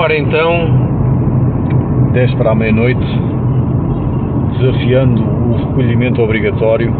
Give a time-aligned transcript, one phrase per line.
[0.00, 0.66] Ora então,
[2.14, 3.04] 10 para a meia-noite,
[4.58, 6.90] desafiando o recolhimento obrigatório.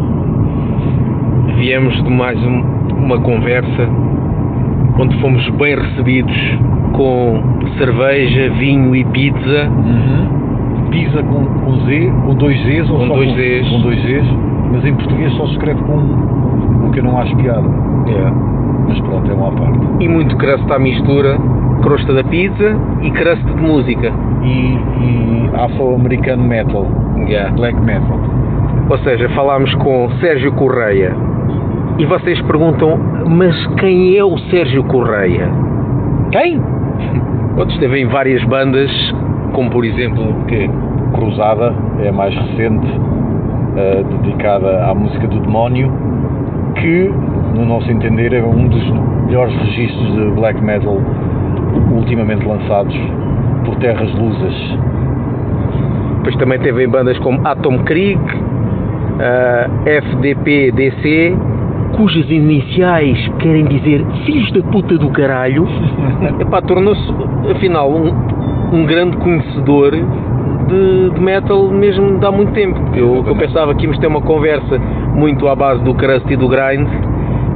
[1.56, 2.62] viemos de mais um-
[2.98, 3.88] uma conversa
[4.98, 6.58] onde fomos bem recebidos
[6.92, 7.42] com
[7.78, 9.71] cerveja, vinho e pizza.
[10.90, 13.69] Pisa com, com Z, com dois Zs ou Com só dois Zs.
[13.71, 14.24] Com dois Zs,
[14.72, 17.69] mas em português só se escreve com um, o que eu não acho piada.
[18.91, 19.79] Mas pronto, é uma parte.
[20.01, 21.39] E muito crust à mistura,
[21.80, 24.12] crosta da pizza e crust de música.
[24.43, 26.87] E, e afro-americano metal,
[27.29, 27.55] Yeah.
[27.55, 28.19] black metal.
[28.89, 31.15] Ou seja, falámos com Sérgio Correia.
[31.98, 32.98] E vocês perguntam,
[33.29, 35.48] mas quem é o Sérgio Correia?
[36.33, 36.61] Quem?
[37.57, 38.91] Outros esteve em várias bandas,
[39.53, 40.69] como por exemplo, Que
[41.12, 42.89] Cruzada é a mais recente,
[43.77, 45.93] eh, dedicada à música do demónio,
[46.77, 47.12] que,
[47.60, 48.91] no nosso entender, é um dos
[49.27, 50.96] melhores registros de black metal
[51.92, 52.96] ultimamente lançados
[53.64, 54.78] por terras lusas.
[56.16, 58.20] depois também teve bandas como Atom Krieg,
[59.84, 61.36] FDP-DC,
[61.97, 65.69] cujas iniciais querem dizer filhos da puta do caralho.
[66.41, 67.12] Epá, tornou-se,
[67.55, 68.11] afinal, um,
[68.72, 72.80] um grande conhecedor de, de metal mesmo de há muito tempo.
[72.80, 74.78] Porque eu, eu pensava que íamos ter uma conversa
[75.14, 76.89] muito à base do crust e do grind,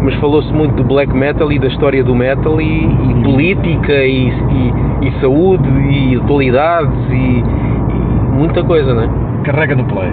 [0.04, 4.28] mas falou-se muito do black metal e da história do metal e, e política e,
[4.28, 9.42] e- e saúde e atualidades e, e muita coisa, não é?
[9.44, 10.12] Carrega no play.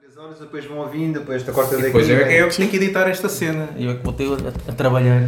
[0.00, 1.86] Três horas, depois vão ouvindo, depois da corta daqui.
[1.86, 3.68] Depois é, é eu que tenho que editar esta cena.
[3.76, 5.22] E eu que vou ter a, a trabalhar.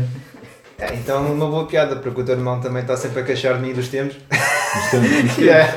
[0.81, 3.61] É, então, uma boa piada, porque o teu irmão também está sempre a queixar de
[3.62, 4.17] mim dos tempos.
[4.33, 5.75] É- Yeah.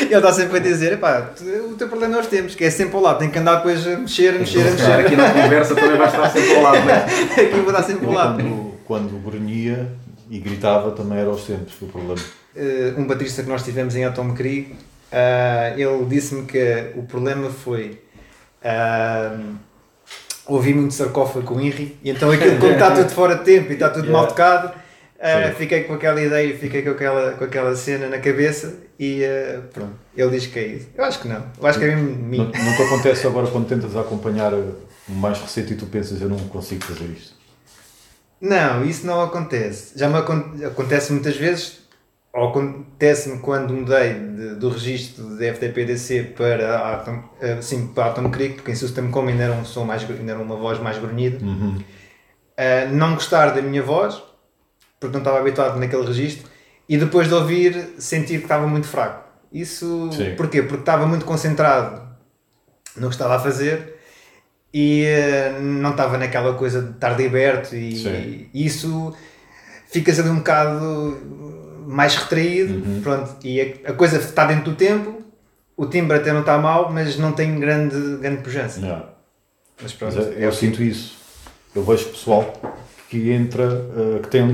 [0.00, 0.98] Ele está sempre a dizer:
[1.36, 3.56] tu- o teu problema é os tempos, que é sempre ao lado, tem que andar
[3.56, 4.92] depois a mexer, a mexer, a mexer.
[4.92, 7.04] aqui na conversa também vai estar sempre ao lado, não é?
[7.42, 8.36] Aqui vou dar sempre ao lado.
[8.42, 9.88] Quando, quando grunhia
[10.30, 12.20] e gritava também era aos tempos o problema.
[12.56, 14.74] Eh, um baterista que nós tivemos em Atom Krieg,
[15.10, 18.00] ah, ele disse-me que o problema foi
[18.64, 19.36] ah,
[20.46, 23.74] ouvir muito sarcófago com Henry, e então aquilo como está tudo fora de tempo e
[23.74, 25.54] está tudo mal tocado, Sim.
[25.56, 29.94] fiquei com aquela ideia, fiquei com aquela, com aquela cena na cabeça e ah, pronto,
[30.16, 30.88] ele diz que é isso.
[30.96, 32.38] Eu acho que não, eu acho que é mesmo mim.
[32.38, 34.74] Nu- Nunca acontece agora quando tentas acompanhar o
[35.08, 37.34] mais recente e tu pensas eu não consigo fazer isto.
[38.40, 39.96] Não, isso não acontece.
[39.96, 41.81] Já me acon- acontece muitas vezes,
[42.34, 48.54] acontece-me quando mudei de- do registro de FTP-DC para Atom, eh, sim, para Atom Creek,
[48.56, 51.38] porque em System Com ainda era um som mais, ainda uma voz mais grunhida.
[52.56, 54.22] Eh, não gostar da minha voz,
[54.98, 56.48] porque não estava habituado naquele registro,
[56.88, 59.24] e depois de ouvir sentir que estava muito fraco.
[59.52, 60.34] Isso Sim.
[60.36, 60.62] porquê?
[60.62, 62.00] Porque estava muito concentrado
[62.96, 63.96] no que estava a fazer
[64.72, 69.14] e eh, não estava naquela coisa de estar liberto e, e isso
[69.90, 71.18] ficas ali um bocado
[71.92, 75.22] mais retraído pronto, e a, a coisa está dentro do tempo
[75.76, 79.06] o timbre até não está mal mas não tem grande, grande pujança Yeah.
[79.82, 81.16] mas Mas pronto, eu, eu sinto isso.
[81.74, 82.52] Eu vejo pessoal
[83.08, 83.64] que entra,
[83.96, 84.44] eh, que tem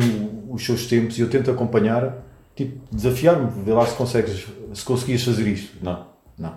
[0.49, 2.15] os seus tempos e eu tento acompanhar,
[2.57, 5.77] tipo, desafiar-me, ver lá se consegues, se conseguias fazer isto.
[5.85, 6.07] Não,
[6.39, 6.55] não.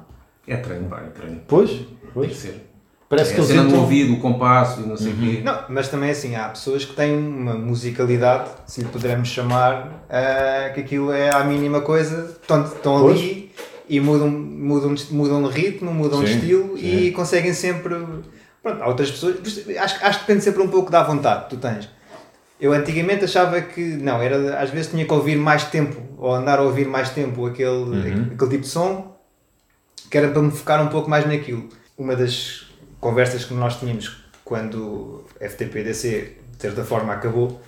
[0.48, 1.42] É treino, vai, é treino.
[1.48, 2.36] Pois, Tem que pois.
[2.36, 2.71] ser.
[3.12, 3.82] Parece é que eles entram.
[3.82, 5.42] ouvido, o compasso e não sei o quê.
[5.44, 10.72] Não, mas também assim, há pessoas que têm uma musicalidade, se lhe pudermos chamar, ah,
[10.74, 13.20] que aquilo é a mínima coisa, estão, estão Pois.
[13.20, 13.52] ali
[13.90, 16.98] e mudam, mudam, de- mudam de ritmo, mudam de Sim, estilo sim.
[17.08, 17.96] e conseguem sempre.
[18.64, 19.36] Pronto, há outras pessoas.
[19.78, 21.90] Acho, acho que depende sempre um pouco da vontade que tu tens.
[22.62, 26.60] Eu antigamente achava que não, era, às vezes tinha que ouvir mais tempo, ou andar
[26.60, 28.30] a ouvir mais tempo aquele, Uhum.
[28.36, 29.18] aquele tipo de som,
[30.10, 31.68] que era para me focar um pouco mais naquilo.
[31.98, 32.71] Uma das
[33.02, 37.60] conversas que nós tínhamos quando o FTP-DC, de certa forma, acabou,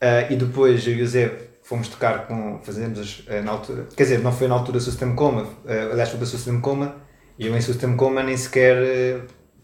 [0.00, 1.30] ah, e depois eu e o Zé
[1.62, 5.14] fomos tocar com, fazemos eh, na altura, quer dizer, não foi na altura do System
[5.14, 6.96] Coma, eh, aliás foi para o System Coma,
[7.38, 9.20] e eu em System Coma nem sequer eh,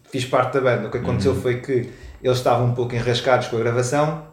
[0.09, 0.87] fiz parte da banda.
[0.87, 1.91] O que aconteceu foi que
[2.23, 4.27] eles estavam um pouco enrascados com a gravação,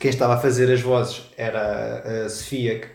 [0.00, 2.88] quem estava a fazer as vozes era a Sofia, que,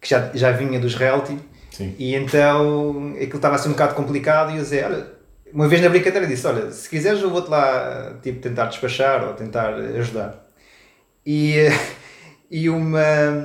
[0.00, 1.38] que já, já vinha dos reality,
[1.72, 1.94] Sim.
[1.98, 5.15] e então aquilo estava a ser um bocado complicado e eu dizia, olha,
[5.52, 9.34] uma vez na brincadeira disse, olha, se quiseres eu vou-te lá tipo, tentar despachar ou
[9.34, 10.46] tentar ajudar.
[11.24, 11.54] E,
[12.50, 13.00] e uma,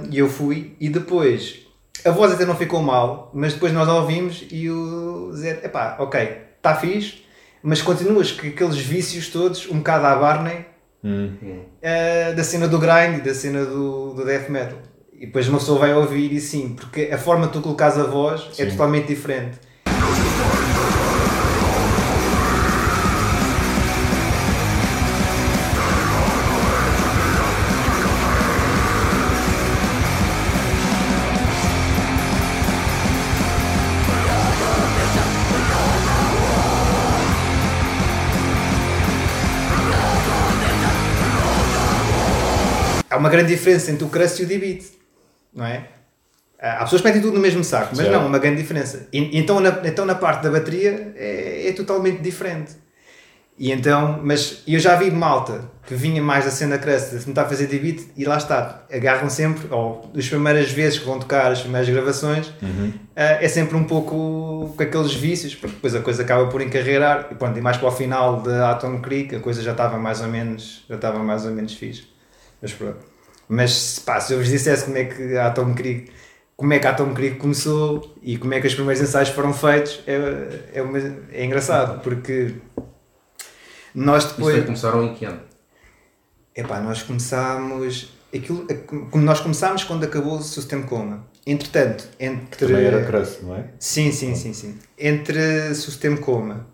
[0.09, 1.65] e eu fui e depois
[2.06, 5.98] a voz até não ficou mal, mas depois nós a ouvimos e o Zé, epá,
[6.00, 7.24] ok, está fixe,
[7.62, 10.65] mas continuas com aqueles vícios todos, um bocado à Barney,
[11.03, 11.63] Hum.
[11.81, 14.77] eh, da cena do grind da cena do, do death metal.
[15.13, 18.03] E depois uma pessoa vai ouvir e sim, porque a forma que tu colocas a
[18.03, 18.71] voz é Sim.
[18.71, 19.59] totalmente diferente.
[43.21, 44.83] Uma grande diferença entre o crust e o D-beat,
[45.53, 45.88] não é?
[46.59, 48.12] Ah, Há pessoas que metem tudo no mesmo saco, mas Certo.
[48.12, 49.07] não, uma grande diferença.
[49.13, 52.73] E, então, na, então na parte da bateria é, é totalmente diferente.
[53.57, 57.45] E então, mas eu já vi malta que vinha mais da cena crust, de tentar
[57.45, 61.62] fazer D-beat e lá está, agarram sempre, ou as primeiras vezes que vão tocar as
[61.62, 62.51] primeiras gravações,
[63.15, 67.27] ah, é sempre um pouco com aqueles vícios, porque depois a coisa acaba por encarreirar
[67.31, 70.21] e pronto, e mais para o final da Atom Creek a coisa já estava mais
[70.21, 72.07] ou menos, já estava mais ou menos fixe.
[72.62, 73.10] Mas pronto.
[73.53, 76.09] Mas pá, se eu vos dissesse como é que a Atom Creek
[76.56, 79.51] como é que a Atom Creek começou e como é que os primeiros ensaios foram
[79.51, 81.00] feitos é, é, uma-
[81.31, 82.53] é engraçado porque
[83.94, 85.42] nós Isto depois começaram em que ano?
[86.56, 88.13] Epá, nós começámos.
[88.33, 88.65] Aquilo,
[89.09, 91.25] como nós começámos quando acabou o System Coma.
[91.45, 92.68] Entretanto, entre.
[92.68, 93.65] Também era crust, não é?
[93.80, 94.77] Sim, sim, sim, sim.
[94.98, 96.68] Entre System Coma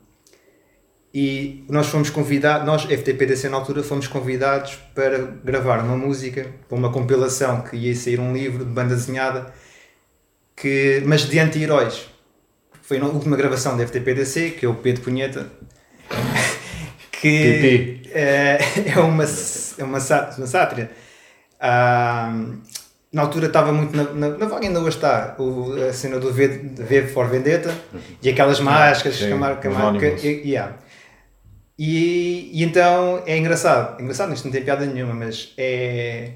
[1.19, 6.77] e nós fomos convidados, nós, FTPDC na altura, fomos convidados para gravar uma música para
[6.77, 9.51] uma compilação que ia sair um livro de banda desenhada,
[10.55, 12.07] que, mas de anti-heróis.
[12.83, 15.47] Foi a última gravação da FTPDC, que é o Pedro Punheta,
[17.19, 18.59] que é,
[18.95, 20.91] é uma, é uma, uma sátira.
[21.59, 22.31] Ah,
[23.11, 26.31] na altura estava muito na, na, na vaga, ainda hoje está, o, a cena do
[26.31, 27.73] V, v for Vendetta
[28.21, 29.67] e aquelas máscaras sim, que a marca.
[30.45, 30.86] yeah.
[31.77, 36.31] E, e então é engraçado, engraçado, isto não tem piada nenhuma, mas é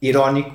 [0.00, 0.54] irónico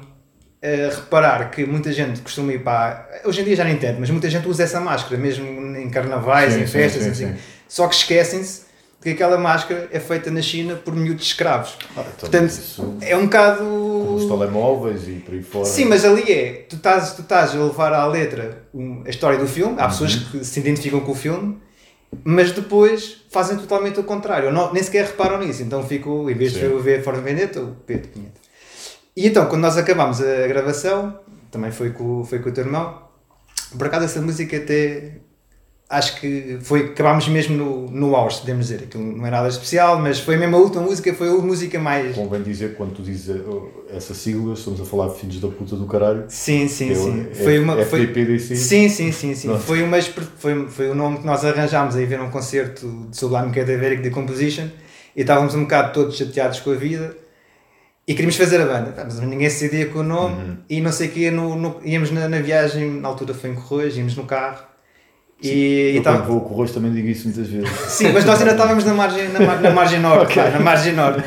[0.61, 3.21] eh, reparar que muita gente costuma ir para.
[3.25, 5.45] Hoje em dia já nem tanto, mas muita gente usa essa máscara, mesmo
[5.77, 7.27] em carnavais, Sim, em festas, sim, assim.
[7.33, 7.39] sim.
[7.67, 8.63] só que esquecem-se
[9.01, 11.77] que aquela máscara é feita na China por miúdos escravos.
[11.97, 13.59] Ah, então Portanto, é um bocado.
[13.59, 15.65] com os telemóveis e por aí fora.
[15.65, 18.63] Sim, mas ali é, tu estás, tu estás a levar à letra
[19.05, 21.57] a história do filme, há pessoas que se identificam com o filme,
[22.23, 26.51] mas depois fazem totalmente o contrário, não- nem sequer reparam nisso, então fico, em vez
[26.53, 26.67] de Sim.
[26.67, 28.39] ver o V for Vendetta, o Pedro Pinheta.
[29.15, 31.19] E então, quando nós acabámos a gravação,
[31.51, 33.01] também foi com, foi com o teu irmão,
[33.77, 35.17] por acaso essa música até,
[35.89, 39.99] acho que foi, acabámos mesmo no, no auge, podemos dizer, aquilo não é nada especial,
[39.99, 42.15] mas foi mesmo a última música, foi a música mais...
[42.15, 45.47] Convém dizer que quando tu dizes uh, essa sigla, estamos a falar de filhos da
[45.49, 46.25] puta do caralho.
[46.29, 47.27] Sim, sim, que é sim.
[47.29, 48.55] é- Foi uma, foi, FDPDC.
[48.55, 49.55] Sim, sim, sim, sim.
[49.59, 53.51] Foi, uma, foi, foi o nome que nós arranjámos aí ver um concerto de Sublime
[53.51, 54.67] Cadaveric Decomposition
[55.15, 57.15] e estávamos um bocado todos chateados com a vida
[58.07, 58.93] e queríamos fazer a banda.
[58.97, 60.57] Mas ninguém se decidia com o nome Uhum.
[60.67, 61.29] e não sei o quê.
[61.29, 64.72] No, no- íamos na, na viagem, na altura foi em Corroios, íamos no carro
[65.41, 67.69] e, e quando vou com o rosto também digo isso muitas vezes.
[67.91, 70.43] Sim, mas nós ainda estávamos na margem, na, mar- na margem norte, Ok.
[70.43, 71.21] pá, na margem norte.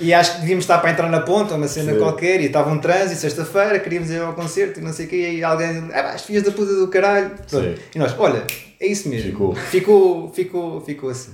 [0.00, 1.98] E acho que devíamos estar para entrar na ponta, uma cena Sim.
[1.98, 5.30] qualquer, e estava um trânsito, sexta-feira, queríamos ir ao concerto e não sei o quê,
[5.38, 7.32] e alguém, ah, as filhas da puta do caralho.
[7.94, 8.44] E nós, olha,
[8.80, 9.30] é isso mesmo.
[9.30, 9.54] Ficou.
[9.54, 11.32] Ficou, ficou, ficou assim.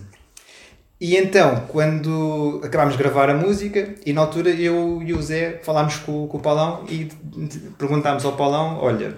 [0.99, 5.59] E então, quando acabámos de gravar a música, e na altura eu e o Zé
[5.65, 7.09] falámos com, com o Paulão e
[7.77, 9.17] perguntámos ao Paulão: olha,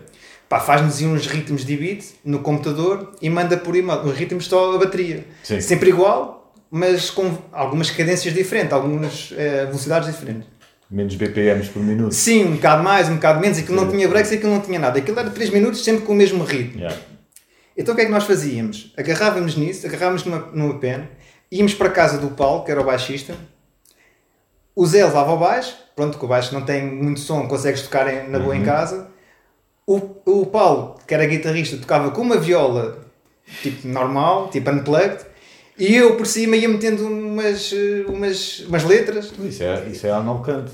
[0.55, 4.77] pá, faz-nos uns ritmos de beat no computador e manda por e-mail, os ritmos só
[4.77, 5.25] a bateria.
[5.43, 5.61] Sim.
[5.61, 10.47] Sempre igual, mas com algumas cadências diferentes, algumas eh, velocidades diferentes.
[10.89, 12.15] Menos BPMs por minuto.
[12.15, 14.97] Sim, um bocado mais, um bocado menos, aquilo não tinha breaks aquilo não tinha nada.
[14.99, 16.79] Aquilo era 3 minutos sempre com o mesmo ritmo.
[16.83, 16.97] Yeah.
[17.77, 18.93] Então o que é que nós fazíamos?
[18.97, 21.09] Agarrávamos nisso, agarrávamos numa, numa pen,
[21.51, 23.35] íamos para a casa do Paulo, que era o baixista,
[24.77, 28.07] o Zé levava o baixo, pronto, que o baixo não tem muito som, consegues tocar
[28.13, 29.13] em- na boa em casa.
[29.87, 32.99] O, o Paulo, que era guitarrista, tocava com uma viola
[33.63, 35.19] tipo normal, tipo unplugged,
[35.79, 39.33] e eu por cima ia metendo umas, eh, umas, umas letras.
[39.39, 40.73] Isso é, isso é analcante.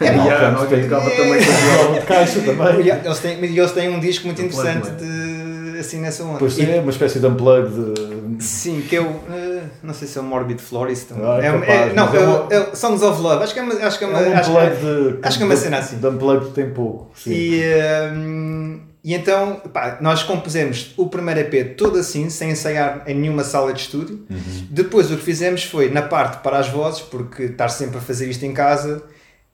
[0.00, 1.16] É, E Não, a canto, Noite tem- tocava É.
[1.16, 2.00] também com a viola.
[2.00, 2.80] De caixa também.
[2.86, 5.72] E eles têm, eles têm um disco muito Unplugged, interessante não é?
[5.72, 6.44] de, assim nessa onda.
[6.44, 8.17] E- tem uma espécie de unplug de.
[8.40, 9.06] Sim, que é o.
[9.30, 11.08] eh, não sei se é o Morbid Florist.
[11.12, 13.42] Ah, é, capaz, é- não, é é, é Songs of Love.
[13.44, 13.74] Acho que é uma.
[13.74, 15.18] Acho que é É uma um acho, de.
[15.22, 15.98] acho que é uma cena assim.
[15.98, 17.10] De unplug tem pouco.
[17.16, 17.30] Sim.
[17.32, 23.14] e, ehm, e então, pá, nós compusemos o primeiro EP todo assim, sem ensaiar em
[23.14, 24.26] nenhuma sala de estúdio.
[24.28, 24.66] Uhum.
[24.70, 28.28] Depois o que fizemos foi, na parte para as vozes, porque estar sempre a fazer
[28.28, 29.02] isto em casa,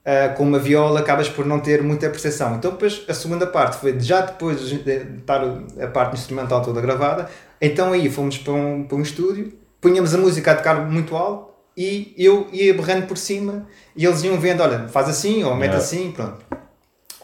[0.05, 2.55] ah, com uma viola, acabas por não ter muita percepção.
[2.55, 4.75] Então depois a segunda parte foi, já depois de
[5.19, 5.41] estar
[5.81, 7.27] a parte instrumental toda gravada,
[7.59, 11.53] então aí fomos para um, para um estúdio, punhamos a música a tocar muito alto,
[11.77, 15.71] e eu ia berrando por cima, e eles iam vendo, olha, faz assim, ou mete
[15.71, 15.77] Yeah.
[15.77, 16.37] assim, pronto.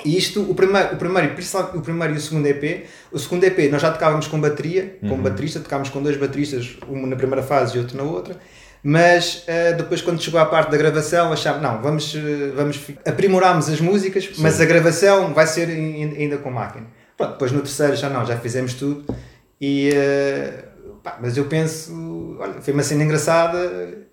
[0.03, 1.35] E isto, o primeiro, o primeiro,
[1.75, 5.09] o primeiro e o segundo EP, o segundo EP nós já tocávamos com bateria, com
[5.09, 5.21] Uhum.
[5.21, 8.35] baterista, tocávamos com dois bateristas, um na primeira fase e outro na outra,
[8.83, 13.69] mas eh, depois quando chegou à parte da gravação achámos, não, vamos, eh, vamos aprimorámos
[13.69, 16.87] as músicas, mas a gravação vai ser in- ainda com máquina.
[17.17, 19.05] Pronto, depois no terceiro já não, já fizemos tudo.
[19.59, 20.65] E eh,
[21.03, 23.57] pá, mas eu penso, olha, foi uma cena engraçada,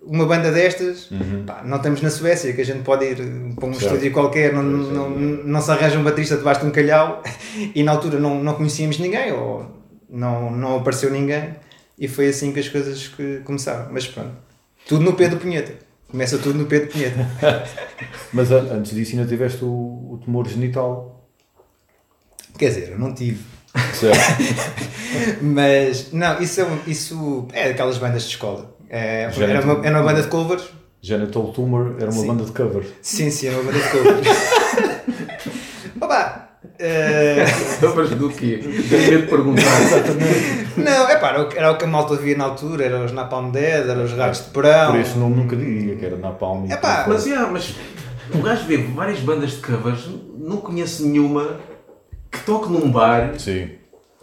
[0.03, 1.09] uma banda destas,
[1.47, 3.15] pá, não estamos na Suécia, que a gente pode ir
[3.55, 7.23] para um estúdio qualquer, não, não, não se arranja um baterista debaixo de um calhau,
[7.73, 9.65] e na altura não, não conhecíamos ninguém, ou
[10.09, 11.55] não, não apareceu ninguém,
[11.97, 13.87] e foi assim que as coisas que começaram.
[13.91, 14.31] Mas pronto,
[14.89, 15.73] tudo no pé do punheta.
[16.09, 17.27] Começa tudo no pé do punheta.
[18.33, 21.23] Mas antes disso ainda tiveste o, o tumor genital.
[22.57, 23.43] Quer dizer, eu não tive.
[23.93, 24.19] Certo.
[25.41, 28.75] Mas, não, isso é, um- isso é daquelas bandas de escola.
[28.89, 30.63] É, era, uma, era uma banda de covers.
[31.01, 32.27] Genital Tumor era uma Sim.
[32.27, 32.87] banda de covers.
[33.03, 34.27] Sim, sim, era uma banda de covers.
[36.79, 37.45] Eh,
[37.81, 38.59] Covers do quê?
[38.89, 39.63] Tenho medo de perguntar.
[40.77, 43.03] não, é pá, era, o que- era o que a malta via na altura, eram
[43.05, 44.91] os Napalm Dead, eram os Ratos de Porão.
[44.91, 46.67] Por esse nome nunca diria que era Napalm.
[46.67, 47.75] por aí Mas, yeah, mas
[48.33, 50.07] o gajo vê várias bandas de covers,
[50.37, 51.57] não conheço nenhuma
[52.31, 53.31] que toque num bar.
[53.37, 53.71] Sim.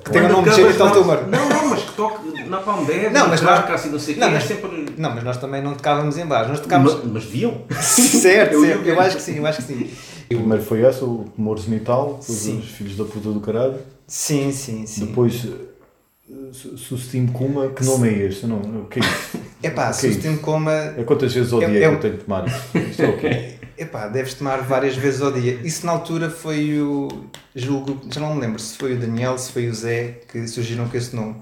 [0.02, 1.26] Que tenha o nome de Genital não- Tumor.
[1.26, 4.16] Não, não, mas que toque na Palm Dead, Não, mas nós- e não sei o
[4.16, 4.86] quê, Não, é mas- sempre...
[4.96, 6.94] Não, mas nós também não tocávamos em bares, nós tocávamos.
[7.04, 7.62] Ma- Mas viam?
[7.82, 8.86] certo, Eu ver.
[8.86, 9.90] eu acho que sim, eu acho que sim.
[10.28, 12.58] Primeiro foi essa, o tumor genital, depois Sim.
[12.58, 13.76] os filhos da puta do caralho.
[14.06, 15.06] Sim, sim, sim.
[15.06, 18.46] Depois eh, Su- Sustim Kuma, que nome é este?
[18.46, 19.38] Não, o que é isso?
[19.62, 20.10] Epá, Ok.
[20.12, 20.68] susto-me como.
[20.70, 22.78] É quantas vezes ao É- dia é que um- eu tenho que tomar isto?
[22.78, 23.52] Isto é o quê?
[23.78, 25.54] Epá, deves tomar várias vezes ao dia.
[25.62, 27.08] Isso na altura foi o.
[27.54, 30.88] Julgo, já não me lembro se foi o Daniel, se foi o Zé que surgiram
[30.88, 31.36] com esse nome.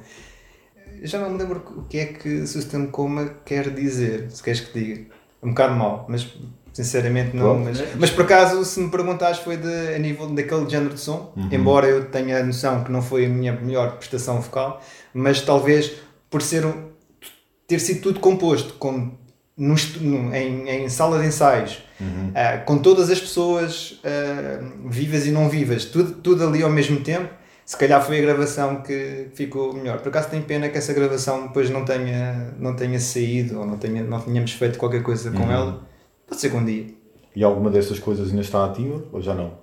[1.02, 4.78] Já não me lembro o que é que Sustem Coma quer dizer, se queres que
[4.78, 5.02] diga.
[5.42, 6.26] Um bocado mal, mas
[6.74, 7.44] sinceramente não.
[7.64, 11.32] Mas, mas por acaso, se me perguntares, foi de, a nível daquele género de som,
[11.50, 14.82] embora eu tenha a noção que não foi a minha melhor prestação vocal,
[15.14, 15.92] mas talvez
[16.28, 16.90] por ser um,
[17.66, 19.12] ter sido tudo composto com,
[19.56, 21.82] num num- em, em sala de ensaios,
[22.34, 27.00] ah, com todas as pessoas ah, vivas e não vivas, tudo, tudo ali ao mesmo
[27.00, 27.28] tempo,
[27.64, 29.98] se calhar foi a gravação que ficou melhor.
[30.00, 33.78] Por acaso tenho pena que essa gravação depois não tenha, não tenha saído ou não,
[33.78, 35.93] tenha, não tenhamos feito qualquer coisa com ela.
[36.26, 36.86] Pode ser que um dia.
[37.36, 39.62] E alguma dessas coisas ainda está ativa ou já não?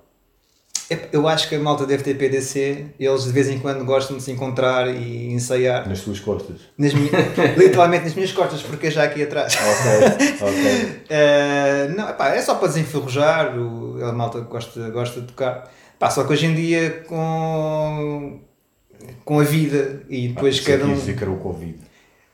[0.90, 4.22] É, Eu acho que a malta da FTPDC, eles de vez em quando gostam de
[4.22, 6.56] se encontrar e ensaiar, Nas tuas costas?
[6.76, 6.92] nas
[7.56, 9.54] literalmente nas minhas costas, porque é já aqui atrás.
[9.56, 11.02] Ok, ok.
[11.08, 15.70] Eh, não, epá, é só para desenferrujar, o, a malta gosta, gosta de tocar.
[15.98, 18.40] Pá, só que hoje em dia com,
[19.24, 20.98] com a vida e depois Ah, cada um.
[21.20, 21.78] era o Covid.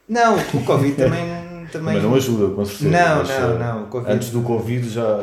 [0.08, 1.20] Não, o Covid também.
[1.72, 1.94] Também...
[1.96, 2.90] Também não ajuda, com certeza.
[2.90, 5.20] Não, mas, não, eh, não, Covid- Antes do Covid já.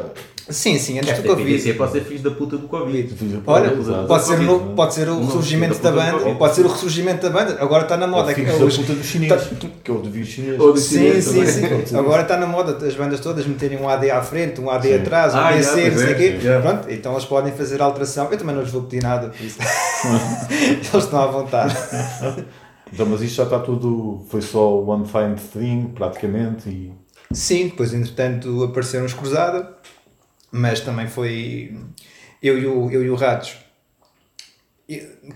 [0.48, 1.74] Sim, sim, antes do FTPDC Covid.
[1.74, 3.16] pode ser filhos da puta do Covid.
[3.48, 3.72] Olha,
[4.08, 6.54] pode ser, Covid, no, pode ser o Não, ressurgimento filho da da do banda, pode
[6.56, 7.58] ser o ressurgimento da banda.
[7.60, 8.32] Agora está na moda.
[8.32, 9.48] Que- da puta dos chineses,
[9.84, 10.60] que é o devir chinês.
[10.60, 11.98] Ou do Sim, chinês sim, sim.
[11.98, 14.96] Agora está na moda as bandas todas meterem um AD à frente, um AD Sim.
[14.98, 16.32] atrás, um Ah, AD já, C, não sei é, o quê.
[16.36, 16.62] sim, já.
[16.62, 18.28] Pronto, então eles podem fazer alteração.
[18.32, 19.58] Eu também não lhes vou pedir nada, por isso.
[20.94, 21.75] eles estão à vontade.
[22.94, 24.25] Então, mas isto já está tudo.
[24.30, 26.70] Foi só one fine thing, praticamente.
[26.70, 26.94] E
[27.32, 29.75] Sim, depois entretanto apareceram os Cruzada,
[30.51, 31.75] mas também foi
[32.42, 33.58] eu e o, eu e o Ratos.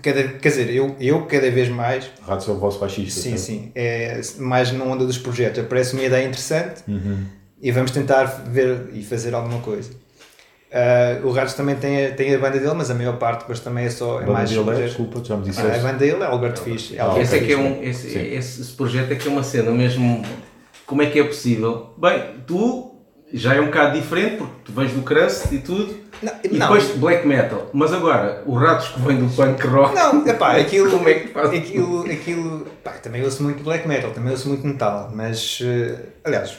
[0.00, 3.20] Cada, quer dizer, eu, eu cada vez mais, Ratos é o vosso baixista.
[3.20, 3.40] sim, certo?
[3.40, 5.58] sim, é mais na onda dos projetos.
[5.58, 7.26] Aparece uma ideia interessante Uhum.
[7.60, 9.90] e vamos tentar ver e fazer alguma coisa.
[10.72, 13.58] Ah, o Ratos também tem a, tem a banda dele, mas a maior parte depois
[13.60, 15.80] também é só é Banda mais dele é, desculpa, já me Ah, a disseste.
[15.80, 16.92] banda dele é Albert Fish.
[16.94, 19.30] É Ah, Albert Esse é que é um, esse, esse, esse projeto é que é
[19.30, 20.22] uma cena mesmo.
[20.86, 21.92] Como é que é possível?
[21.96, 22.94] Bem, tu
[23.32, 25.94] já é um bocado diferente porque tu vens do crust e tudo.
[26.22, 26.58] Não, E não.
[26.66, 27.68] depois black metal.
[27.72, 29.94] Mas agora, o Ratos que vem do punk rock.
[29.94, 31.50] Não, epá, aquilo, Como é que faz?
[31.50, 36.58] aquilo, aquilo, pá, também ouço muito black metal, também ouço muito metal, mas, eh, aliás,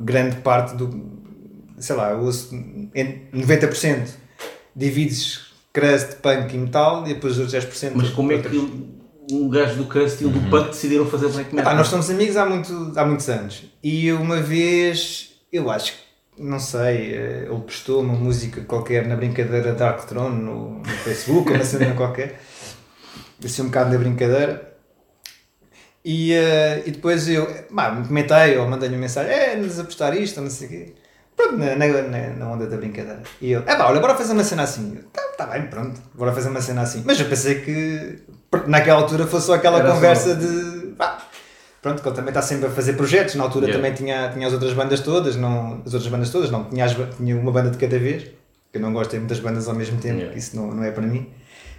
[0.00, 0.86] grande parte do,
[1.78, 4.08] sei lá, eu ouço em 90%
[4.74, 8.56] divides crust, punk e metal e depois os 10% Mas como é que
[9.32, 11.72] um gajo do crust e um do punk decidiram fazer black metal?
[11.72, 15.98] Epá, nós somos amigos há, muito, há muitos anos e uma vez, eu acho que,
[16.42, 21.50] não sei, eh, ele postou uma música qualquer na brincadeira Dark Throne no, no Facebook,
[21.50, 22.40] ou uma cena qualquer,
[23.44, 24.76] assim um bocado da brincadeira.
[26.04, 30.36] E, eh, e depois eu bah, comentei ou mandei-lhe uma mensagem: é, nos apostar isto,
[30.36, 30.94] ou não sei o quê.
[31.36, 33.22] Pronto, na, na, na- onda da brincadeira.
[33.40, 34.96] E ele: é pá, olha, bora fazer uma cena assim.
[34.96, 35.04] Eu,
[35.36, 37.02] Tá, tá bem, pronto, bora fazer uma cena assim.
[37.04, 38.18] Mas eu pensei que
[38.66, 40.92] naquela altura fosse só aquela Era só- conversa de.
[40.96, 41.18] pá,
[41.82, 43.34] pronto, que ele também está sempre a fazer projetos.
[43.34, 43.82] Na altura Yeah.
[43.82, 46.96] também tinha, tinha as outras bandas todas, não, as outras bandas todas, não, tinha, as
[47.16, 48.22] tinha uma banda de cada vez.
[48.24, 50.36] que Eu não gosto de ter muitas bandas ao mesmo tempo, Yeah.
[50.38, 51.28] isso não, não é para mim.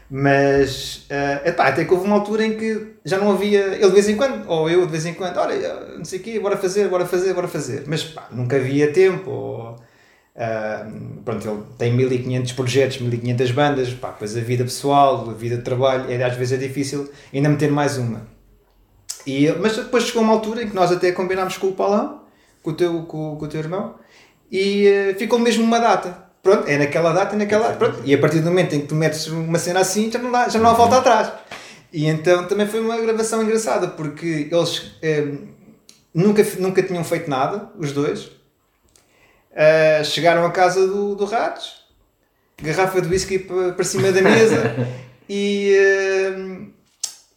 [0.09, 3.91] Mas, eh, epá, até que houve uma altura em que já não havia, ele de
[3.91, 6.55] vez em quando, ou eu de vez em quando, olha, não sei o quê, bora
[6.55, 7.83] fazer, bora fazer, bora fazer.
[7.87, 9.75] Mas pá, nunca havia tempo, ou,
[10.37, 10.85] ah,
[11.25, 15.63] pronto, ele tem 1500 projetos, 1500 bandas, pá, depois a vida pessoal, a vida de
[15.63, 18.27] trabalho, é, às vezes é difícil ainda meter mais uma.
[19.25, 22.21] E, mas depois chegou uma altura em que nós até combinámos com o Paulão,
[22.63, 23.95] com o teu, com, com o teu irmão,
[24.51, 26.26] e uh, ficou mesmo uma data.
[26.47, 28.01] Pronto, é naquela data e naquela pronto.
[28.05, 30.47] E a partir do momento em que tu metes uma cena assim, já não, dá,
[30.47, 31.29] já não há volta atrás.
[31.91, 35.27] E então também foi uma gravação engraçada, porque eles eh,
[36.13, 38.31] nunca, nunca tinham feito nada, os dois.
[39.51, 41.83] Uh, chegaram à casa do, do Ratos,
[42.63, 44.73] garrafa de whisky para cima da mesa,
[45.27, 46.67] e, uh,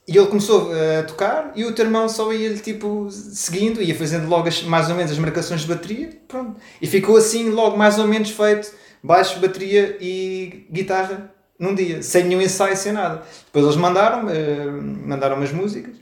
[0.06, 4.28] e ele começou a tocar, e o teu irmão só ia tipo seguindo, ia fazendo
[4.28, 6.60] logo as, mais ou menos as marcações de bateria, pronto.
[6.80, 12.24] E ficou assim logo mais ou menos feito baixo, bateria e guitarra num dia, sem
[12.24, 13.22] nenhum ensaio, sem nada.
[13.46, 15.94] Depois eles mandaram, uh, mandaram as músicas,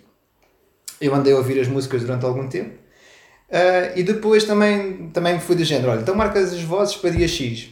[1.01, 2.75] eu andei a ouvir as músicas durante algum tempo,
[3.51, 7.27] uh, e depois também, também fui do género, olha, então marcas as vozes para dia
[7.27, 7.71] X.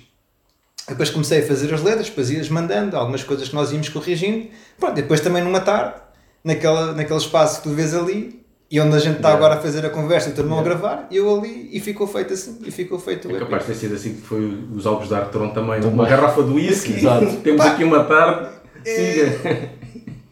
[0.88, 4.48] Depois comecei a fazer as letras, depois ias mandando algumas coisas que nós íamos corrigindo.
[4.78, 6.00] Pronto, depois também numa tarde,
[6.44, 9.44] naquela, naquele espaço que tu vês ali, e onde a gente está yeah.
[9.44, 10.74] agora a fazer a conversa e o teu irmão yeah.
[10.74, 13.78] a gravar, eu ali e ficou feito assim, e ficou feito É capaz de ter
[13.78, 16.94] sido assim que foi os álbuns da Artron também, uma garrafa de whisky,
[17.44, 17.72] temos Pá.
[17.72, 18.48] aqui uma tarde,
[18.84, 18.94] é...
[18.94, 19.70] siga.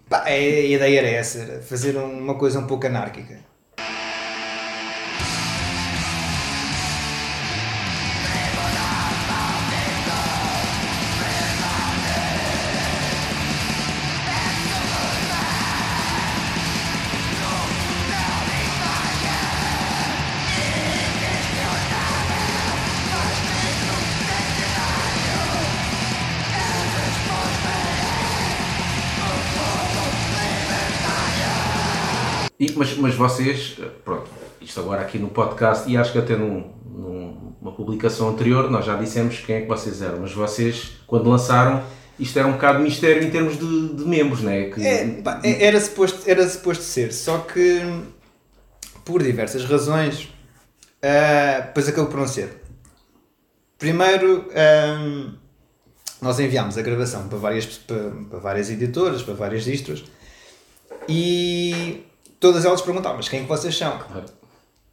[0.08, 3.38] Pá, é, a ideia era essa, era fazer uma coisa um pouco anárquica.
[33.24, 34.28] Vocês, pronto,
[34.60, 38.96] isto agora aqui no podcast, e acho que até num, numa publicação anterior nós já
[38.96, 41.82] dissemos quem é que vocês eram, mas vocês, quando lançaram,
[42.20, 44.64] isto era um bocado mistério em termos de, de membros, não é?
[44.64, 44.86] Que...
[44.86, 47.80] é pá, é, era, suposto, era suposto ser, só que
[49.06, 52.62] por diversas razões, uh, depois acabou por não ser.
[53.78, 54.50] Primeiro,
[55.00, 55.34] um,
[56.20, 60.04] nós enviámos a gravação para várias, para, para várias editoras, para várias distros,
[61.08, 62.04] e
[62.44, 63.98] todas elas perguntavam, mas quem é que vocês são?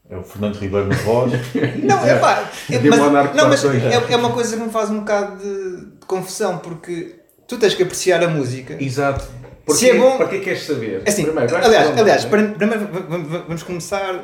[0.09, 1.33] É o Fernando Ribeiro na voz.
[1.83, 4.99] não, é pá, é, mas, não, mas é, é, uma coisa que me faz um
[4.99, 8.81] bocado de, de, confusão, porque tu tens que apreciar a música.
[8.81, 9.27] Exato.
[9.65, 11.03] Porque, Se é bom, para que queres saber?
[11.05, 12.87] Assim, primeiro, aliás, aliás primeiro
[13.45, 14.23] vamos começar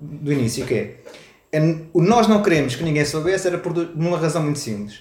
[0.00, 0.96] do início, que é,
[1.52, 5.00] é, o nós não queremos que ninguém soubesse era por uma razão muito simples,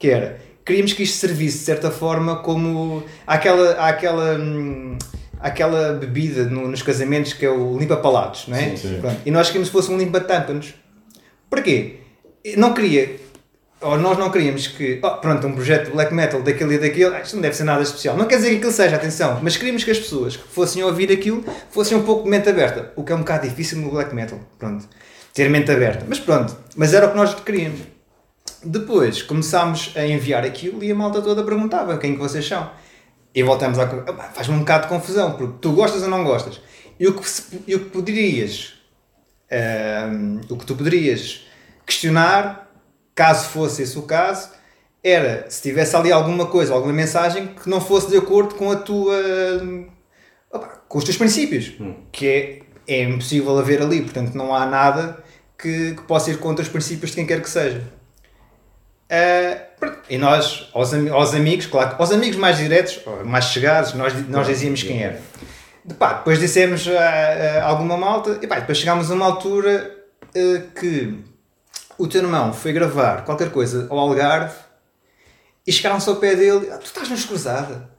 [0.00, 4.98] que era, queríamos que isto servisse de certa forma como aquela, aquela hum,
[5.40, 8.76] aquela bebida no, nos casamentos que é o limpa-palatos, não é?
[8.76, 9.00] Sim, sim.
[9.24, 10.74] E nós queríamos que fosse um limpa-tâmpanos.
[11.48, 12.00] Porquê?
[12.56, 13.16] Não queria,
[13.80, 17.14] ou nós não queríamos que, oh, pronto, um projeto de black metal daquele e daquele,
[17.14, 18.16] ah, isto não deve ser nada especial.
[18.16, 21.12] Não quer dizer que aquilo seja, atenção, mas queríamos que as pessoas que fossem ouvir
[21.12, 24.14] aquilo fossem um pouco de mente aberta, o que é um bocado difícil no black
[24.14, 24.88] metal, pronto,
[25.32, 26.04] ter mente aberta.
[26.08, 27.80] Mas pronto, mas era o que nós queríamos.
[28.64, 32.68] Depois começámos a enviar aquilo e a malta toda perguntava quem que vocês são.
[33.34, 33.86] E voltamos a.
[34.32, 36.60] Faz-me um bocado de confusão, porque tu gostas ou não gostas.
[36.98, 37.22] E o que,
[37.66, 38.74] e o que poderias.
[39.50, 41.46] Um, o que tu poderias
[41.86, 42.70] questionar,
[43.14, 44.50] caso fosse esse o caso,
[45.02, 48.76] era se tivesse ali alguma coisa, alguma mensagem que não fosse de acordo com a
[48.76, 49.16] tua.
[50.88, 51.72] Com os teus princípios.
[51.80, 51.94] Hum.
[52.10, 52.26] Que
[52.86, 55.22] é, é impossível haver ali, portanto não há nada
[55.58, 57.82] que, que possa ir contra os princípios de quem quer que seja.
[59.10, 64.46] Uh, e nós, aos, aos, amigos, claro, aos amigos mais diretos, mais chegados, nós, nós
[64.46, 65.20] dizíamos quem era.
[65.98, 69.96] Pá, depois dissemos uh, uh, alguma malta, e pá, depois chegámos a uma altura
[70.78, 71.24] que
[71.96, 74.54] o teu irmão foi gravar qualquer coisa ao Algarve
[75.66, 77.90] e chegaram-se ao pé dele: ah, Tu estás nos cruzada?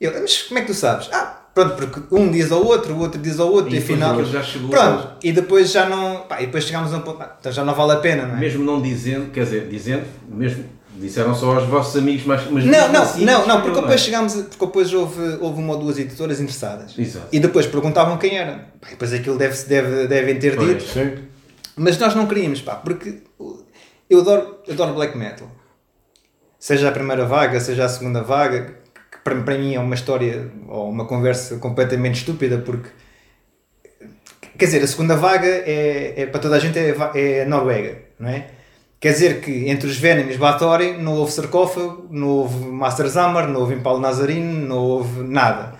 [0.00, 1.08] Ele, mas como é que tu sabes?
[1.12, 4.24] Ah, Pronto, porque um diz ao outro, o outro diz ao outro, e, e afinal.
[4.24, 6.22] Já chegou pronto, e depois já não.
[6.22, 7.22] Pá, e depois chegámos a um ponto.
[7.40, 8.40] Então já não vale a pena, não é?
[8.40, 10.64] Mesmo não dizendo, quer dizer, dizendo, mesmo.
[10.94, 14.34] Disseram só aos vossos amigos, mas, mas não, não, assim, não, não, porque depois chegámos,
[14.34, 17.26] porque depois houve, houve uma ou duas editoras interessadas Exato.
[17.32, 18.68] e depois perguntavam quem era.
[18.78, 21.14] Pá, depois aquilo deve, deve, devem ter pois, dito, sim.
[21.76, 23.22] mas nós não queríamos, pá, porque
[24.08, 25.50] eu adoro, eu adoro black metal,
[26.58, 28.76] seja a primeira vaga, seja a segunda vaga,
[29.22, 32.88] para, para mim é uma história ou uma conversa completamente estúpida porque
[34.58, 37.98] quer dizer, a segunda vaga é, é para toda a gente é, é a Noruega,
[38.18, 38.46] não é?
[39.00, 43.06] Quer dizer que entre os Venom e os Bathory não houve sarcófago, não houve Master
[43.18, 45.74] Hammer, não houve Impalo Nazarino, não houve nada.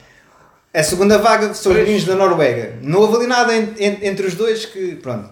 [0.75, 2.79] A segunda vaga são os vinhos da Noruega.
[2.83, 5.31] Não houve ali nada entre os dois que, pronto,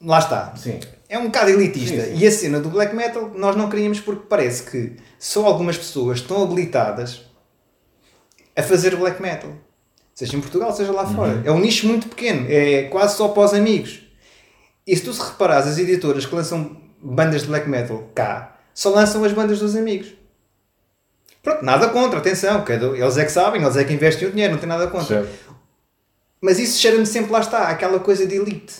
[0.00, 0.54] lá está.
[0.56, 2.04] Sim é um bocado elitista.
[2.04, 2.16] Sim.
[2.16, 6.18] E a cena do black metal nós não queríamos porque parece que só algumas pessoas
[6.18, 7.22] estão habilitadas
[8.56, 9.52] a fazer black metal.
[10.14, 11.42] Seja em Portugal, seja lá fora.
[11.44, 12.46] É um nicho muito pequeno.
[12.48, 14.00] É quase só para os amigos.
[14.86, 18.90] E se tu se reparares, as editoras que lançam bandas de black metal cá, só
[18.90, 20.08] lançam as bandas dos amigos.
[21.42, 22.64] Pronto, nada contra, atenção.
[22.64, 25.22] cada- Eles é que sabem, eles é que investem o dinheiro, não tem nada contra.
[25.22, 25.54] Certo.
[26.40, 28.74] Mas isso cheira-me sempre, lá está, aquela coisa de elite.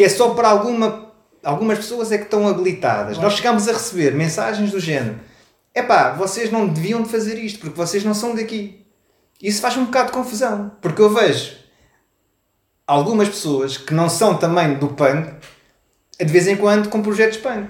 [0.00, 1.12] Que é só para alguma,
[1.44, 3.18] algumas pessoas é que estão habilitadas.
[3.18, 5.20] Nós chegamos a receber mensagens do género:
[5.74, 8.86] epá, vocês não deviam de fazer isto, porque vocês não são daqui.
[9.42, 11.52] Isso faz um bocado de confusão, porque eu vejo
[12.86, 15.34] algumas pessoas que não são também do punk,
[16.18, 17.68] de vez em quando com projetos punk.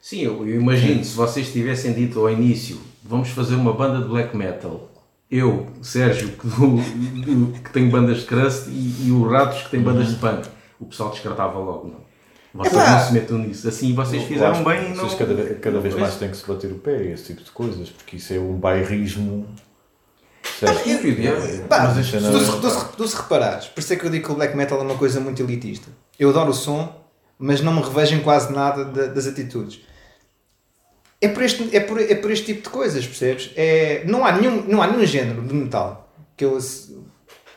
[0.00, 4.08] Sim, eu, eu imagino se vocês tivessem dito ao início vamos fazer uma banda de
[4.08, 4.90] black metal.
[5.30, 9.70] Eu, Sérgio, que, do- do- que tenho bandas de crust e, e o Ratos que
[9.72, 10.48] tem bandas de punk.
[10.80, 12.08] O pessoal descartava logo, não.
[12.54, 12.90] Vocês Epá!
[12.92, 13.68] não se metam nisso.
[13.68, 15.04] Assim vocês fizeram bem e não.
[15.08, 17.50] Vocês cada, cada vez mais têm que se bater o pé a esse tipo de
[17.50, 19.46] coisas, porque isso é um bairrismo.
[20.44, 21.58] Estúpido, é.
[21.68, 24.24] Pá, Mas tu, se- tu, se- tu se reparares, por isso é que eu digo
[24.26, 25.88] que o black metal é uma coisa muito elitista.
[26.18, 27.04] Eu adoro o som,
[27.38, 29.80] mas não me revejo em quase nada da- das atitudes.
[31.20, 33.50] É por, este, é, por, é por este tipo de coisas, percebes?
[33.56, 36.56] É, não, há nenhum, não há nenhum género de metal que, eu,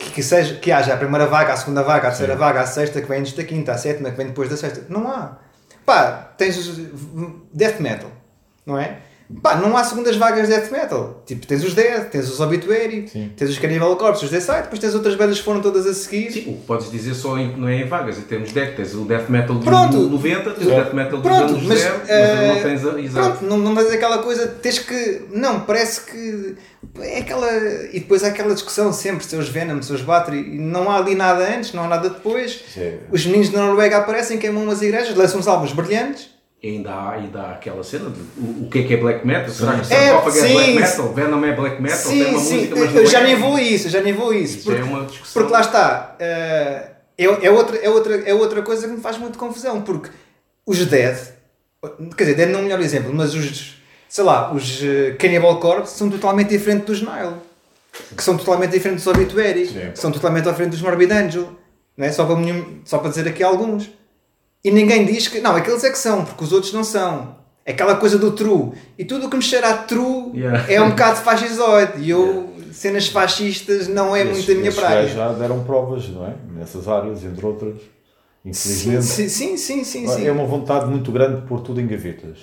[0.01, 2.65] que, que seja, que haja a primeira vaga, a segunda vaga, a terceira vaga, a
[2.65, 4.85] sexta, que vem antes da quinta, a sétima, que vem depois da sexta.
[4.89, 5.37] Não há.
[5.85, 6.57] Pá, tens
[7.53, 8.11] death metal,
[8.65, 8.97] não é?
[9.41, 11.21] Pá, não há segundas vagas de death metal.
[11.25, 13.31] Tipo, tens os Death, tens os Obituary, Sim.
[13.37, 15.93] tens os Cannibal Corpse, os Death Side, depois tens outras bandas que foram todas a
[15.93, 16.31] seguir.
[16.31, 18.75] Sim, o que podes dizer só em- não é em vagas, em termos de death.
[18.75, 19.97] Tens o death metal dos Pronto.
[19.97, 23.01] 90, tens o death metal dos Pronto, anos mas, zero, mas eh, não tens a.
[23.01, 23.27] Exato.
[23.37, 25.21] Pronto, não, não tens aquela coisa, tens que.
[25.31, 26.55] Não, parece que.
[26.99, 27.47] É aquela.
[27.93, 31.47] E depois há aquela discussão sempre, seus Venom, seus Battery, e não há ali nada
[31.55, 32.61] antes, não há nada depois.
[32.75, 36.30] É- Os meninos da Noruega aparecem, queimam umas igrejas, lançam uns álbuns brilhantes.
[36.63, 39.25] E ainda há, ainda há aquela cena de o, o que é que é black
[39.25, 39.49] metal?
[39.49, 41.13] Será que É, sarcófago é, sim, black metal?
[41.13, 41.97] Venom é black metal?
[41.97, 43.23] tem sim, uma sim, música, mas eu já é.
[43.23, 44.57] nem vou isso, já nem vou isso.
[44.57, 45.41] Isso porque, é uma discussão.
[45.41, 46.15] porque lá está.
[46.19, 50.09] eh, é, é, outra, é, outra, é outra coisa que me faz muito confusão, porque
[50.65, 51.17] os Dead,
[52.15, 53.75] quer dizer, Dead não é o melhor exemplo, mas os,
[54.07, 57.35] sei lá, os eh, Cannibal Corpse são totalmente diferentes dos Nile,
[58.15, 61.49] que são totalmente diferentes dos Obituary, que são totalmente diferentes dos Morbid Angel,
[61.97, 62.11] não é?
[62.11, 62.35] só, para,
[62.85, 63.89] só para dizer aqui alguns.
[64.63, 67.35] E ninguém diz que, não, aqueles é que são, porque os outros não são.
[67.65, 68.71] Aquela coisa do true.
[68.97, 70.71] E tudo o que me cheira a true Yeah.
[70.71, 71.93] é um bocado fascisoide.
[72.01, 75.07] E eu, cenas fascistas, não é esses- muito a minha praia.
[75.07, 76.33] já deram provas, não é?
[76.55, 77.75] Nessas áreas, entre outras.
[78.43, 79.03] Infelizmente.
[79.03, 80.25] sim, sim, sim, sim, sim.
[80.25, 82.39] É uma vontade muito grande de pôr tudo em gavetas.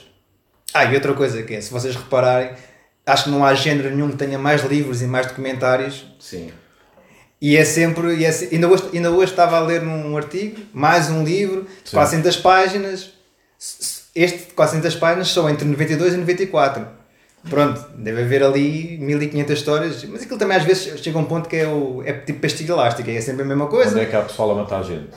[0.72, 2.52] Ah, e outra coisa que é, se vocês repararem,
[3.04, 6.07] acho que não há género nenhum que tenha mais livros e mais documentários.
[6.20, 6.50] Sim.
[7.40, 10.57] E é sempre, e é se- ainda, hoje, ainda hoje estava a ler num artigo,
[10.72, 11.96] mais um livro, de Sim.
[11.96, 13.11] 400 páginas.
[14.14, 16.85] Este de 400 páginas são entre 92 e 94.
[17.48, 21.48] Pronto, deve haver ali 1500 histórias, mas aquilo também às vezes chega a um ponto
[21.48, 23.92] que é, o, é tipo pastilha elástica, é sempre a mesma coisa.
[23.92, 25.11] Onde é que há pessoal a matar gente?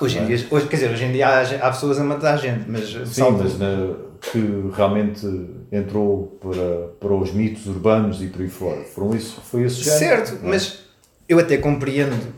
[0.00, 2.64] Hoje em dia, hoje, quer dizer, hoje em dia há, há pessoas a matar gente,
[2.68, 5.26] mas Sim, salvo- mas na- que realmente
[5.70, 8.82] entrou para, para os mitos urbanos e por aí fora.
[8.82, 9.98] Foram isso, foi esse género.
[10.26, 10.48] Certo, é?
[10.48, 10.78] mas
[11.28, 12.32] eu até compreendo,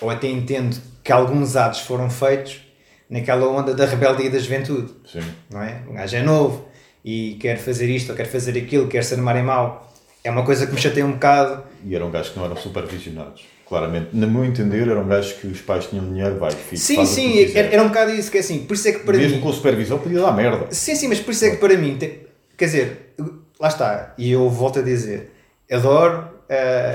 [0.00, 2.60] ou até entendo, que alguns atos foram feitos
[3.08, 5.20] naquela onda da rebeldia da juventude, Sim.
[5.50, 5.82] não é?
[5.88, 6.68] Um gajo é novo
[7.04, 9.92] e quer fazer isto ou quer fazer aquilo, quer ser mar em mau.
[10.24, 11.64] É uma coisa que me chateia um bocado.
[11.84, 13.42] E eram gajos que não eram supervisionados.
[13.68, 17.10] Claramente, no meu entender, eram gajos que os pais tinham dinheiro, vai, filho, Sim, faz
[17.12, 18.64] o que sim, era, era um bocado isso que é assim.
[18.64, 19.42] Por isso é que para Mesmo mim.
[19.42, 20.66] com supervisão podia dar merda.
[20.70, 22.20] Sim, sim, mas por isso é que para mim, tem-
[22.56, 23.14] quer dizer,
[23.58, 25.32] lá está, e eu volto a dizer,
[25.70, 26.28] adoro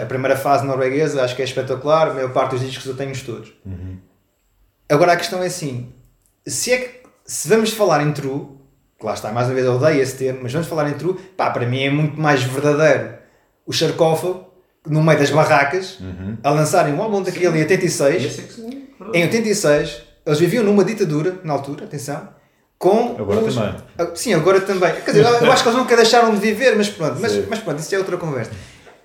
[0.01, 3.13] a primeira fase norueguesa, acho que é espetacular, a maior parte dos discos eu tenho
[3.23, 3.53] todos.
[4.89, 5.91] Agora a questão é assim,
[6.45, 8.47] se é que, se vamos falar em true,
[8.99, 11.13] que lá está, mais uma vez eu odeio esse termo, mas vamos falar em true,
[11.35, 13.15] pá, para mim é muito mais verdadeiro
[13.65, 14.45] o sarcófago,
[14.85, 15.99] no meio das barracas,
[16.41, 18.87] a lançarem um álbum daquele em 86, Esse é que sim.
[19.13, 22.29] em 86, eles viviam numa ditadura, na altura, atenção,
[22.77, 23.15] com.
[23.19, 23.75] Agora os- também.
[23.97, 24.93] Ah, Sim, agora também.
[25.01, 27.45] Quer dizer, eu acho que eles nunca deixaram de viver, mas pronto, mas, Sim.
[27.49, 28.51] mas pronto, isso é outra conversa.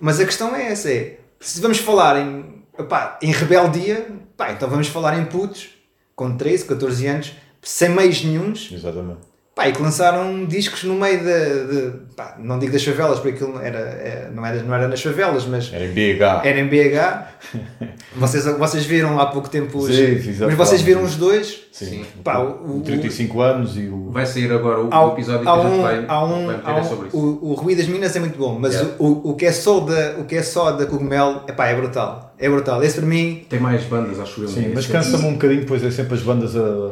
[0.03, 4.69] Mas a questão é essa: é, se vamos falar em, epá, em rebeldia, pá, então
[4.69, 5.69] vamos falar em putos
[6.13, 9.21] com 13, 14 anos, sem meios nenhuns, Exatamente.
[9.55, 11.23] Pá, e que lançaram discos no meio de.
[11.25, 15.01] de pá, não digo das favelas, porque aquilo era, é, não, era, não era nas
[15.01, 16.45] favelas, mas Era em BH.
[16.45, 17.27] era em BH.
[18.15, 19.93] vocês, vocês viram há pouco tempo os.
[19.95, 21.61] Sim, mas vocês viram os dois?
[21.71, 21.85] Sim.
[21.85, 22.05] Sim.
[22.23, 24.11] Pá, o- o, o- 35 anos e o.
[24.11, 26.45] Vai sair agora o, Há, o episódio que há a gente um, vai, há um,
[26.45, 27.17] vai meter há é um- sobre isso.
[27.17, 28.95] o, o Ruído das Minas é muito bom, mas Yeah.
[28.99, 31.75] o, o, o, que é só da, o que é só da Cogumelo epá, é
[31.75, 32.33] brutal.
[32.39, 32.83] É brutal.
[32.83, 33.45] Esse para mim.
[33.49, 34.47] Tem mais bandas, acho eu.
[34.47, 34.71] Sim, né?
[34.73, 36.91] mas cansa-me um bocadinho, pois é sempre as bandas a,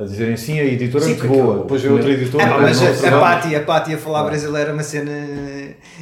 [0.00, 1.58] a dizerem sim, a editora Sim, é muito boa.
[1.58, 2.44] Depois veio outra editora.
[2.44, 5.10] Ah, mas a, a a Patti a falar brasileira é uma cena.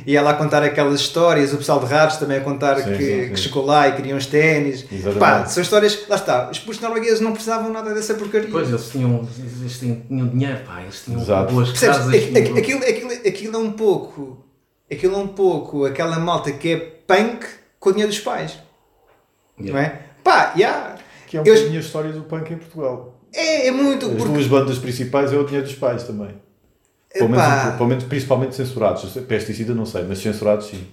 [0.07, 3.05] E ela a contar aquelas histórias, o pessoal de Rados também a contar Sim, que,
[3.05, 3.29] sim, sim.
[3.33, 4.87] que chegou lá e queriam os ténis.
[5.19, 6.07] Pá, são histórias.
[6.09, 8.49] Lá está, os putos noruegueses não precisavam nada dessa porcaria.
[8.51, 9.29] Pois, eles tinham,
[9.61, 11.53] eles tinham, tinham dinheiro, pá, eles tinham Exato.
[11.53, 11.97] boas Percebes?
[11.99, 12.15] casas.
[12.15, 14.45] Aqu- Aquilo, aquilo, aquilo é um pouco.
[14.91, 17.45] Aquilo é um pouco aquela malta que é punk
[17.81, 18.59] com o dinheiro dos pais.
[19.61, 19.73] Yeah.
[19.73, 20.01] Não é?
[20.23, 20.95] Pá, já.
[21.27, 23.18] Que é um Eu- bocadinho a história do punk em Portugal.
[23.33, 24.07] É, é muito.
[24.07, 26.31] As porque- duas bandas principais é o dinheiro dos pais também.
[27.13, 29.03] Pelo menos, pelo menos principalmente censurados.
[29.27, 30.87] Pesticida não sei, mas censurados sim.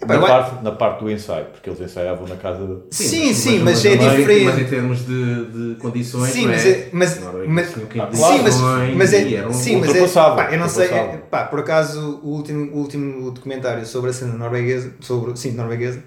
[0.00, 2.96] Epá, na, parte, na parte do ensaio, porque eles ensaiavam na casa de...
[2.96, 4.44] Sim, sim, mas, é também- diferente.
[4.46, 6.70] Mas em termos de, de condições, Sim, não mas é?
[6.70, 8.14] é- mas- mas- Ah, claro.
[8.14, 8.60] Sim, mas,
[8.96, 12.28] mas é, sim, mas é, ultrapassável, pá, eu não sei, é, pá, por acaso o
[12.30, 16.02] último, o último documentário sobre a cena norueguesa, sobre, sim, norueguesa,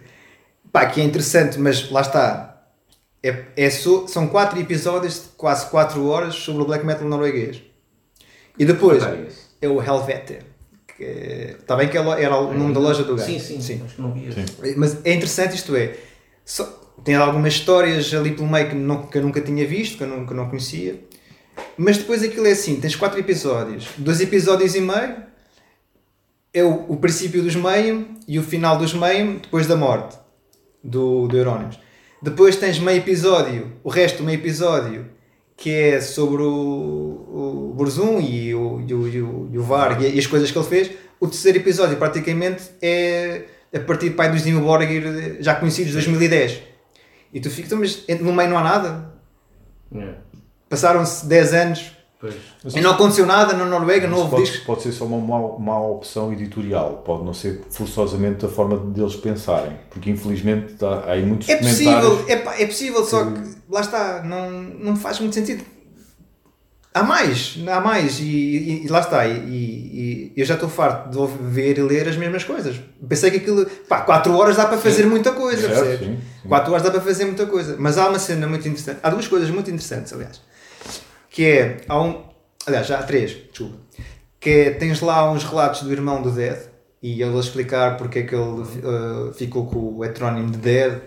[0.71, 2.52] pá, que é interessante, mas lá está,
[3.23, 7.61] é, é so- são quatro episódios de quase 4 horas sobre o black metal norueguês.
[8.59, 9.49] E depois isso.
[9.61, 10.39] é o Helvete,
[10.97, 11.03] que
[11.59, 13.31] está bem que era era o nome da loja do gajo.
[13.31, 13.81] Sim, sim, sim.
[13.83, 14.45] Acho que não vi esse.
[14.45, 14.73] Sim.
[14.77, 15.95] Mas é interessante, isto é,
[16.45, 20.03] só- tem algumas histórias ali pelo meio que, não- que eu nunca tinha visto, que
[20.03, 20.99] eu não, que eu não conhecia.
[21.77, 25.15] Mas depois aquilo é assim, tens quatro episódios, dois episódios e meio,
[26.53, 30.17] é o, o princípio dos meio e o final dos meio, depois da morte
[30.83, 31.79] do, do Euronymous.
[32.23, 35.09] Depois tens meio episódio, o resto do meio episódio,
[35.57, 40.01] que é sobre o, o Burzum e o, e o, e o, e o Varg
[40.01, 40.91] e, as coisas que ele fez.
[41.19, 43.43] O terceiro episódio, praticamente, é
[43.75, 46.61] a partir do pai dos Dimmu Borgir, já conhecidos de 2010.
[47.33, 49.13] E tu ficas, "Então, mas no meio não há nada?
[49.93, 50.17] Yeah.
[50.69, 51.91] Passaram-se 10 anos
[52.23, 52.73] Pois.
[52.75, 54.65] E não aconteceu nada na Noruega, não houve pode, disco.
[54.65, 59.13] pode ser só uma má, má opção editorial, pode não ser forçosamente a forma deles
[59.17, 62.09] pensarem, porque infelizmente há, há aí muitos É comentários.
[62.09, 65.65] possível, é, é possível, só que lá está, não, não faz muito sentido.
[66.95, 71.09] Há mais, há mais, e, e- e lá está, e, e- eu já estou farto
[71.09, 72.79] de ouvir, ver e ler as mesmas coisas.
[73.09, 76.07] Pensei que aquilo, pá, 4 horas dá para fazer muita coisa, Certo, percebes?
[76.07, 76.47] sim, sim.
[76.47, 79.27] 4 horas dá para fazer muita coisa, mas há uma cena muito interessante, há duas
[79.27, 80.39] coisas muito interessantes, aliás,
[81.33, 82.21] que é, há um,
[82.67, 83.75] aliás, já há três, desculpa,
[84.39, 86.59] que é, tens lá uns relatos do irmão do Dead,
[87.01, 91.01] e ele a explicar porque é que ele uh, ficou com o heterónimo de Dead,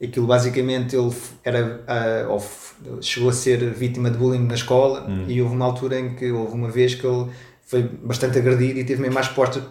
[0.00, 1.10] aquilo basicamente ele
[1.42, 1.80] era,
[2.28, 6.14] uh, ou chegou a ser vítima de bullying na escola, e houve uma altura em
[6.14, 7.30] que, houve uma vez que ele
[7.62, 9.62] foi bastante agredido e teve mesmo mais postas,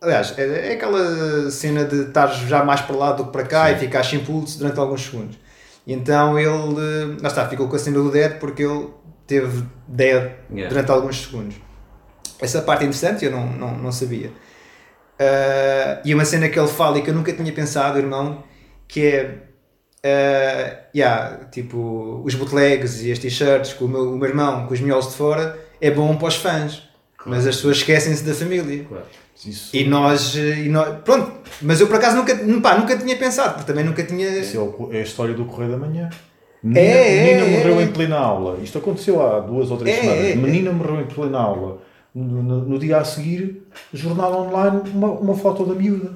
[0.00, 3.70] aliás, é, é aquela cena de estar já mais para lá do que para cá
[3.70, 5.36] e ficar sem pulso durante alguns segundos.
[5.86, 8.88] E então ele, uh, lá está, ficou com a cena do Dead porque ele
[9.28, 10.68] teve Dead Yeah.
[10.68, 11.54] durante alguns segundos.
[12.40, 14.28] Essa parte é interessante, eu não, não, não sabia.
[15.20, 18.42] Uh, e uma cena que ele fala e que eu nunca tinha pensado, irmão,
[18.86, 19.24] que é
[20.04, 24.74] uh, yeah, tipo os bootlegs e as t-shirts com o meu, o meu irmão com
[24.74, 26.82] os miolos de fora é bom para os fãs,
[27.26, 28.84] mas as pessoas esquecem-se da família.
[28.88, 29.04] Claro.
[29.44, 33.54] Isso, E nós, e nós, pronto, mas eu por acaso nunca, pá, nunca tinha pensado,
[33.54, 34.28] porque também nunca tinha.
[34.38, 36.10] isso é, o- é a história do Correio da Manhã.
[36.62, 37.82] Menina, É, é, menina é, morreu é.
[37.84, 38.58] em plena aula.
[38.62, 40.36] Isto aconteceu há duas ou três É, semanas.
[40.36, 41.78] Menina morreu em plena aula.
[42.14, 46.12] No, no- no dia a seguir, jornal online, uma, uma foto da miúda.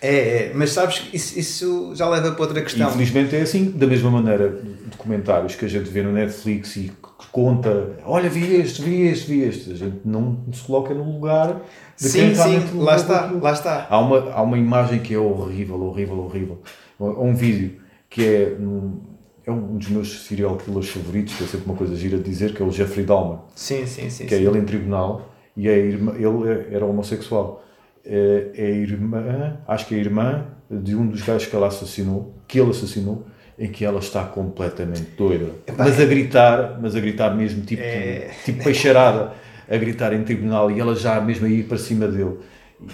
[0.00, 0.14] É,
[0.48, 2.88] é, mas sabes que isso, isso já leva para outra questão.
[2.88, 4.58] Infelizmente é assim, da mesma maneira,
[4.90, 6.80] documentários que a gente vê no Netflix e
[7.18, 9.72] que conta, olha, vi este, vi este, vi este.
[9.72, 11.60] A gente não se coloca no lugar
[11.98, 13.42] de Sim, quem sim, lá está, aquilo.
[13.42, 13.86] lá está.
[13.90, 16.58] Há uma, há uma imagem que é horrível, horrível, horrível.
[17.00, 17.76] Há um vídeo
[18.08, 19.00] que é, um-
[19.46, 22.52] é um dos meus serial killers favoritos, que é sempre uma coisa gira de dizer,
[22.52, 24.26] que é o Jeffrey Dahmer Sim, sim, sim.
[24.26, 24.46] que é sim.
[24.46, 27.62] ele em tribunal e é a irmã, ele é- era homossexual.
[28.04, 31.68] É, é a irmã, acho que é a irmã de um dos gajos que ela
[31.68, 33.24] assassinou, que ele assassinou,
[33.58, 35.50] em que ela está completamente doida.
[35.78, 38.30] mas a gritar, mas a gritar mesmo, tipo, É.
[38.44, 39.32] tipo peixarada,
[39.68, 42.36] a gritar em tribunal e ela já mesmo a ir para cima dele.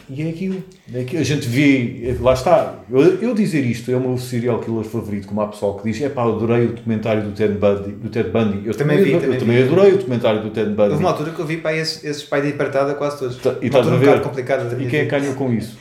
[0.09, 0.63] E é aquilo,
[0.95, 1.21] é aquilo.
[1.21, 2.77] A gente vê, lá está.
[2.89, 6.01] Eu, eu dizer isto é o meu serial killer favorito, como há pessoal que diz:
[6.01, 7.91] é pá, adorei o documentário do Ted Bundy.
[7.93, 8.63] Do Ted Bundy.
[8.65, 9.63] Eu Também também, vi, eu também também vi.
[9.73, 10.91] adorei o documentário do Ted Bundy.
[10.93, 13.37] Houve uma altura que eu vi para esses, esses pai de hipertada quase todos.
[13.39, 14.21] Tá- E uma estás a um ver?
[14.23, 15.77] complicada da E quem é que ganhou com isso?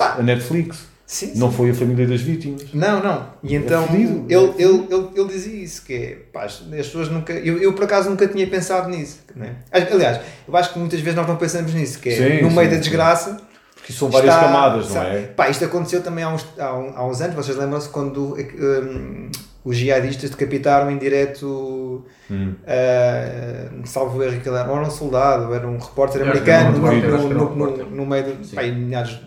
[0.00, 0.87] A Netflix.
[1.10, 2.66] Sim, Não foi a família das vítimas.
[2.74, 3.28] Não, não.
[3.42, 6.68] E então fedido, ele, é ele, ele, ele dizia isso, que é, pá, as as
[6.86, 7.32] pessoas nunca.
[7.32, 9.20] Eu, eu por acaso nunca tinha pensado nisso.
[9.34, 9.54] Né?
[9.72, 12.56] Aliás, eu acho que muitas vezes nós não pensamos nisso, que é Sim, no sim,
[12.56, 12.82] meio da sim.
[12.82, 13.40] desgraça.
[13.74, 15.16] Porque são várias está- camadas, não sabe?
[15.16, 15.20] é?
[15.34, 19.30] Pá, isto aconteceu também há uns, há, um- há uns anos, vocês lembram-se quando hum,
[19.64, 22.52] os jihadistas decapitaram em direto, Hum.
[22.64, 28.06] uh, salvo erro, era, ou era um soldado, era um repórter americano um no, um
[28.06, 28.56] meio de Sim.
[28.56, 29.18] pá, em meados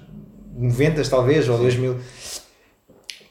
[0.56, 1.98] 90 talvez, ou 2000.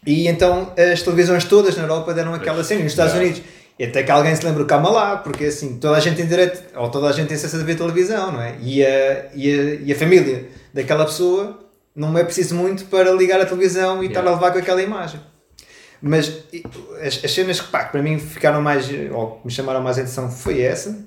[0.07, 3.31] E então as televisões todas na Europa deram aquela cena, nos Estados Yeah.
[3.31, 3.51] Unidos.
[3.79, 6.63] E até que alguém se lembre, calma lá, porque assim, toda a gente tem direito,
[6.77, 8.57] ou toda a gente tem acesso a ver televisão, não é?
[8.61, 11.59] E a, e a, e a família daquela pessoa
[11.95, 15.19] não é preciso muito para ligar a televisão e estar a levar com aquela imagem.
[16.03, 16.45] Mas
[17.03, 19.99] as, as cenas que, pá, que para mim ficaram mais, ou que me chamaram mais
[19.99, 20.99] atenção foi essa.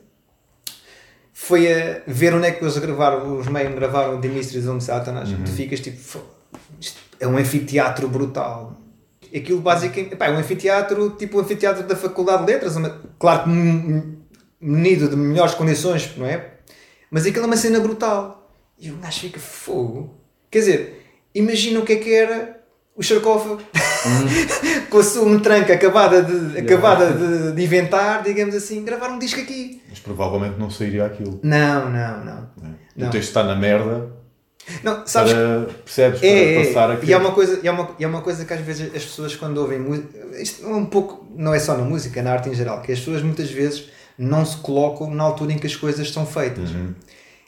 [1.46, 5.30] Foi a ver onde é que eles gravaram, os meio gravaram The Mysteries of Satanas.
[5.30, 6.24] Tu ficas tipo, "Fo-
[6.80, 8.78] isto é um anfiteatro brutal.
[9.36, 13.44] Aquilo basicamente, pá, é um anfiteatro, tipo o anfiteatro da Faculdade de Letras, uma- claro
[13.44, 13.50] que
[14.62, 16.52] munido de melhores condições, não é?
[17.12, 18.50] Mas aquilo é uma cena brutal.
[18.80, 20.16] E o gajo fica fogo.
[20.50, 22.63] Quer dizer, imagina o que é que era
[22.96, 23.62] o sarcófago
[24.90, 29.40] com a sua metranca acabada, de, acabada de, de inventar, digamos assim, gravar um disco
[29.40, 29.82] aqui.
[29.90, 31.40] Mas provavelmente não sairia aquilo.
[31.42, 32.50] Não, não, não.
[32.96, 33.08] Não.
[33.08, 34.12] Tu tens de estar na merda
[34.84, 36.94] Não, sabes para, percebes, para É, é, passar é.
[36.94, 37.10] aquilo.
[37.10, 39.04] E é uma coisa, e é uma, e é uma coisa que às vezes as
[39.04, 42.32] pessoas quando ouvem música, isto é um pouco, não é só na música, é na
[42.34, 45.66] arte em geral, que as pessoas muitas vezes não se colocam na altura em que
[45.66, 46.70] as coisas são feitas.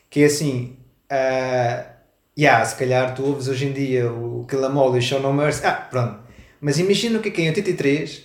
[0.10, 0.78] Que é assim,
[1.10, 1.86] ah,
[2.38, 5.20] yeah, se calhar tu ouves hoje em dia o Kill 'Em All e o Show
[5.20, 6.20] No Mercy, ah, pronto.
[6.62, 8.24] Mas imagina o que é que é em 83,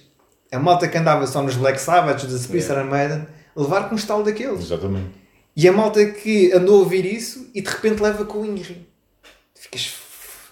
[0.53, 3.99] a malta que andava só nos Black Sabbath, dos Space Iron Maiden, levar com um
[3.99, 4.61] estalo daqueles.
[4.61, 5.11] Exatamente.
[5.57, 8.87] E a malta que andou a ouvir isso e de repente leva com o Inri.
[9.55, 9.95] Ficas.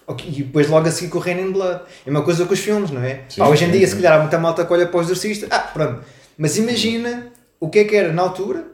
[0.07, 1.83] Ok, E depois logo a seguir com o Rain in Blood.
[2.07, 3.23] É uma coisa com os filmes, não é?
[3.29, 3.95] Sim, Pá, hoje em sim, dia, sim.
[3.95, 5.47] se calhar, há muita malta que olha para o exorcista.
[5.51, 6.03] Ah, pronto.
[6.37, 8.67] Mas imagina o que é que era na altura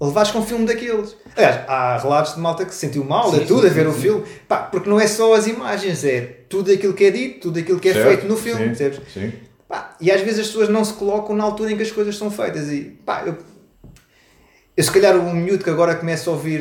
[0.00, 1.16] levares com um filme daqueles.
[1.36, 3.90] Aliás, há relatos de malta que se sentiu mal, Sim, tudo sim, a ver sim,
[3.90, 4.24] o filme.
[4.48, 7.80] Pá, porque não é só as imagens, é tudo aquilo que é dito, tudo aquilo
[7.80, 8.06] que é Certo?
[8.08, 8.74] feito no filme.
[8.74, 9.00] Sim, percebes?
[9.68, 12.16] Pá, e às vezes as pessoas não se colocam na altura em que as coisas
[12.16, 12.70] são feitas.
[12.70, 13.36] E pá, eu,
[14.76, 16.60] eu se calhar um miúdo que agora começa a ouvir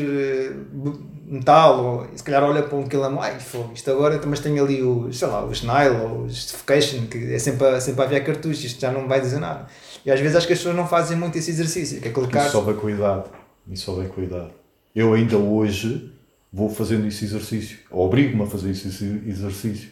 [0.71, 0.93] b-
[1.27, 4.81] metal, ou se calhar olha para um quilamo, ai fogo, isto agora, mas tem ali
[4.81, 8.63] o, sei lá, o Snile ou o Justification, que é sempre a, sempre a cartuchos,
[8.63, 9.67] isto já não vai dizer nada.
[10.05, 12.43] E às vezes acho que as pessoas não fazem muito esse exercício, que é colocar.
[12.43, 13.23] Isso só vem com a idade.
[13.71, 14.49] Isso só vem com a idade.
[14.95, 16.11] Eu ainda hoje
[16.53, 17.79] vou fazendo esse exercício.
[17.89, 18.87] Obrigo-me a fazer esse
[19.25, 19.89] exercício.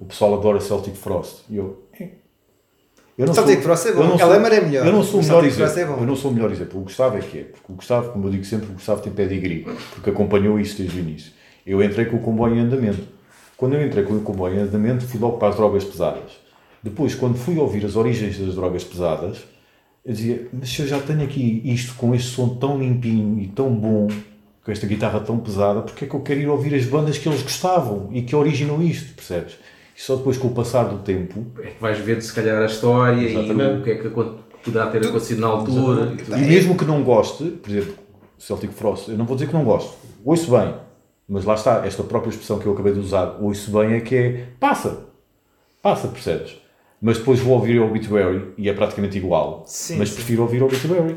[0.00, 1.42] O pessoal adora Celtic Frost.
[1.48, 1.84] E eu...
[1.98, 2.08] eh.
[3.16, 4.02] eu não Celtic sou- Frost é eu bom.
[4.08, 4.86] não sou- é melhor.
[4.86, 5.94] Eu não sou o melhor Frost exemplo.
[5.94, 6.02] é.
[6.02, 6.80] Eu não sou o melhor exemplo.
[6.80, 7.42] O Gustavo é que é.
[7.44, 9.64] Porque o Gustavo, como eu digo sempre, o Gustavo tem pedigree.
[9.94, 11.32] Porque acompanhou isso desde o início.
[11.64, 13.06] Eu entrei com o comboio em andamento.
[13.56, 16.32] Quando eu entrei com o comboio em andamento, fui logo para as drogas pesadas.
[16.82, 19.38] Depois, quando fui ouvir as origens das drogas pesadas,
[20.04, 23.46] eu dizia, mas se eu já tenho aqui isto com este som tão limpinho e
[23.48, 24.08] tão bom,
[24.64, 27.28] com esta guitarra tão pesada, porque é que eu quero ir ouvir as bandas que
[27.28, 29.58] eles gostavam e que originam isto, percebes?
[29.96, 32.66] E só depois com o passar do tempo, É que vais ver se calhar a
[32.66, 33.76] história Exatamente.
[33.76, 36.16] e o que é que poderá ter acontecido na altura.
[36.28, 37.94] e e mesmo que não goste, por exemplo,
[38.38, 40.74] Celtic Frost, eu não vou dizer que não gosto, ouço bem,
[41.28, 44.16] mas lá está, esta própria expressão que eu acabei de usar, ouço bem, é que
[44.16, 45.06] é, passa,
[45.80, 46.61] passa, percebes?
[47.04, 50.14] Mas depois vou ouvir o Obituary e é praticamente igual, Sim, mas sim.
[50.14, 51.16] prefiro ouvir o Obituary,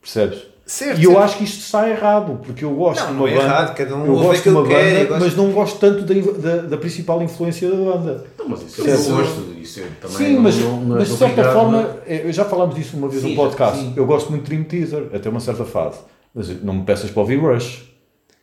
[0.00, 0.48] percebes?
[0.64, 1.24] Certo, E eu certo.
[1.24, 3.74] acho que isto está errado, porque eu gosto Não, de não uma é banda, errado,
[3.74, 6.02] cada um eu ouve gosto de uma que quer banda, gosta- mas não gosto tanto
[6.04, 8.24] da, da, da principal influência da banda.
[8.38, 9.46] Não, mas isso é o gosto.
[9.60, 12.32] Isso é também Sim, não- mas, não- não mas de certa obrigado forma, é, eu
[12.32, 13.80] já falámos disso uma vez Sim, no podcast.
[13.80, 13.92] sim.
[13.96, 15.98] Eu gosto muito de Dream Theater, até uma certa fase.
[16.32, 17.89] Mas não me peças para ouvir Rush,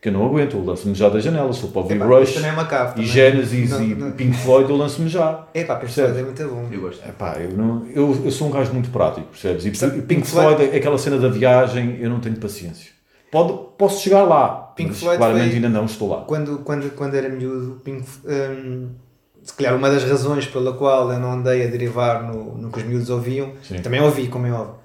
[0.01, 0.55] que eu não aguento.
[0.57, 1.51] Eu lanço-me já da janela.
[1.53, 3.05] Se for para ouvir Rush também é e.
[3.05, 4.11] Genesis Não, e não.
[4.11, 5.45] Pink Floyd, eu lanço-me já.
[5.53, 6.11] É pá, Pink Percebes?
[6.11, 6.67] Floyd é muito bom.
[6.71, 7.07] Eu gosto.
[7.07, 9.65] Epá, eu, não, eu, eu sou um gajo muito prático, percebes?
[9.65, 12.91] E Pink, Pink Floyd, Floyd- é aquela cena da viagem, eu não tenho paciência.
[13.31, 16.21] Pode, posso chegar lá, Pink mas Floyd claramente foi- ainda não estou lá.
[16.21, 18.89] Quando, quando, quando era miúdo, Pink, hum,
[19.43, 22.79] se calhar uma das razões pela qual eu não andei a derivar no, no que
[22.79, 23.79] os miúdos ouviam, Sim.
[23.81, 24.75] também ouvi, como é óbvio.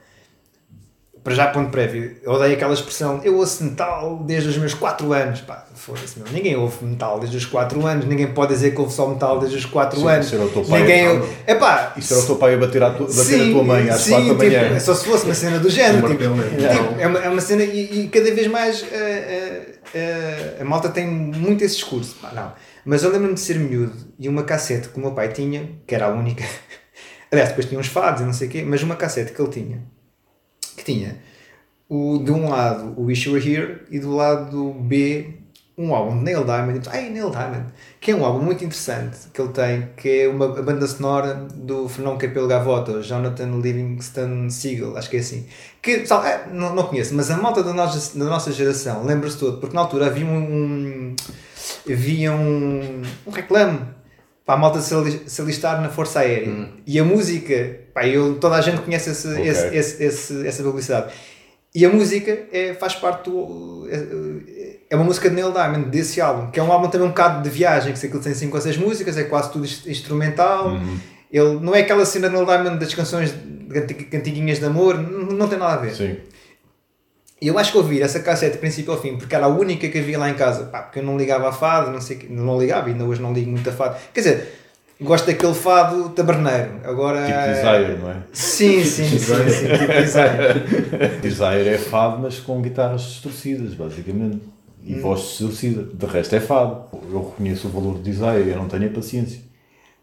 [1.24, 5.12] Para já, ponto prévio, eu odeio aquela expressão, eu ouço metal desde os meus 4
[5.12, 5.40] anos.
[5.42, 6.26] Pá, foda-se, meu.
[6.32, 9.56] Ninguém ouve metal desde os 4 anos, ninguém pode dizer que ouve só metal desde
[9.56, 10.26] os 4 Sim, anos.
[10.26, 10.80] isso era o teu pai.
[10.80, 11.22] Ninguém.
[11.46, 14.00] Epá, Isso era o teu pai a bater, a tu, bater a tua mãe às
[14.00, 14.68] sim, 4 da manhã.
[14.68, 16.08] tipo, só se fosse uma cena do género.
[16.08, 16.68] Tipo, martelo, né?
[16.74, 20.64] tipo, é, uma, é uma cena e, e cada vez mais eh, eh, eh, a
[20.64, 22.16] malta tem muito esse discurso.
[22.20, 22.52] Pá, não.
[22.84, 25.94] Mas eu lembro-me de ser miúdo e uma cassete que o meu pai tinha, que
[25.94, 26.42] era a única.
[27.30, 29.50] Aliás, depois tinha uns fados e não sei o quê, mas uma cassete que ele
[29.50, 29.82] tinha,
[30.82, 31.16] que tinha
[31.88, 35.38] o, de um lado o Wish You Were Here e do lado B
[35.76, 36.88] um álbum de Neil Diamond.
[36.90, 37.64] Ai, Neil Diamond,
[37.98, 41.34] que é um álbum muito interessante que ele tem, que é uma a banda sonora
[41.54, 45.46] do Fernão Capelo Gavota, Jonathan Livingston Seagull, acho que é assim.
[45.80, 49.38] Que, sabe, é, não, não conheço, mas a malta da nossa, da nossa geração lembra-se
[49.38, 51.16] todo, porque na altura havia um, um-
[51.90, 53.80] havia um, um reclame
[54.44, 56.68] para a malta se, ali- se alistar na Força Aérea.
[56.86, 59.48] E a música, pá, eu, toda a gente conhece esse, Ok.
[59.48, 61.12] esse, esse, esse- essa publicidade.
[61.74, 63.86] E a música é, faz parte do.
[63.90, 67.10] É, é uma música de Neil Diamond, desse álbum, que é um álbum também um
[67.10, 69.86] bocado de viagem, que se aquilo tem 5 ou 6 músicas, é quase tudo inst-
[69.86, 70.76] instrumental.
[71.32, 73.34] Ele, não é aquela cena de Neil Diamond das canções
[73.72, 75.94] canti- cantiguinhas de amor, não, não tem nada a ver.
[75.94, 76.16] Sim.
[77.42, 79.88] E eu acho que ouvi essa cassete de princípio ao fim, porque era a única
[79.88, 82.56] que havia lá em casa, pá, porque eu não ligava a fado, não sei, não
[82.60, 83.96] ligava, ainda hoje não ligo muito a fado.
[84.14, 84.48] Quer dizer,
[85.00, 86.70] gosto daquele fado taberneiro.
[86.84, 87.26] Agora.
[87.26, 88.16] Tipo Desire, não é?
[88.32, 91.18] Sim, sim, sim, sim, tipo Desire.
[91.20, 94.40] Desire é fado, mas com guitarras distorcidas, basicamente.
[94.84, 95.00] E Hum.
[95.00, 95.82] voz distorcida.
[95.94, 96.84] De resto é fado.
[97.10, 99.40] Eu reconheço o valor de Desire, eu não tenho a paciência.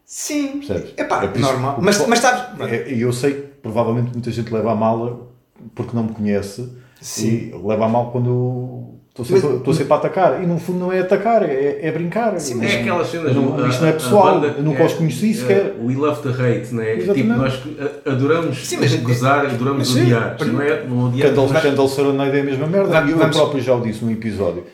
[0.04, 0.92] Sim, Percebes?
[0.96, 1.78] é pá, É normal.
[1.80, 5.26] Mas, mas sabes, É, E eu sei que provavelmente muita gente leva a mala
[5.74, 6.68] porque não me conhece
[7.00, 7.52] Sim.
[7.54, 10.42] e leva a mal quando estou sempre, Mas- estou sempre a atacar.
[10.42, 12.38] E no fundo não é atacar, é, é brincar.
[12.38, 13.34] Sim, Não- mas É aquelas cenas.
[13.34, 15.74] não- a- isto não é pessoal, banda eu nunca é- os conheci é sequer.
[15.82, 16.96] We love the hate, né?
[16.96, 17.26] Tipo, Exatamente.
[17.38, 17.62] nós
[18.06, 20.36] adoramos Sim, mas- gozar, adoramos mas sim, odiar.
[20.38, 20.84] mas- Não é?
[20.84, 21.22] Não odiamos.
[21.36, 22.88] Candle, mas- Candle Serenade é a mesma merda.
[22.90, 24.64] Vamos- E eu vamos- próprio já o disse num episódio.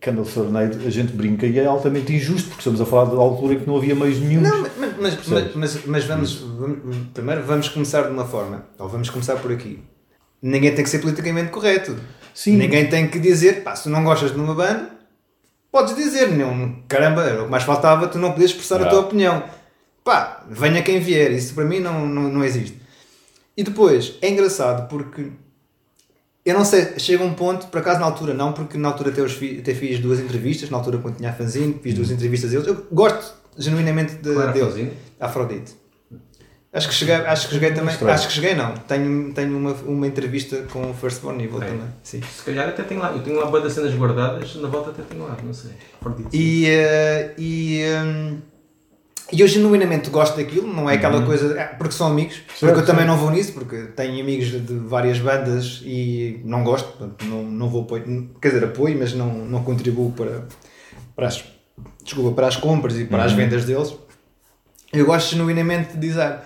[0.00, 3.54] Candle Serenade, a gente brinca e é altamente injusto, porque estamos a falar da altura
[3.54, 4.42] em que não havia meios nenhum.
[4.42, 4.70] Não, mas,
[5.00, 8.64] mas, mas, mas, mas vamos, vamos- Primeiro vamos começar de uma forma.
[8.78, 9.78] Ou vamos começar por aqui.
[10.46, 11.96] Ninguém tem que ser politicamente correto.
[12.34, 12.58] Sim.
[12.58, 14.90] Ninguém tem que dizer, pá, se tu não gostas de uma banda,
[15.72, 19.00] podes dizer, não, caramba, era o que mais faltava, tu não podias expressar a tua
[19.00, 19.42] opinião.
[20.04, 22.78] Pá, venha quem vier, isso para mim não, não, não existe.
[23.56, 25.30] E depois, é engraçado porque
[26.44, 29.22] eu não sei, chega um ponto, por acaso na altura não, porque na altura até,
[29.22, 32.52] os fi, até fiz duas entrevistas, na altura quando tinha a fanzine, fiz duas entrevistas
[32.52, 32.66] a eles.
[32.66, 34.92] Eu gosto genuinamente de, a deles.
[35.18, 35.83] Afrodite.
[36.74, 37.92] Acho que cheguei, acho que cheguei também.
[37.94, 38.12] Estranho.
[38.14, 38.74] Acho que cheguei não.
[38.74, 41.66] Tenho, tenho uma, uma entrevista com o Firstborn Evil É.
[41.66, 41.86] também.
[42.02, 42.20] Sim.
[42.22, 43.12] Se calhar até tenho lá.
[43.12, 45.70] Eu tenho lá boa das cenas guardadas, na volta até tenho lá, não sei.
[46.02, 46.28] Perdido.
[46.32, 48.38] E, eh, e, hum,
[49.32, 51.56] e eu genuinamente gosto daquilo, não é aquela coisa.
[51.58, 53.08] é, porque são amigos, porque eu Certo, também certo.
[53.08, 57.82] não vou nisso, porque tenho amigos de várias bandas e não gosto, não, não vou
[57.82, 60.46] apoio, quer dizer, apoio, mas não, não contribuo para,
[61.14, 61.44] para, as,
[62.02, 63.94] desculpa, para as compras e para as vendas deles.
[64.92, 66.38] Eu gosto genuinamente de dizer.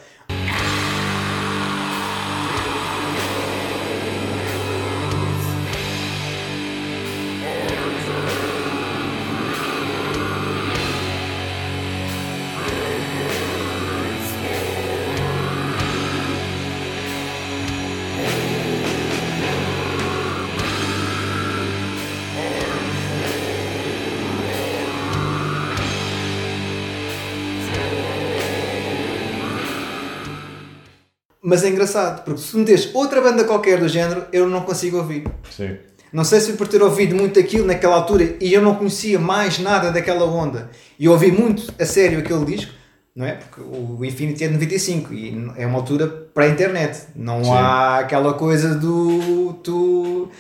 [31.48, 35.26] Mas é engraçado, porque se meteres outra banda qualquer do género, eu não consigo ouvir.
[35.50, 35.76] Sim.
[36.12, 39.58] Não sei se por ter ouvido muito aquilo naquela altura e eu não conhecia mais
[39.58, 42.72] nada daquela onda e eu ouvi muito a sério aquele disco,
[43.16, 43.32] não é?
[43.32, 46.98] Porque o Infinity é de 95 e é uma altura para a internet.
[47.16, 47.50] Não Sim.
[47.52, 50.30] há aquela coisa do tu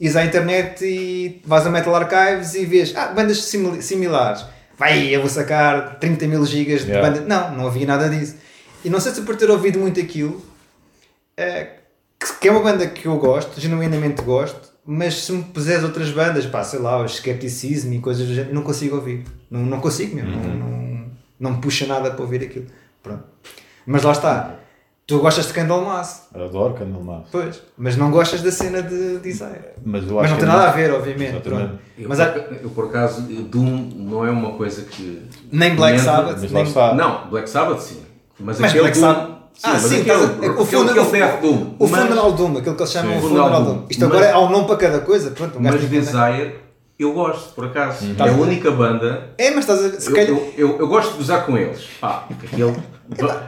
[0.00, 4.44] ires à internet e vais a Metal Archives e vês ah, bandas simil- similares.
[4.78, 7.06] Vai, eu vou sacar 30 mil gigas de Yeah.
[7.10, 7.26] banda.
[7.26, 8.36] Não, não havia nada disso.
[8.84, 10.42] E não sei se por ter ouvido muito aquilo,
[11.36, 11.68] eh,
[12.18, 16.10] que- que é uma banda que eu gosto, genuinamente gosto, mas se me puseres outras
[16.10, 19.24] bandas, pá, sei lá, o Skepticism e coisas do género, não consigo ouvir.
[19.50, 20.30] Não, não consigo mesmo.
[20.30, 21.04] Não, não,
[21.40, 22.66] não me puxa nada para ouvir aquilo.
[23.02, 23.24] Pronto.
[23.86, 24.54] Mas lá está.
[25.06, 27.26] Tu gostas de Candlemass, Adoro Candlemass.
[27.30, 29.74] pois, mas não gostas da cena de Desire.
[29.84, 31.34] Mas Mas não tem é nada a ver, obviamente.
[31.98, 35.22] Eu, Mas por, há- eu, por acaso, Doom não é uma coisa que.
[35.52, 36.64] nem Black Sabbath, nem.
[36.96, 38.02] Não, Black Sabbath sim.
[38.40, 39.06] Mas, Mas aquele Black Doom.
[39.12, 40.16] Sabbath- Ah, sim, aquele,
[40.50, 41.74] o funeral- aquele Doom.
[41.78, 43.18] O mas, Funeral Doom, aquilo que eles chamam Sim.
[43.18, 43.82] o Funeral Doom.
[43.88, 45.30] Isto agora Mas- há um nome para cada coisa.
[45.30, 46.54] Pronto, um mas Desire,
[46.98, 48.04] eu gosto, por acaso.
[48.10, 49.30] Estás É a única banda.
[49.38, 50.00] É, mas estás a.
[50.00, 50.30] Se Eu, calhar...
[50.30, 51.80] eu, eu, eu gosto de usar com eles.
[52.00, 52.74] Pá, aquele.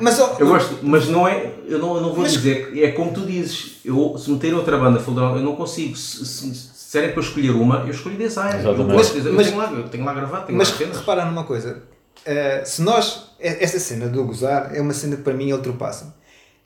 [0.00, 1.52] mas, ó, Eu gosto, mas não é.
[1.68, 2.70] Eu não, eu não vou Mas- dizer.
[2.72, 3.76] que É como tu dizes.
[3.84, 5.00] Eu, se meter outra banda
[5.36, 5.96] eu não consigo.
[5.96, 8.64] Se, se, se disserem para eu escolher uma, eu escolhi Desire.
[8.64, 9.14] Eu, gosto.
[9.16, 10.96] Mas- eu, tenho lá, eu tenho lá gravado, tenho Mas lá cenas.
[10.98, 11.82] repara numa coisa,
[12.24, 15.54] eh, se nós, eh, esta cena do gozar é uma cena que para mim ele
[15.54, 16.14] ultrapassa.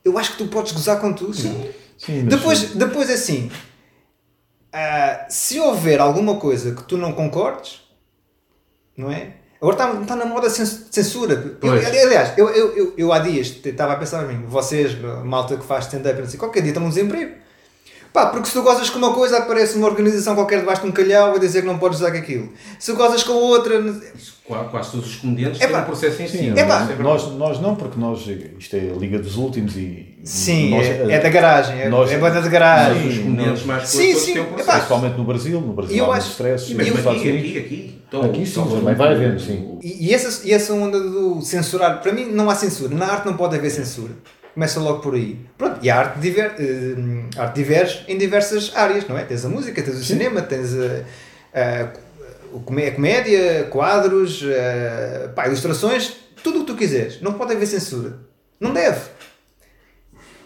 [0.05, 1.35] Eu acho que tu podes gozar com tudo.
[1.35, 3.51] Sim, mas- Depois, depois assim,
[4.73, 7.81] ah, se houver alguma coisa que tu não concordes,
[8.97, 9.35] não é?
[9.61, 11.35] Agora está, está na moda cens- censura.
[11.63, 11.73] Eu,
[12.07, 15.65] aliás, eu, eu, eu, eu há dias estava a pensar a mim, vocês, malta que
[15.65, 17.35] faz stand-up, qualquer dia estão no desemprego.
[18.13, 20.91] Pá, porque se tu gozas com uma coisa, aparece uma organização qualquer debaixo de um
[20.93, 22.49] calhau a dizer que não podes usar aquilo.
[22.79, 23.81] Se gozas com outra.
[24.69, 26.53] Quase todos os comediantes É têm pá, um processo em si.
[26.57, 28.27] É é nós, nós não, porque nós,
[28.59, 32.11] isto é a Liga dos Últimos e Sim, nós- é, é da garagem, é, nós-
[32.11, 32.97] é banda de garagem.
[32.97, 34.71] Mas os Sim, comediantes nós- mais Sim, sim, têm um processo.
[34.73, 37.51] principalmente no Brasil, no Brasil E eu há muito acho- stress, mas Estados aqui, Unidos.
[37.51, 38.03] aqui, aqui.
[38.09, 39.79] Então, Aqui sim, também vai havendo, sim.
[39.85, 42.93] E, e essa, e essa onda do censurar, para mim não há censura.
[42.93, 44.11] Na arte não pode haver censura.
[44.55, 45.39] Começa logo por aí.
[45.57, 49.25] Pronto, e a arte, diver, eh, a arte diverge em diversas áreas, não é?
[49.25, 51.05] Tens a música, tens o cinema, tens a,
[51.55, 51.89] a,
[52.53, 57.21] o comé- a comédia, quadros, eh, pá, ilustrações, tudo o que tu quiseres.
[57.21, 58.19] Não pode haver censura.
[58.59, 59.01] Não deve.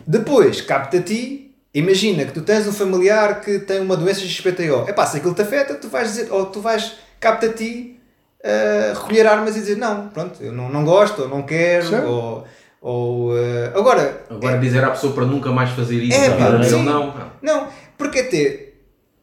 [0.07, 4.85] Depois, capta a ti, imagina que tu tens um familiar que tem uma doença XPTO.
[4.87, 7.99] É pá, se aquilo te afeta, tu vais dizer, ou tu vais, capta a ti,
[8.45, 12.07] uh, recolher armas e dizer, não, pronto, eu não, não gosto, ou não quero, Certo.
[12.07, 12.47] ou...
[12.87, 13.39] ou uh,
[13.79, 16.83] agora, Agora dizer à pessoa para nunca mais fazer isso, É, vida dele, sim.
[16.85, 17.15] não.
[17.43, 18.69] Não, porque até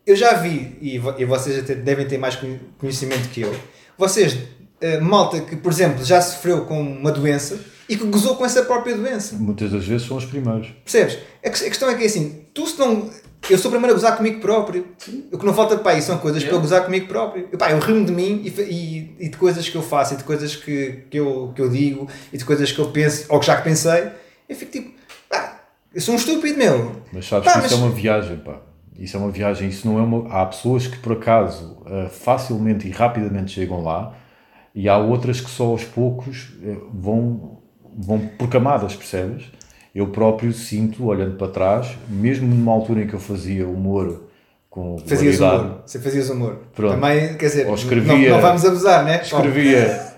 [0.05, 3.55] eu já vi, e, vo- e vocês até devem ter mais conhe- conhecimento que eu,
[3.95, 4.36] vocês,
[4.82, 8.64] eh, malta que, por exemplo, já sofreu com uma doença e que gozou com essa
[8.64, 9.36] própria doença.
[9.36, 10.70] Muitas das vezes são os primeiros.
[10.84, 11.20] Percebes?
[11.45, 13.09] A, que- a questão é que é assim, tu se não.
[13.49, 14.87] Eu sou o primeiro a gozar comigo próprio.
[15.31, 17.47] O que não falta aí são coisas para eu gozar comigo próprio.
[17.51, 20.17] Eu, pá, eu rimo de mim e, e, e de coisas que eu faço, e
[20.17, 23.39] de coisas que, que, eu, que eu digo, e de coisas que eu penso, ou
[23.39, 24.09] que já que pensei.
[24.47, 24.91] Eu fico tipo,
[25.29, 25.59] pá,
[25.93, 27.01] eu sou um estúpido, meu.
[27.11, 28.61] Mas sabes Pá, que mas- isso é uma viagem, pá.
[28.97, 30.29] Isso é uma viagem, isso não é uma...
[30.31, 34.13] Há pessoas que por acaso eh, facilmente e rapidamente chegam lá
[34.75, 37.57] e há outras que só aos poucos eh, vão,
[37.97, 39.45] vão por camadas, percebes?
[39.93, 44.23] Eu próprio sinto, olhando para trás, mesmo numa altura em que eu fazia humor
[44.69, 45.81] com Fazias humor.
[45.85, 46.59] Você fazias humor.
[46.73, 46.93] Pronto.
[46.93, 49.21] Também, quer dizer, escrevia- não, não vamos abusar, né?
[49.21, 50.13] escrevia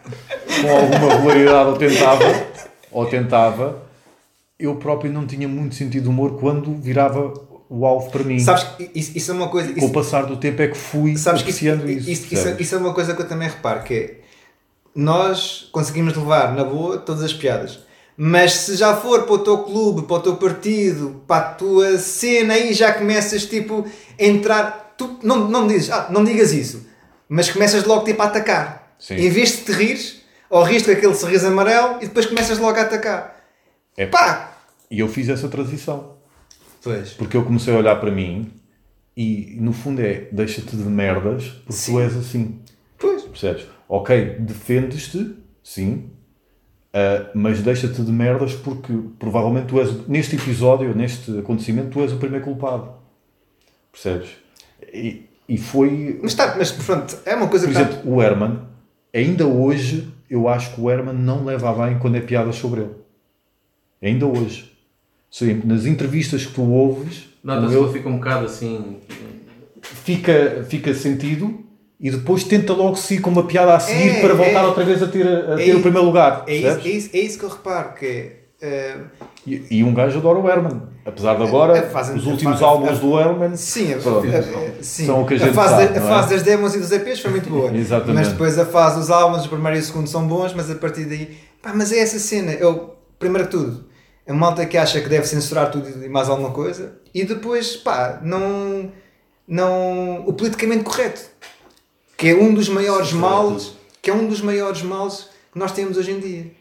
[0.62, 2.46] com alguma regularidade ou tentava,
[2.92, 3.84] ou tentava,
[4.60, 7.34] eu próprio não tinha muito sentido humor quando virava
[7.68, 8.38] o alvo para mim.
[8.38, 9.74] Sabes isso, isso é uma coisa.
[9.74, 12.10] Com o passar do tempo é que fui sabes que isso, isso.
[12.12, 12.60] isso, percebes?
[12.60, 14.20] isso é uma coisa que eu também reparo, que é
[14.96, 17.80] nós conseguimos levar na boa todas as piadas.
[18.16, 21.98] Mas se já for para o teu clube, para o teu partido, para a tua
[21.98, 23.86] cena, aí já começas tipo
[24.20, 24.94] a entrar.
[24.98, 26.86] Tu não, não dizes, ah, não digas isso,
[27.28, 28.96] mas começas logo tipo a atacar.
[29.00, 29.16] Sim.
[29.16, 32.78] Em vez de te rires, ou rires com aquele sorriso amarelo e depois começas logo
[32.78, 33.44] a atacar.
[33.98, 34.06] É.
[34.06, 34.58] Pá!
[34.90, 36.18] E eu fiz essa transição.
[36.84, 37.14] Pois.
[37.14, 38.52] Porque eu comecei a olhar para mim
[39.18, 41.94] e no fundo é deixa-te de merdas porque Sim.
[41.94, 42.60] tu és assim.
[43.00, 43.24] Pois.
[43.24, 43.66] Percebes?
[43.88, 46.12] Ok, defendes-te, sim,
[46.94, 52.12] ah, mas deixa-te de merdas porque provavelmente tu és, neste episódio, neste acontecimento, tu és
[52.14, 52.90] o primeiro culpado.
[53.92, 54.30] Percebes?
[54.94, 56.20] E, e foi.
[56.22, 58.60] Mas, tá, mas pronto, é uma coisa Por que tá- exemplo, o Herman,
[59.14, 62.82] ainda hoje, eu acho que o Herman não leva a bem quando é piadas sobre
[62.82, 62.92] ele.
[64.02, 64.72] Ainda hoje.
[65.32, 68.98] Sim, nas entrevistas que tu ouves, ele, ele fica um bocado assim.
[69.82, 71.63] fica, fica sentido
[72.04, 74.68] e depois tenta logo seguir com uma piada a seguir É, para voltar é.
[74.68, 76.44] outra vez a ter, a É ter o isso- primeiro lugar.
[76.46, 78.36] É isso, é, isso, é isso que eu reparo, que é...
[78.62, 78.98] eh,
[79.48, 80.82] E, e um gajo adora o Herman.
[81.06, 84.28] Apesar de agora, É, fazem- os últimos fazem- álbuns do Herman sim, a, Pronto.
[84.28, 85.06] a- a- sim.
[85.06, 86.08] São o que a a gente fase, sabe, a é?
[86.08, 87.74] fase das demos e dos EPs foi muito boa.
[87.76, 88.16] Exatamente.
[88.16, 90.76] Mas depois a fase dos álbuns, o primeiro e o segundo são bons, mas a
[90.76, 91.38] partir daí...
[91.62, 92.52] Pá, mas é essa cena.
[92.52, 93.86] Eu, primeiro que tudo,
[94.28, 96.94] a malta que acha que deve censurar tudo e mais alguma coisa.
[97.14, 98.90] E depois, pá, não...
[99.48, 101.22] não o politicamente correto.
[102.24, 103.74] Que é um dos maiores males...
[104.02, 106.52] Que é um dos maiores males que nós temos hoje em dia.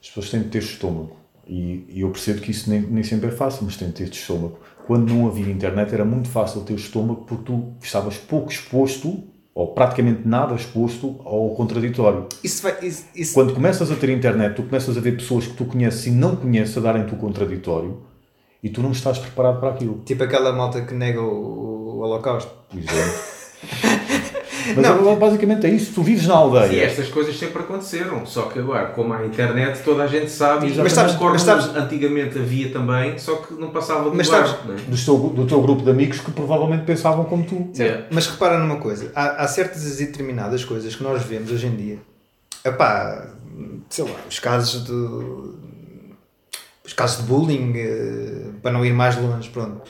[0.00, 1.14] As pessoas têm de ter estômago.
[1.46, 4.04] E, e eu percebo que isso nem, nem sempre é fácil, mas têm de ter
[4.04, 4.58] estômago.
[4.86, 9.22] Quando não havia internet era muito fácil ter estômago porque tu estavas pouco exposto,
[9.54, 12.26] ou praticamente nada exposto, ao contraditório.
[12.42, 12.78] Isso vai...
[12.80, 16.06] Isso, isso- Quando começas a ter internet, tu começas a ver pessoas que tu conheces
[16.06, 18.00] e não conheces a darem-te o contraditório
[18.62, 20.00] e tu não estás preparado para aquilo.
[20.06, 22.50] Tipo aquela malta que nega o, o Holocausto.
[22.70, 23.99] Por exemplo.
[24.76, 25.92] Mas é- basicamente é isso.
[25.94, 26.84] Tu vives na E aldeia.
[26.84, 30.68] estas coisas sempre aconteceram, só que agora, como há internet, toda a gente sabe.
[30.68, 34.46] E Mas sabes- mas sabes- antigamente havia também, só que não passava do Mas bar,
[34.46, 34.78] sabes- não é?
[34.78, 37.70] Do teu, do teu grupo de amigos que provavelmente pensavam como tu.
[37.82, 38.04] É.
[38.10, 41.76] Mas repara numa coisa, há, há certas e determinadas coisas que nós vemos hoje em
[41.76, 41.98] dia.
[42.64, 43.28] Epá,
[43.88, 44.92] sei lá, os casos de.
[46.84, 49.82] Os casos de bullying, eh, para não ir mais longe, pronto.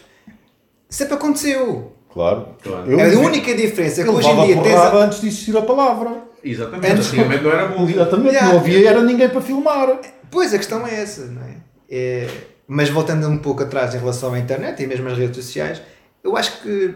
[0.89, 1.97] Sempre aconteceu.
[2.13, 2.49] Claro.
[2.59, 2.91] a Claro.
[2.91, 4.75] Eu vi- única diferença é que Eu hoje em dia tens.
[4.75, 4.97] A...
[4.97, 6.25] antes de existir a palavra.
[6.43, 7.93] Exatamente, Antes- antigamente não era bullying.
[7.93, 8.29] Exatamente.
[8.35, 8.53] Yeah.
[8.53, 9.99] Não havia era ninguém para filmar.
[10.31, 11.57] Pois a questão é essa, não é?
[11.91, 12.29] É,
[12.67, 15.83] Mas voltando um pouco atrás em relação à internet e mesmo às redes sociais,
[16.23, 16.95] eu acho que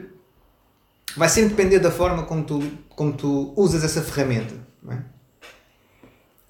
[1.17, 4.55] vai sempre depender da forma como tu, como tu usas essa ferramenta.
[4.83, 4.99] Não é?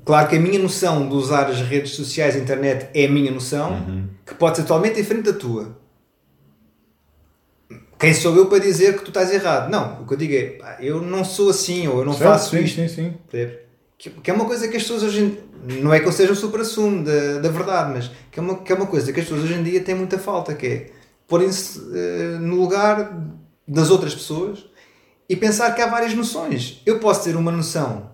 [0.05, 3.09] Claro que a minha noção de usar as redes sociais e a internet é a
[3.11, 5.79] minha noção, que pode ser totalmente diferente da tua.
[7.99, 9.71] Quem sou eu para dizer que tu estás errado?
[9.71, 12.51] Não, o que eu digo é, pá, eu não sou assim, ou eu não faço
[12.51, 12.77] sim, isto.
[12.77, 13.15] sim, sim.
[13.97, 15.39] Que, que é uma coisa que as pessoas hoje em
[15.81, 18.71] não é que eu seja o supra-sumo da, da verdade, mas que é, uma, que
[18.71, 20.91] é uma coisa que as pessoas hoje em dia têm muita falta, que é
[21.27, 23.19] porem-se eh, no lugar
[23.67, 24.67] das outras pessoas
[25.27, 26.83] e pensar que há várias noções.
[26.85, 28.11] Eu posso ter uma noção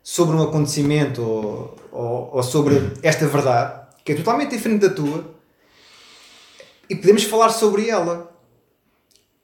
[0.00, 5.34] sobre um acontecimento ou, ou, ou sobre esta verdade que é totalmente diferente da tua
[6.88, 8.32] e podemos falar sobre ela.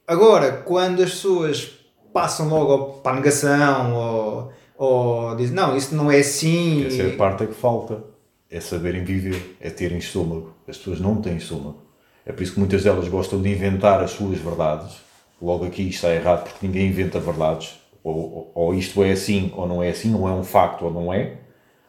[0.07, 1.71] Agora, quando as pessoas
[2.13, 6.85] passam logo para a negação ou, ou dizem não, isso não é assim.
[6.85, 8.03] Essa é a parte é que falta.
[8.49, 9.57] É saberem viver.
[9.61, 10.53] É terem estômago.
[10.67, 11.81] As pessoas não têm estômago.
[12.25, 14.97] É por isso que muitas delas gostam de inventar as suas verdades.
[15.41, 17.79] Logo aqui está errado porque ninguém inventa verdades.
[18.03, 20.91] Ou, ou, ou isto é assim ou não é assim, ou é um facto ou
[20.91, 21.37] não é,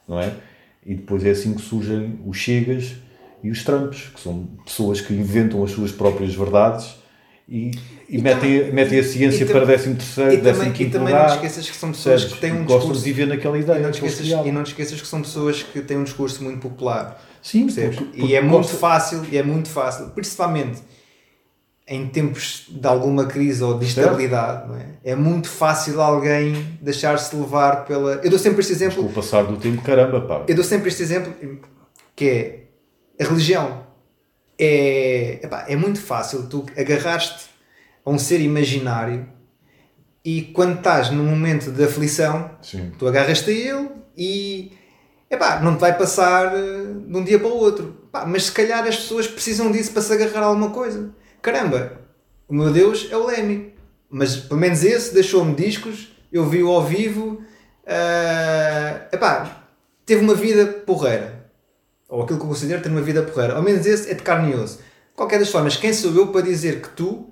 [0.06, 0.32] não é?
[0.86, 2.94] E depois é assim que surgem os Chegas
[3.42, 6.96] e os Trumps, que são pessoas que inventam as suas próprias verdades
[7.48, 7.70] e,
[8.08, 10.90] e, E metem, também- metem a ciência e para 13 terceiro, E 15 também, e
[10.90, 12.34] também não te esqueças que são pessoas percebes?
[12.34, 12.92] que têm um E discurso.
[12.92, 13.78] de viver naquela ideia.
[13.78, 16.42] E não, te esqueças, e não te esqueças que são pessoas que têm um discurso
[16.42, 17.22] muito popular.
[17.42, 17.96] Sim, percebes?
[17.98, 20.80] porque- e porque é muito gosta- fácil, e é muito fácil, principalmente
[21.86, 24.86] em tempos de alguma crise ou de instabilidade, não é?
[25.04, 28.20] É muito fácil alguém deixar-se levar pela.
[28.24, 30.44] Eu dou sempre este Com exemplo, o passar do tempo, caramba, pá.
[30.48, 31.34] eu dou sempre este exemplo
[32.16, 33.84] que é a religião.
[34.58, 37.46] É, epá, é muito fácil tu agarraste
[38.04, 39.26] a um ser imaginário
[40.24, 42.92] e quando estás num momento de aflição, Sim.
[42.98, 44.72] Tu agarras-te a ele e
[45.30, 47.96] epá, não te vai passar eh, de um dia para o outro.
[48.12, 51.10] Pá, mas se calhar as pessoas precisam disso para se agarrar a alguma coisa.
[51.42, 52.00] Caramba,
[52.48, 53.74] o meu Deus é o Lemmy.
[54.08, 57.42] Mas pelo menos esse deixou-me discos, eu vi-o ao vivo.
[57.84, 59.64] eh, epá,
[60.06, 61.33] teve uma vida porreira.
[62.14, 63.56] Ou aquilo que eu considero ter uma vida porreira.
[63.56, 64.78] Ao menos esse é de carne e osso.
[65.16, 67.28] Qualquer das formas, quem sou eu para dizer que tu,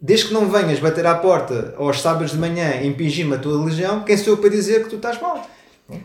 [0.00, 3.62] desde que não venhas bater à porta aos sábados de manhã e impingir-me a tua
[3.62, 5.46] religião, quem sou eu para dizer que tu estás mal?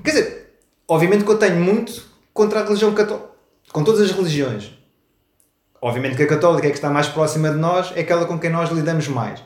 [0.04, 0.54] Quer dizer,
[0.86, 3.30] obviamente que eu tenho muito contra a religião católica,
[3.72, 4.70] com todas as religiões.
[5.82, 8.50] Obviamente que a católica é que está mais próxima de nós, é aquela com quem
[8.50, 9.42] nós lidamos mais.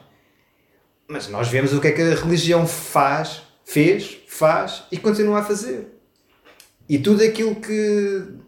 [1.08, 5.44] Mas nós vemos o que é que a religião faz, fez, faz e continua a
[5.44, 5.90] fazer.
[6.90, 8.42] E tudo aquilo que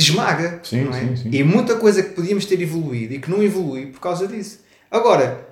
[0.00, 0.60] te esmaga.
[0.62, 1.00] Sim, não é?
[1.00, 1.28] sim, sim.
[1.32, 4.60] E muita coisa que podíamos ter evoluído e que não evolui por causa disso.
[4.90, 5.46] Agora,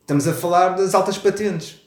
[0.00, 1.80] estamos a falar das altas patentes,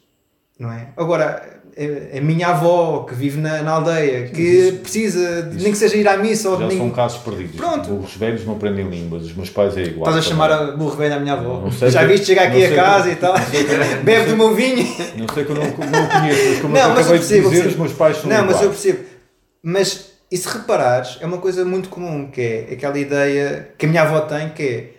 [0.59, 0.89] não é?
[0.95, 5.77] Agora, a, a minha avó que vive na, na aldeia, que precisa, de, nem que
[5.77, 7.55] seja ir à missa ou Já nem, são casos perdidos.
[7.55, 7.93] Pronto.
[7.95, 10.09] Os velhos não aprendem línguas, os meus pais é igual.
[10.09, 11.61] Estás a chamar a burro velho à minha avó.
[11.61, 13.63] Não sei Já que- viste chegar não aqui a casa que- e tal, não que-
[14.03, 14.85] bebe do meu vinho.
[15.17, 15.73] Não sei que eu não, não
[16.09, 18.17] conheço, mas como Não, eu mas eu acabei de percebo, eu dizer, os meus pais
[18.17, 18.69] são Não, mas eu iguais.
[18.81, 18.99] percebo.
[19.63, 23.89] Mas, e se reparares, é uma coisa muito comum, que é aquela ideia que a
[23.89, 24.91] minha avó tem, que é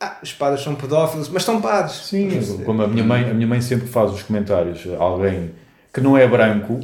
[0.00, 2.06] ah, os padres são pedófilos, mas são padres.
[2.06, 2.28] Sim,
[2.64, 5.52] como a minha, mãe, a minha mãe sempre faz os comentários, alguém
[5.92, 6.80] que não é branco,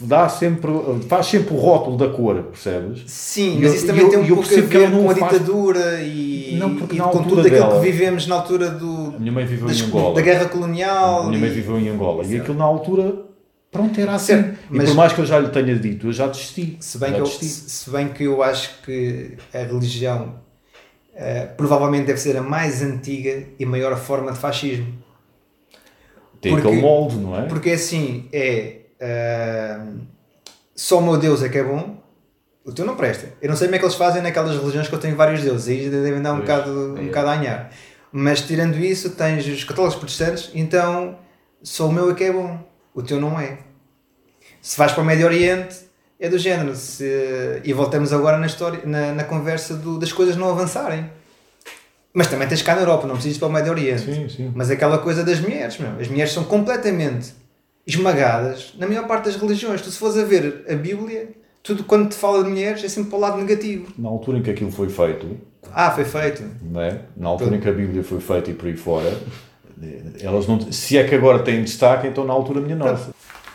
[0.00, 0.70] dá sempre,
[1.08, 3.04] faz sempre o rótulo da cor, percebes?
[3.06, 5.10] Sim, E mas eu- isso também eu- tem um e eu pouco a ver com
[5.10, 8.68] a ditadura e, Não, e na com altura tudo aquilo dela- que vivemos na altura
[8.70, 10.14] do, A minha mãe viveu das- em Angola.
[10.16, 11.22] da guerra colonial.
[11.22, 12.24] A minha mãe e- viveu em Angola.
[12.26, 13.14] E aquilo na altura,
[13.72, 14.34] pronto, era assim.
[14.34, 16.76] Certo, e mas- por mais que eu já lhe tenha dito, eu já desisti.
[16.80, 17.46] Se bem, já que eu, desisti.
[17.46, 20.40] se se bem que eu acho que a religião
[21.14, 25.02] eh, provavelmente deve ser a mais antiga e maior forma de fascismo.
[26.40, 27.42] Tem porque- aquele molde, não é?
[27.46, 29.86] Porque assim é ah,
[30.74, 32.00] só o meu Deus é que é bom,
[32.64, 33.28] o teu não presta.
[33.42, 35.68] Eu não sei como é que eles fazem naquelas religiões que eu tenho vários deuses,
[35.68, 37.02] aí devem dar um Pois, bocado, um é.
[37.02, 37.70] bocado a anhar.
[38.10, 41.18] Mas tirando isso, tens os católicos protestantes, então
[41.62, 42.58] só o meu é que é bom,
[42.94, 43.58] o teu não é.
[44.60, 45.76] Se vais para o Médio Oriente,
[46.20, 46.74] é do género.
[46.76, 51.10] Se, e voltamos agora na, história, na, na conversa do- das coisas não avançarem.
[52.14, 54.02] Mas também tens cá na Europa, não precisas ir para o Médio Oriente.
[54.02, 54.52] Sim, sim.
[54.54, 55.98] Mas aquela coisa das mulheres, meu.
[55.98, 57.32] As mulheres são completamente
[57.86, 59.80] esmagadas na maior parte das religiões.
[59.80, 61.30] Tu se fores a ver a Bíblia,
[61.62, 63.92] tudo quando te fala de mulheres é sempre para o lado negativo.
[63.98, 65.40] Na altura em que aquilo foi feito,
[65.72, 66.44] Ah, foi feito.
[66.62, 67.00] não é?
[67.16, 69.18] na altura em que a Bíblia foi feita e por aí fora,
[70.20, 73.14] elas não, se é que agora têm destaque, então na altura minha nossa.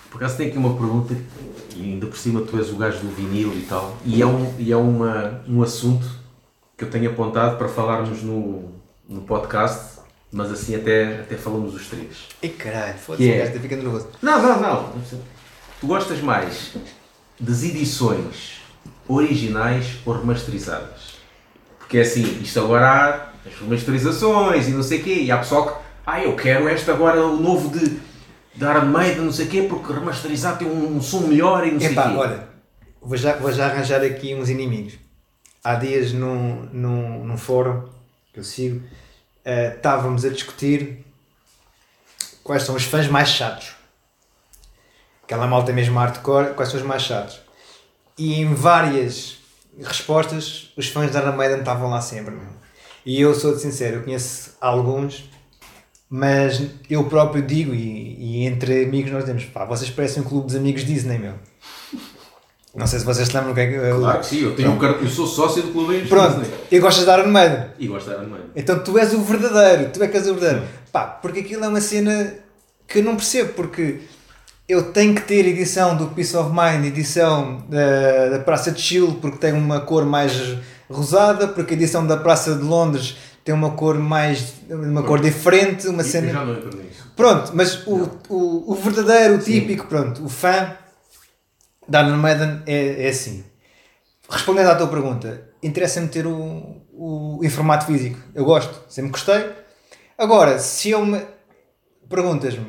[0.10, 1.16] Por acaso tem aqui uma pergunta,
[1.76, 4.54] e ainda por cima tu és o gajo do vinil e tal, e é um,
[4.58, 6.08] e é uma, um assunto
[6.78, 8.72] que eu tenho apontado para falarmos no,
[9.08, 10.00] no podcast,
[10.32, 12.28] mas assim até, até falamos os três.
[12.42, 13.44] Ei caralho, foda-se, Que é?
[13.44, 14.08] o gajo fica nervoso.
[14.22, 14.94] Não, não, não.
[15.80, 16.74] Tu gostas mais
[17.40, 18.62] das edições
[19.08, 21.18] originais ou remasterizadas?
[21.80, 25.38] Porque é assim, isto agora há as remasterizações e não sei o quê, e há
[25.38, 28.00] pessoal que, ah, eu quero este agora, o novo de,
[28.56, 31.72] de Iron Maiden, não sei o quê, porque remasterizado tem um, um som melhor e
[31.72, 32.00] não sei o quê.
[32.00, 32.48] olha,
[33.02, 34.94] vou já, vou já arranjar aqui uns inimigos.
[35.62, 37.90] Há dias num, num, num fórum
[38.32, 38.88] que eu sigo,
[39.44, 41.06] eh, estávamos a discutir
[42.42, 43.76] quais são os fãs mais chatos.
[45.24, 47.42] Aquela malta mesmo hardcore, quais são os mais chatos.
[48.18, 49.40] E em várias
[49.78, 52.34] respostas, os fãs da Iron Maiden estavam lá sempre.
[52.34, 52.48] Meu.
[53.06, 55.30] E eu sou sincero, eu conheço alguns,
[56.10, 60.48] mas eu próprio digo, e, e entre amigos nós dizemos, pá, vocês parecem um clube
[60.48, 61.34] dos amigos Disney, meu.
[62.76, 64.00] Não sei se vocês se lembram o que é que.
[64.00, 66.10] Claro que sim, eu, tenho um car- eu sou sócio do Clube Disney.
[66.10, 66.42] Pronto,
[66.72, 67.66] e gostas de Iron Maiden.
[67.80, 68.50] E gosto de Iron Maiden.
[68.56, 70.66] Então tu és o verdadeiro, tu é que és o verdadeiro.
[70.92, 72.36] Pá, porque aquilo é uma cena
[72.88, 74.02] que eu não percebo, porque
[74.70, 79.18] eu tenho que ter edição do Peace of Mind, edição da, da Praça de Chile,
[79.20, 80.58] porque tem uma cor mais
[80.90, 83.18] rosada, porque a edição da Praça de Londres
[83.48, 84.56] tem uma cor mais.
[84.70, 86.34] uma cor diferente, uma Eu cena.
[86.34, 87.10] já não entro nisso.
[87.16, 90.76] Pronto, mas o, o, o verdadeiro, o típico, pronto, o fã
[91.88, 93.46] da Iron Maiden é, é assim.
[94.30, 98.20] Respondendo à tua pergunta, interessa-me ter o, o, em formato físico.
[98.36, 99.50] Eu gosto, sempre gostei.
[100.18, 101.22] Agora, se eu me.
[102.10, 102.66] Perguntas-me,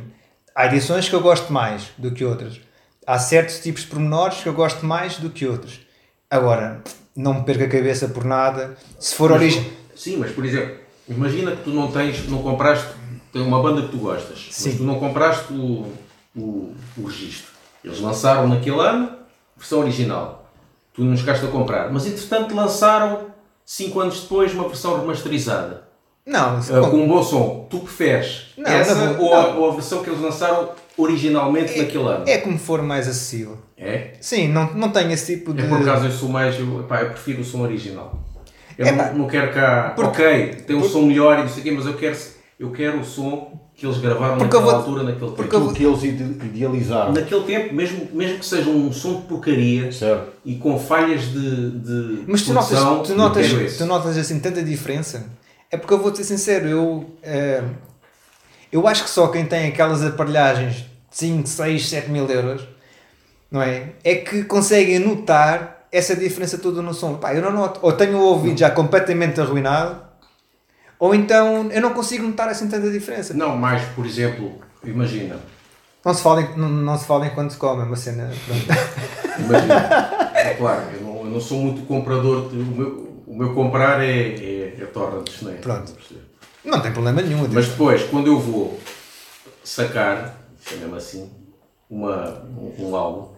[0.55, 2.61] há edições que eu gosto mais do que outras.
[3.05, 5.81] Há certos tipos de pormenores que eu gosto mais do que outros.
[6.31, 6.83] Agora,
[7.17, 8.77] não me perca a cabeça por nada.
[9.01, 9.35] Se for tu-
[9.99, 10.77] Sim, mas por exemplo,
[11.09, 12.87] imagina que tu não tens, não compraste,
[13.33, 14.69] tem uma banda que tu gostas, Sim.
[14.71, 15.93] mas tu não compraste o,
[16.37, 17.51] o, o registro.
[17.85, 19.11] Eles lançaram naquele ano,
[19.57, 20.49] versão original.
[20.95, 23.27] Tu não chegaste a comprar, mas entretanto lançaram
[23.67, 25.89] 5 anos depois uma versão remasterizada.
[26.25, 27.67] Não, Uh, com um bom som.
[27.71, 29.61] Tu preferes Não, essa boa, ou, a, não.
[29.61, 32.29] ou a versão que eles lançaram originalmente naquele ano?
[32.29, 33.57] é como for mais acessível.
[33.77, 34.13] É?
[34.21, 35.63] Sim, não, não tenho esse tipo de.
[35.63, 36.59] É por acaso eu sou mais.
[36.59, 38.19] Eu, pá, eu prefiro o som original.
[38.79, 39.93] Eu Epá, não, não quero cá.
[39.97, 42.17] porque- ok, tem um porque- som melhor e não sei o quê, mas eu quero,
[42.61, 45.43] eu quero o som que eles gravaram naquela vou- altura, naquele tempo.
[45.43, 47.13] Aquilo que eles ide- idealizaram.
[47.13, 50.29] Naquele tempo, mesmo, mesmo que seja um som de porcaria Certo.
[50.45, 54.63] e com falhas de, de Mas tu produção, notas, tu, notas, tu notas assim tanta
[54.63, 55.27] diferença?
[55.71, 57.63] É porque eu vou ser sincero, eu, eh,
[58.73, 62.63] eu acho que só quem tem aquelas aparelhagens de 5, 6, 7 mil euros,
[63.51, 63.91] não é?
[64.05, 67.15] É que conseguem notar essa diferença toda no som.
[67.17, 67.81] Pá, eu não noto.
[67.83, 70.01] Ou tenho o ouvido já completamente arruinado,
[70.99, 73.35] ou então eu não consigo notar assim tanta diferença.
[73.35, 75.37] Não, mais, por exemplo, imagina.
[76.05, 78.31] Não se fala, em- não, não se fala enquanto se come, é uma cena.
[79.39, 80.31] Imagina.
[80.35, 82.49] é claro, eu não, eu não sou muito comprador.
[82.49, 85.55] De, o, meu, o meu comprar é, é, é torrents, não é?
[85.55, 85.93] Pronto.
[86.65, 87.47] Não tem problema nenhum.
[87.53, 88.79] Mas depois, quando eu vou
[89.63, 91.31] sacar, chama assim,
[91.91, 93.29] uma, um, um álbum,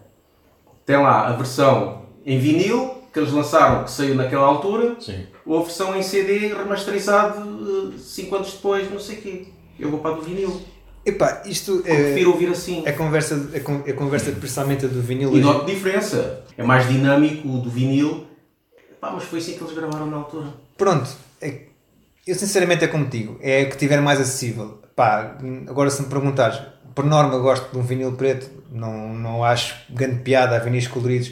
[0.85, 5.25] tem lá a versão em vinil que eles lançaram, que saiu naquela altura, Sim.
[5.45, 9.45] ou a versão em CD remasterizado 5 anos depois, não sei o quê.
[9.79, 10.61] Eu vou para a do vinil.
[11.05, 12.03] Epá, isto Eu é.
[12.03, 12.85] prefiro ouvir assim.
[12.87, 16.43] A conversa, a, con- a conversa precisamente do vinil E hoje- noto diferença.
[16.57, 18.27] É mais dinâmico o do vinil.
[18.99, 20.47] Pá, mas foi assim que eles gravaram na altura.
[20.77, 21.09] Pronto,
[21.41, 21.63] é-
[22.27, 24.79] eu sinceramente é como digo, é o que tiver mais acessível.
[24.95, 26.59] Pá, agora se me perguntares,
[26.93, 30.87] por norma eu gosto de um vinil preto, não, não acho grande piada a vinis
[30.87, 31.31] coloridos,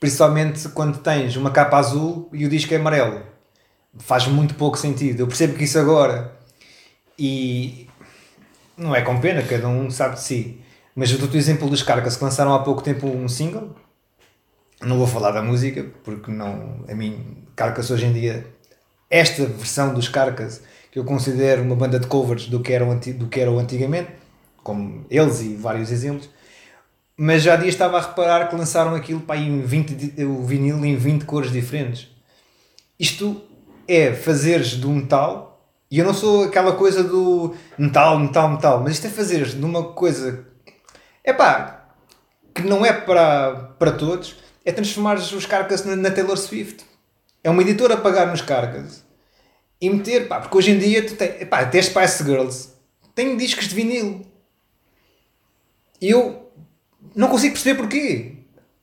[0.00, 3.22] principalmente quando tens uma capa azul e o disco é amarelo.
[3.98, 5.20] Faz muito pouco sentido.
[5.20, 6.34] Eu percebo que isso agora
[7.18, 7.86] e
[8.76, 10.60] não é com pena, cada um sabe de si.
[10.96, 13.76] Mas do teu exemplo dos Carcas que lançaram há pouco tempo um single,
[14.82, 18.46] não vou falar da música, porque não, a mim, Carcass hoje em dia,
[19.10, 23.26] esta versão dos Carcass, que eu considero uma banda de covers do que eram, do
[23.28, 24.10] que eram antigamente,
[24.62, 26.28] como eles e vários exemplos,
[27.22, 30.42] mas já há dias estava a reparar que lançaram aquilo para em 20, di- o
[30.42, 32.08] vinil em 20 cores diferentes.
[32.98, 33.42] Isto
[33.86, 38.92] é fazeres do metal, e eu não sou aquela coisa do metal, metal, metal, mas
[38.94, 40.46] isto é fazeres de uma coisa,
[41.22, 41.90] é pá,
[42.54, 46.86] que não é para, para todos, é transformar os Carcass na, na Taylor Swift.
[47.44, 49.04] É uma editora a pagar nos Carcass
[49.78, 52.70] e meter, pá, porque hoje em dia tu tens, pá, até Spice Girls
[53.14, 54.22] tem discos de vinil.
[56.00, 56.49] Eu
[57.14, 58.32] não consigo perceber porquê.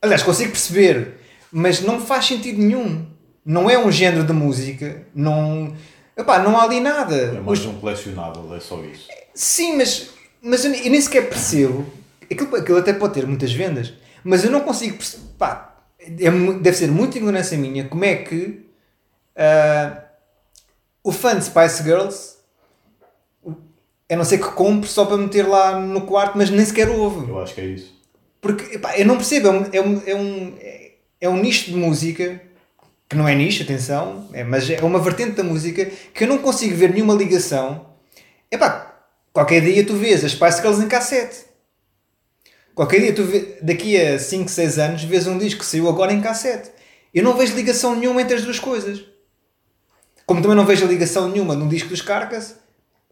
[0.01, 1.17] Aliás, consigo perceber,
[1.51, 3.05] mas não faz sentido nenhum.
[3.45, 5.73] Não é um género de música, não,
[6.17, 7.15] epá, não há ali nada.
[7.15, 9.07] É mais Os- um colecionável, é só isso.
[9.33, 10.09] Sim, mas,
[10.41, 11.85] mas eu, nem sequer percebo.
[12.29, 15.23] Aquilo, aquilo até pode ter muitas vendas, mas eu não consigo perceber.
[15.37, 18.65] Pá, é deve ser muita ignorância minha como é que
[19.35, 20.03] ah,
[21.03, 22.35] o fã de Spice Girls
[24.09, 27.29] a não ser que compre só para meter lá no quarto, mas nem sequer ouve.
[27.29, 27.96] Eu acho que é isso.
[28.47, 30.57] Porque epá, eu não percebo, é um, é, um, é, um,
[31.21, 32.41] é- um nicho de música
[33.09, 36.37] que não é nicho, atenção, é, mas é uma vertente da música que eu não
[36.37, 37.85] consigo ver nenhuma ligação.
[38.49, 39.01] Epá,
[39.33, 41.45] qualquer dia tu vês as Spice em cassete.
[42.73, 46.13] Qualquer dia tu vê, daqui a 5, 6 anos vês um disco que saiu agora
[46.13, 46.69] em cassete.
[47.13, 49.03] Eu não vejo ligação nenhuma entre as duas coisas.
[50.25, 52.55] Como também não vejo ligação nenhuma num disco dos Carcas.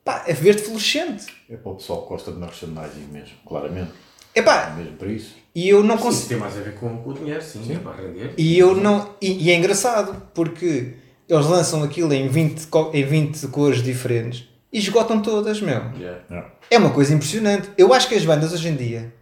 [0.03, 1.25] Pá, é verde fluorescente.
[1.49, 3.91] É para o pessoal que gosta de merchandising mesmo, claramente.
[4.35, 5.33] Epá, É mesmo para isso.
[5.55, 6.19] e eu não Sim, consigo.
[6.21, 8.33] isso tem mais a ver com, o dinheiro, sim, é para render.
[8.37, 9.11] E eu não.
[9.21, 10.93] E, e é engraçado, porque
[11.29, 15.81] eles lançam aquilo em 20, co- em 20 cores diferentes e esgotam todas, meu.
[15.97, 16.19] Yeah.
[16.29, 16.43] É.
[16.71, 17.69] É uma coisa impressionante.
[17.77, 19.13] Eu acho que as bandas hoje em dia,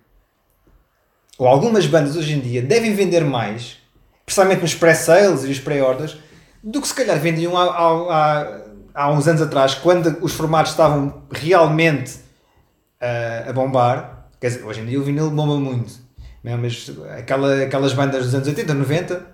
[1.38, 3.78] ou algumas bandas hoje em dia, devem vender mais,
[4.26, 6.18] principalmente nos pré-sales e os pré-orders,
[6.64, 8.62] do que se calhar vendiam há, há, há,
[8.94, 12.14] há uns anos atrás, quando os formatos estavam realmente
[13.02, 14.13] ah, a bombar.
[14.44, 15.94] Quer dizer, hoje em dia o vinil bomba muito.
[16.44, 16.58] não é?
[16.58, 19.26] Mas aquela, aquelas bandas dos anos 80, 90,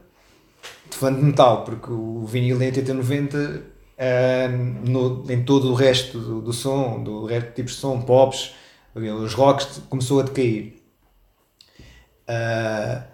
[0.91, 3.63] fã de metal, porque o vinil em 80 90
[3.97, 4.47] ah,
[4.87, 8.53] no, em todo o resto do, do som, do resto de tipos de som, pops,
[8.93, 10.75] os rocks, começou a decair.
[12.27, 13.07] Ah,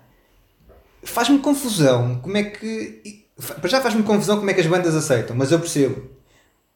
[1.02, 3.24] faz-me confusão como é que.
[3.62, 6.10] Para já faz-me confusão como é que as bandas aceitam, mas eu percebo.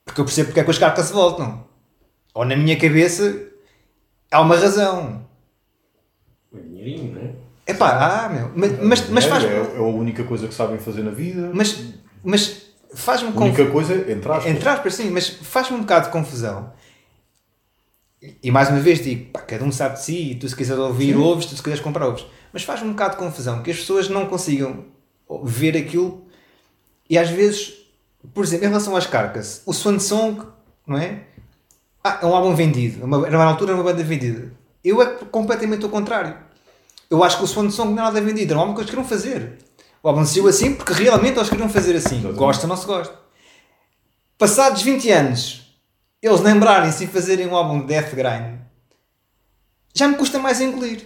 [0.06, 1.68] Porque eu percebo porque é que os carcas se voltam.
[2.34, 3.49] Ou na minha cabeça
[4.32, 5.26] há uma razão.
[6.56, 7.32] É dinheirinho, não é?
[7.68, 8.52] É pá, ah, meu.
[8.56, 11.52] Mas, mas, mas faz é, é a única coisa que sabem fazer na vida.
[11.54, 13.72] Mas, mas faz-me a única confusão.
[13.72, 14.46] coisa, entre aspas.
[14.48, 16.74] Entre aspas, sim, mas faz-me um bocado de confusão.
[18.44, 20.82] E mais uma vez digo, pá, cada um sabe de si, e tu se quiseres
[20.82, 22.26] ouvir, ouves, tu se quiseres comprar, ouves.
[22.52, 24.86] Mas faz-me um bocado de confusão que as pessoas não consigam
[25.44, 26.28] ver aquilo
[27.10, 27.74] e às vezes,
[28.34, 30.46] por exemplo, em relação às carcas, o Swan Song,
[30.86, 31.24] não é?
[32.10, 34.52] Ah, é um álbum vendido, uma, era na altura uma banda vendida.
[34.84, 36.36] Eu é completamente o contrário.
[37.10, 38.90] Eu acho que o Swan Song não é nada vendido, era um álbum que eles
[38.90, 39.58] queriam fazer.
[40.02, 42.16] O álbum saiu assim porque realmente eles queriam fazer assim.
[42.16, 42.38] Exatamente.
[42.38, 43.14] Gosta ou não se gosta.
[44.38, 45.76] Passados 20 anos,
[46.22, 48.60] eles lembrarem-se e fazerem um álbum de Death Grind,
[49.94, 51.06] já me custa mais engolir.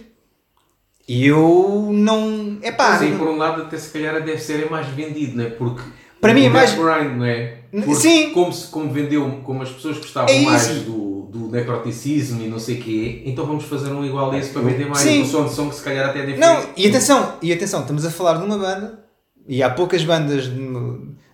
[1.06, 2.58] E eu não.
[2.62, 2.90] É pá.
[2.90, 5.50] Mas aí, por um lado, até se calhar deve ser é mais vendido, não é?
[5.50, 5.82] Porque.
[6.24, 7.58] Para mim é mais- Grind, não é?
[7.70, 8.30] Porque Sim.
[8.30, 12.58] Como, se, como vendeu, como as pessoas gostavam É mais do, do necroticismo e não
[12.58, 15.00] sei o quê, então vamos fazer um igual a esse para vender mais.
[15.00, 15.22] Sim.
[15.22, 16.40] O som de som que se calhar até é diferente.
[16.40, 19.04] Não, e atenção, e atenção, estamos a falar de uma banda,
[19.46, 20.60] e há poucas bandas de,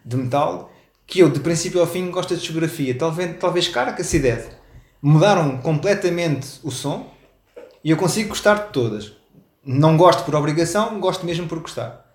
[0.04, 0.72] de metal
[1.06, 2.94] que eu, de princípio ao fim, gosto de discografia.
[2.96, 4.48] Talvez, talvez Carcass se Death
[5.02, 7.08] mudaram completamente o som
[7.84, 9.12] e eu consigo gostar de todas.
[9.64, 12.06] Não gosto por obrigação, gosto mesmo por gostar.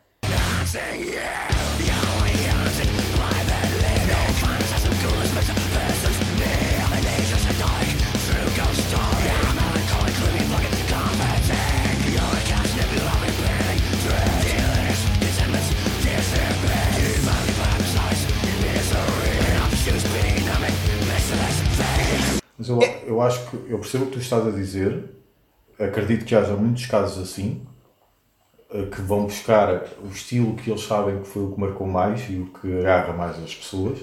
[22.67, 25.03] Mas eu, eu acho que eu percebo o que tu estás a dizer.
[25.79, 27.61] Acredito que haja muitos casos assim
[28.71, 32.21] eh, que vão buscar o estilo que eles sabem que foi o que marcou mais
[32.29, 33.99] e o que agarra mais as pessoas.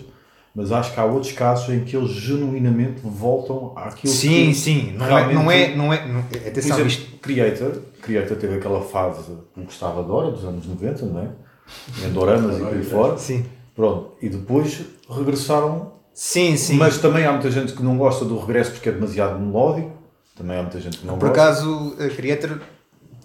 [0.54, 4.92] Mas acho que há outros casos em que eles genuinamente voltam àquilo Sim, que sim,
[4.92, 8.56] não é, realmente- não é, não é, não- Por atenção, exemplo, isto, Creator, Creator teve
[8.56, 11.28] aquela fase que gostava de Dora dos anos 90, não é?
[12.06, 13.16] Em Doramas e por aí fora.
[13.16, 14.12] sim, Pronto.
[14.20, 16.74] E depois regressaram sim, sim.
[16.74, 19.92] mas também há muita gente que não gosta do regresso porque é demasiado melódico.
[20.36, 21.42] Também há muita gente que não por gosta.
[21.42, 22.60] acaso, a Creator,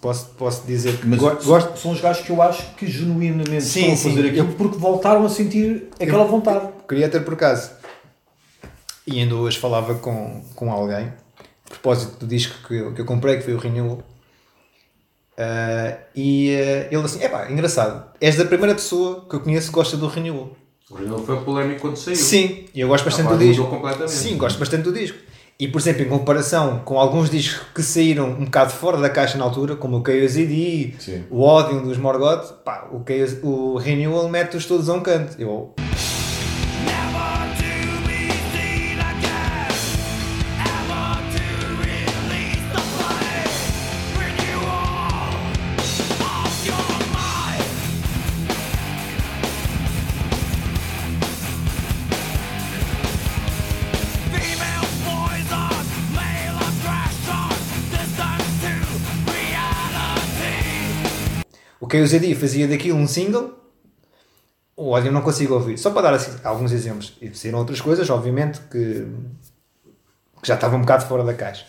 [0.00, 3.80] posso, posso dizer que Mas gosto, são os gajos que eu acho que genuinamente Sim,
[3.80, 4.10] estão a sim.
[4.16, 6.68] fazer aquilo porque voltaram a sentir aquela vontade.
[6.86, 7.70] Creator por acaso.
[9.06, 13.06] E ainda hoje falava com, com alguém, a propósito do disco que eu, que eu
[13.06, 14.02] comprei, que foi o Renewal.
[15.38, 19.74] Ah, e ah, ele assim, epá, engraçado, és da primeira pessoa que eu conheço que
[19.74, 20.50] gosta do Renewal.
[20.90, 22.16] O Renal foi polémico quando saiu.
[22.16, 23.66] Sim, e eu gosto bastante do disco.
[23.66, 24.10] completamente.
[24.10, 25.18] Sim, gosto bastante do disco.
[25.60, 29.36] E por exemplo, em comparação com alguns discos que saíram um bocado fora da caixa
[29.36, 31.24] na altura, como o KOZD, Sim.
[31.30, 35.34] o Odium dos Morgoth, pá, o, KOZ, o Renewal mete-os todos a um canto.
[35.38, 35.74] Eu,
[61.98, 63.54] O KOZD fazia daquilo um single,
[64.76, 65.76] o Odium não consigo ouvir.
[65.78, 67.14] Só para dar assim, alguns exemplos.
[67.20, 69.06] E saíram outras coisas, obviamente, que,
[70.40, 71.64] que já estavam um bocado fora da caixa.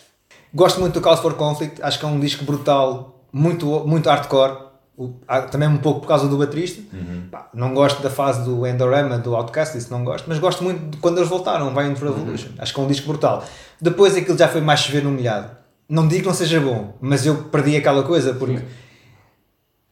[0.54, 4.68] Gosto muito do Cause for Conflict, acho que é um disco brutal, muito, muito hardcore.
[4.96, 5.14] O-
[5.50, 6.82] também um pouco por causa do baterista.
[7.30, 10.90] Pá, não gosto da fase do Endorama, do Outcast, isso não gosto, mas gosto muito
[10.90, 12.50] de quando eles voltaram, Violent Revolution.
[12.58, 13.42] Acho que é um disco brutal.
[13.80, 15.56] Depois aquilo já foi mais chover no molhado.
[15.88, 18.60] Não digo que não seja bom, mas eu perdi aquela coisa porque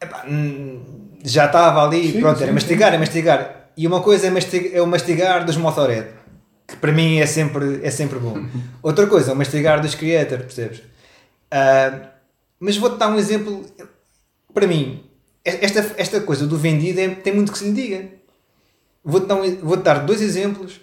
[0.01, 0.81] Epá, hum,
[1.23, 3.69] já estava ali, Sim, pronto, sim, era mastigar, é mastigar.
[3.75, 6.09] E uma coisa é, mastigar, é o mastigar dos Motorhead,
[6.67, 8.37] que para mim é sempre, é sempre bom.
[8.81, 10.81] Outra coisa é o mastigar dos Creator, percebes?
[11.51, 12.11] Ah,
[12.59, 13.65] mas vou-te dar um exemplo,
[14.53, 15.03] para mim,
[15.43, 18.05] esta, esta coisa do vendido é- tem muito que se lhe diga.
[19.03, 20.79] Vou-te dar, um- vou-te dar dois exemplos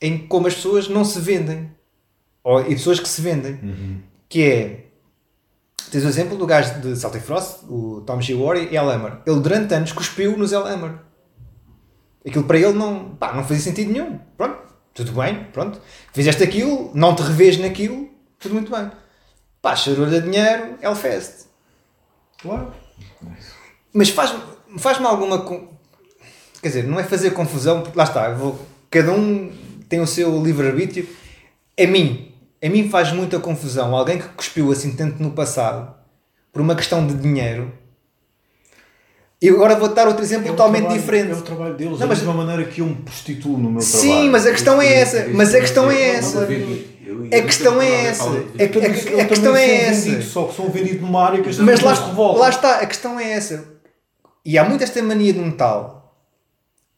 [0.00, 1.70] em como as pessoas não se vendem,
[2.44, 3.58] ou, e pessoas que se vendem,
[4.28, 4.85] que é
[5.90, 8.34] Tens o exemplo do gajo de Celtic Frost, o Tom G.
[8.34, 9.18] Warry e Al Hammer.
[9.26, 10.94] Ele durante anos cuspiu nos Al Hammer.
[12.26, 14.18] Aquilo para ele não, pá, não fazia sentido nenhum.
[14.36, 14.58] Pronto,
[14.92, 15.80] tudo bem, pronto.
[16.12, 18.08] Fizeste aquilo, não te revês naquilo,
[18.38, 18.90] tudo muito bem.
[19.62, 21.46] Pá, cheirou-lhe a dinheiro, Hellfest.
[22.42, 22.72] Claro.
[23.92, 24.40] Mas faz-me
[24.78, 25.44] faz alguma.
[26.60, 28.58] quer dizer, não é fazer confusão, porque lá está, vou-
[28.90, 29.52] cada um
[29.88, 31.08] tem o seu livre-arbítrio.
[31.78, 35.94] A mim, a mim faz muita confusão alguém que cuspiu assim tanto no passado
[36.52, 37.72] por uma questão de dinheiro.
[39.40, 41.30] E agora vou dar outro exemplo É totalmente trabalho- diferente.
[41.32, 44.08] É o trabalho deles, Não, mas- mesma maneira que eu me prostituo no meu Sim,
[44.08, 44.32] trabalho.
[44.32, 45.26] mas a questão é essa.
[45.34, 46.46] Mas a questão é essa.
[46.46, 48.24] vendi- eu- A questão é essa.
[48.58, 50.22] É a- questão é essa.
[50.22, 51.92] Só que são vendidos numa área que as Mas lá,
[52.48, 53.64] está, a questão é essa.
[54.44, 56.16] E há muito esta mania de metal,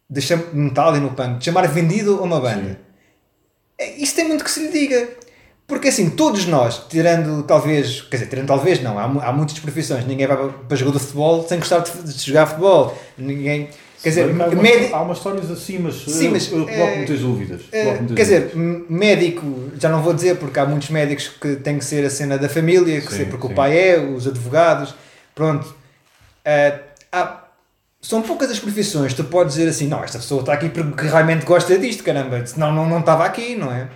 [0.08, 0.20] de
[0.54, 2.78] metal e no punk, de chamar vendido a uma banda.
[3.76, 5.08] É, Isso tem muito que se lhe diga.
[5.68, 10.06] Porque assim, todos nós, tirando talvez, quer dizer, tirando talvez não, há, há muitas profissões,
[10.06, 12.98] ninguém vai para, jogador de futebol sem gostar de, de jogar futebol.
[13.18, 13.68] Ninguém,
[14.02, 16.72] quer dizer, Há umas- médico, Há umas histórias assim, mas, Sim, eu, mas, eu eh,
[16.74, 17.60] coloco muitas dúvidas.
[17.70, 18.56] Coloco muitas quer dizer, dúvidas.
[18.56, 22.08] m- médico, já não vou dizer porque há muitos médicos que tem que ser a
[22.10, 23.52] cena da família, que Sim, ser porque sim.
[23.52, 24.94] o pai é, os advogados,
[25.34, 25.74] pronto.
[26.46, 26.78] Eh,
[27.12, 27.44] há-
[28.00, 31.44] são poucas as profissões, tu podes dizer assim, não, esta pessoa está aqui porque realmente
[31.44, 33.88] gosta disto, caramba, senão não, não estava aqui, não é?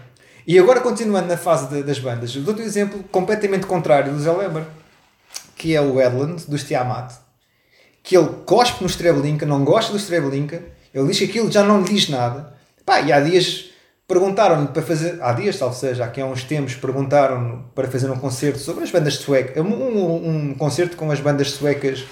[0.47, 4.21] E agora continuando na fase de- das bandas, eu dou-te um exemplo completamente contrário do
[4.21, 4.65] Zé Leber,
[5.57, 7.13] que é o Edland, dos Tiamat,
[8.03, 10.63] que ele cospe no Streblinka, não gosta do Streblinka,
[10.93, 12.55] ele diz que aquilo já não lhe diz nada.
[12.85, 13.67] Pá, e há dias
[14.09, 18.19] perguntaram-lhe para fazer, há dias, talvez seja, aqui há uns tempos, perguntaram para fazer um
[18.19, 22.05] concerto sobre as bandas suecas, um, um, um concerto com as bandas suecas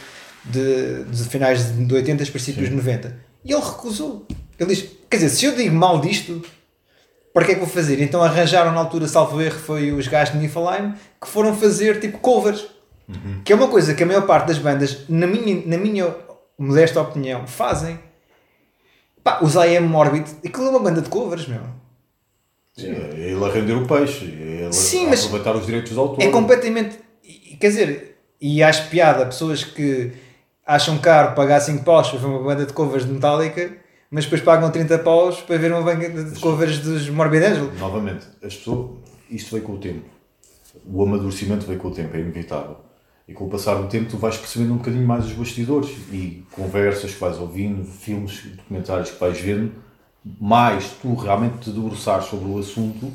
[0.44, 3.16] de, de finais de 80, princípios de 90.
[3.44, 4.26] E ele recusou.
[4.58, 6.42] Ele diz, quer dizer, se eu digo mal disto,
[7.32, 8.00] para que é que vou fazer?
[8.00, 12.18] Então arranjaram na altura, salvo erro, foi os gajos de Niflheim, que foram fazer tipo
[12.18, 12.66] covers.
[13.44, 16.14] Que é uma coisa que a maior parte das bandas, na minha, na minha
[16.56, 17.98] modesta opinião, fazem.
[19.22, 21.60] Pá, os I Am Morbid, aquilo é uma banda de covers, meu.
[22.76, 26.00] Sim, é ele a render o peixe, é ele Sim, a aproveitar os direitos do
[26.00, 26.22] autor.
[26.22, 26.98] É completamente.
[27.60, 30.12] Quer dizer, e acho piada pessoas que
[30.64, 33.72] acham caro pagar 5 paus para ver uma banda de covers de Metallica,
[34.10, 37.70] mas depois pagam 30 paus para ver uma banda de covers dos Morbid Angel.
[37.78, 38.90] Novamente, as pessoas,
[39.30, 40.04] isto veio com o tempo.
[40.84, 42.78] O amadurecimento veio com o tempo, é inevitável.
[43.28, 46.44] E com o passar do tempo tu vais percebendo um bocadinho mais os bastidores e
[46.50, 49.72] conversas que vais ouvindo, filmes, documentários que vais vendo,
[50.40, 53.12] mais tu realmente te debruçares sobre o assunto,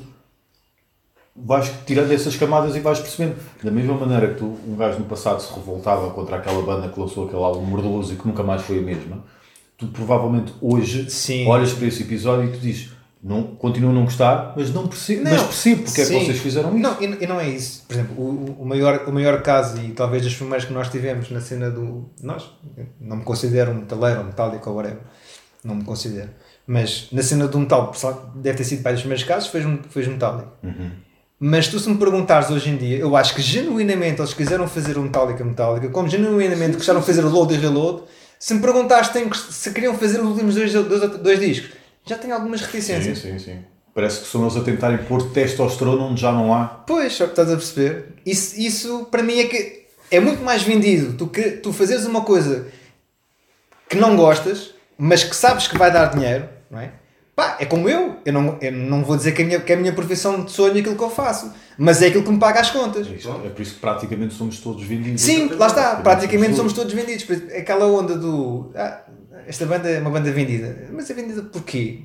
[1.35, 3.35] vais tirando essas camadas e vais percebendo.
[3.61, 6.97] Da mesma maneira que tu, um gajo no passado se revoltava contra aquela banda que
[6.97, 9.21] lançou aquele álbum mordoso e que nunca mais foi a mesma,
[9.77, 11.47] tu provavelmente hoje Sim.
[11.47, 12.95] olhas para esse episódio e tu dizes
[13.25, 16.25] não, continuo a não gostar, mas não percebo, mas Não, percebo porque é que sim.
[16.25, 16.77] vocês fizeram isso.
[16.77, 17.83] Não, e, e não é isso.
[17.87, 21.31] Por exemplo, o, o, maior, o maior caso, e talvez dos primeiros que nós tivemos
[21.31, 22.07] na cena do.
[22.21, 22.47] Nós,
[23.01, 24.99] não me considero um metaleiro ou metálico ou whatever.
[25.63, 26.29] Não me considero.
[26.67, 27.91] Mas na cena do metal,
[28.35, 30.51] deve ter sido para dos primeiros casos, foi, foi metálico.
[30.61, 30.91] Uhum.
[31.39, 34.99] Mas tu, se me perguntares hoje em dia, eu acho que genuinamente eles quiseram fazer
[34.99, 38.03] o Metallica Metallica, como genuinamente gostaram de fazer o Load e Reload.
[38.39, 38.59] Se me
[39.29, 41.71] que- se queriam fazer os últimos dois, dois, dois discos,
[42.05, 43.17] já tenho algumas Sim, reticências.
[43.19, 43.63] sim, sim.
[43.93, 46.65] Parece que são eles a tentarem pôr testosterona onde já não há.
[46.65, 48.09] Pois, só que estás a perceber?
[48.25, 51.13] Isso, isso para mim é que é muito mais vendido.
[51.17, 52.67] Tu, que, tu fazeres uma coisa
[53.89, 56.91] que não gostas, mas que sabes que vai dar dinheiro, não é?
[57.35, 58.15] Pá, é como eu.
[58.25, 60.77] Eu não, eu não vou dizer que a, minha, que a minha profissão de sonho
[60.77, 63.07] é aquilo que eu faço, mas é aquilo que me paga as contas.
[63.07, 65.21] Isto- É por isso que praticamente somos todos vendidos.
[65.21, 65.95] Sim, lá está.
[65.97, 66.93] Praticamente Praticamente somos todos.
[66.93, 67.25] vendidos.
[67.53, 68.71] Aquela onda do.
[68.73, 69.01] Ah,
[69.47, 70.87] esta banda é uma banda vendida.
[70.93, 72.03] Mas é vendida porquê?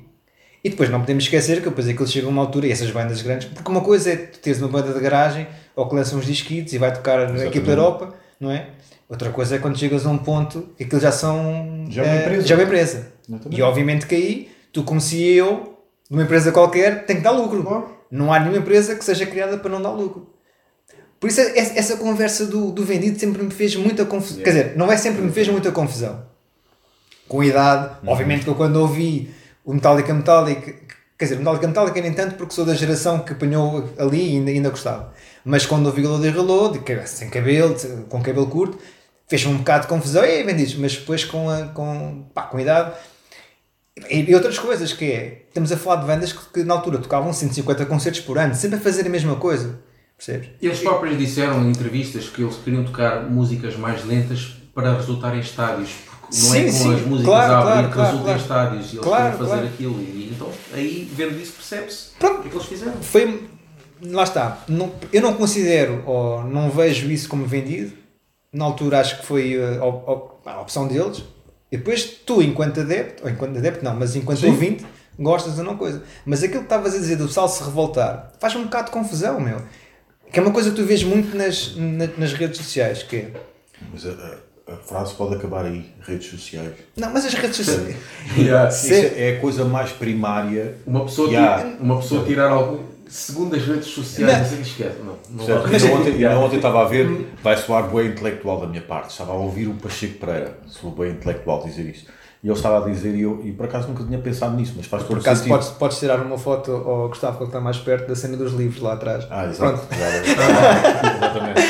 [0.63, 3.21] E depois não podemos esquecer que depois aquilo chega a uma altura, e essas bandas
[3.21, 6.25] grandes, porque uma coisa é tu teres uma banda de garagem ou que lança uns
[6.25, 7.61] disquitos e vai tocar aqui Exatamente.
[7.61, 8.67] pela Europa, não é?
[9.09, 11.85] Outra coisa é quando chegas a um ponto que aquilo já são.
[11.89, 12.47] Já é uma eh, empresa.
[12.47, 13.07] Já é uma empresa.
[13.49, 15.77] E obviamente que aí, tu como CEO
[16.09, 17.63] de uma empresa qualquer, tem que dar lucro.
[17.63, 17.97] Claro.
[18.09, 20.29] Não há nenhuma empresa que seja criada para não dar lucro.
[21.19, 24.43] Por isso, essa essa conversa do, do vendido sempre me fez muita confusão.
[24.43, 26.25] Quer dizer, não é sempre me fez muita confusão.
[27.27, 28.09] Com a idade, Uhum.
[28.09, 30.73] obviamente que eu quando ouvi o Metallica Metallica,
[31.17, 34.51] quer dizer, Metallica Metallica nem tanto porque sou da geração que apanhou ali e ainda,
[34.51, 35.13] ainda gostava.
[35.45, 37.75] Mas quando ouvi o Load e Reload, sem cabelo,
[38.09, 38.77] com cabelo curto,
[39.27, 42.61] fez-me um bocado de confusão, e vendidos, mas depois com a, com, pá, com a
[42.61, 42.93] idade.
[44.09, 47.31] E, outras coisas que é, estamos a falar de bandas que, que na altura tocavam
[47.31, 49.79] 150 concertos por ano, sempre a fazer a mesma coisa,
[50.17, 50.49] percebes?
[50.61, 55.39] Eles próprios disseram em entrevistas que eles queriam tocar músicas mais lentas para resultar em
[55.39, 55.89] estádios,
[56.19, 58.31] porque não é Sim, com sim, as músicas claro, a abrir claro, que claro, resulta
[58.31, 59.99] em estádios e eles queriam fazer aquilo.
[59.99, 62.93] E, então, aí, vendo isso, percebe-se o que é que eles fizeram.
[63.01, 63.43] Foi,
[64.03, 67.93] lá está, não, eu não considero, ou não vejo isso como vendido,
[68.53, 71.23] na altura acho que foi uh, a, op- a opção deles,
[71.71, 74.47] e depois tu, enquanto adepto, ou enquanto adepto não, mas enquanto Sim.
[74.47, 74.85] ouvinte,
[75.17, 76.03] gostas ou não coisa.
[76.25, 79.39] Mas aquilo que estavas a dizer do pessoal se revoltar, faz um bocado de confusão,
[79.39, 79.61] meu.
[80.31, 83.31] Que é uma coisa que tu vês muito nas, na- nas redes sociais, que é,
[83.93, 86.71] Mas a, a- frase pode acabar aí, redes sociais.
[86.95, 87.95] Não, mas as redes sociais.
[88.37, 88.69] Yeah.
[88.69, 90.77] Isso é a coisa mais primária.
[90.87, 91.73] Uma pessoa, Yeah.
[91.79, 94.97] uma pessoa tirar algo segundo as redes sociais, não sei que esquece.
[95.03, 95.63] Não, não Certo?
[95.67, 99.11] vai- Ainda ontem, ainda ontem estava a ver, vai soar bem intelectual da minha parte,
[99.11, 102.11] estava a ouvir o Pacheco Pereira, sou bem intelectual dizer isto.
[102.43, 104.87] E ele estava a dizer, e, eu, e por acaso nunca tinha pensado nisso, mas
[104.87, 105.53] faz todo Por o acaso sentido.
[105.53, 108.53] podes, podes tirar uma foto ao Gustavo que ele está mais perto da cena dos
[108.53, 109.27] livros lá atrás.
[109.29, 109.79] Ah, exato.
[109.85, 109.93] Pronto.
[111.15, 111.61] Exatamente.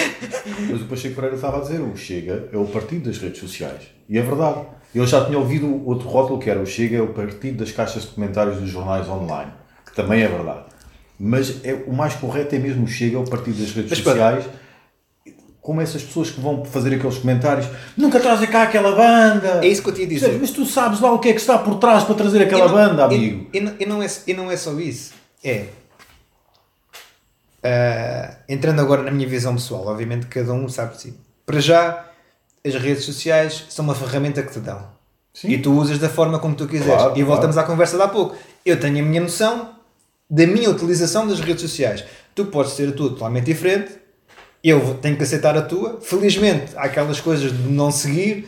[0.71, 3.81] Mas o Pacheco Pereira estava a dizer, o Chega é o partido das redes sociais.
[4.07, 4.61] E é verdade.
[4.93, 8.03] Eu já tinha ouvido outro rótulo que era o Chega é o partido das caixas
[8.03, 9.51] de comentários dos jornais online,
[9.85, 10.70] que também é verdade.
[11.23, 14.45] Mas é, o mais correto é mesmo Chega é o partido das redes Mas sociais.
[15.61, 19.63] Como essas pessoas que vão fazer aqueles comentários, nunca trazem cá aquela banda.
[19.63, 20.39] É isso que eu te ia dizer.
[20.41, 22.73] Mas tu sabes lá o que é que está por trás para trazer aquela não-
[22.73, 23.47] banda, amigo.
[23.53, 25.13] E, não- e não é, e não é só isso.
[25.43, 25.67] É.
[27.63, 31.13] ah, entrando agora na minha visão pessoal, obviamente cada um sabe de si.
[31.45, 32.05] Para já,
[32.65, 34.83] as redes sociais são uma ferramenta que te dão.
[35.33, 35.49] Sim.
[35.49, 36.95] E tu usas da forma como tu quiseres.
[36.95, 38.35] Claro, e voltamos à conversa de há pouco.
[38.65, 39.69] Eu tenho a minha noção
[40.31, 42.05] da minha utilização das redes sociais.
[42.33, 43.91] Tu podes ter a tua totalmente diferente.
[44.63, 45.99] Eu tenho que aceitar a tua.
[46.01, 48.47] Felizmente, há aquelas coisas de não seguir.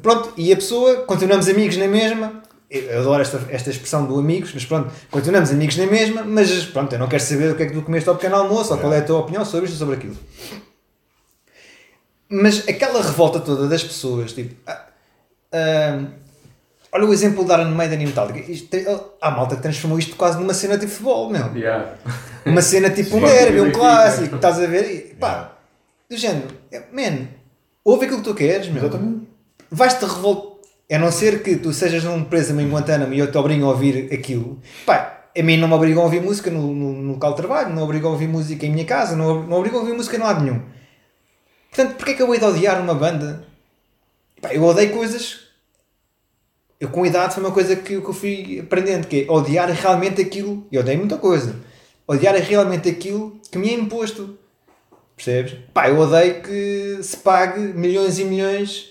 [0.00, 2.40] Pronto, e a pessoa, continuamos amigos na mesma.
[2.70, 6.92] Eu adoro esta, esta expressão do amigos, mas pronto, continuamos amigos na mesma, mas pronto,
[6.92, 8.92] eu não quero saber o que é que tu comeste ao pequeno almoço, ou qual
[8.92, 10.16] é a tua opinião sobre isto ou sobre aquilo.
[12.28, 14.86] Mas aquela revolta toda das pessoas, tipo, ah,
[15.50, 16.04] ah,
[16.92, 18.50] olha o exemplo da Iron Maiden e Metallica.
[18.50, 18.84] Isto, tem-
[19.20, 21.54] há malta que transformou isto quase numa cena de futebol, meu.
[21.54, 21.94] Yeah.
[22.46, 24.90] Uma cena tipo um derby, um clássico, estás a ver?
[24.90, 25.52] E, pá, Yeah.
[26.10, 27.26] do género, é, man,
[27.84, 28.82] ouve aquilo que tu queres, meu.
[28.84, 29.26] Exatamente.
[29.70, 30.58] Vais-te revoltar.
[30.90, 33.68] A não ser que tu sejas um preso em Guantánamo e eu te obrigo a
[33.68, 34.58] ouvir aquilo.
[34.86, 37.74] Pá, a mim não me obrigam a ouvir música no, no, no local de trabalho,
[37.74, 40.20] não obrigam a ouvir música em minha casa, não, não obrigam a ouvir música em
[40.20, 40.62] lado nenhum.
[41.70, 43.44] Portanto, porquê é que eu hei de odiar uma banda?
[44.40, 45.47] Pá, eu odeio coisas.
[46.80, 50.20] Eu com idade foi uma coisa que, que eu fui aprendendo, que é odiar realmente
[50.20, 50.66] aquilo.
[50.70, 51.56] E odeio muita coisa.
[52.06, 54.38] Odiar realmente aquilo que me é imposto.
[55.16, 55.54] Percebes?
[55.74, 58.86] Pá, eu odeio que se pague milhões e milhões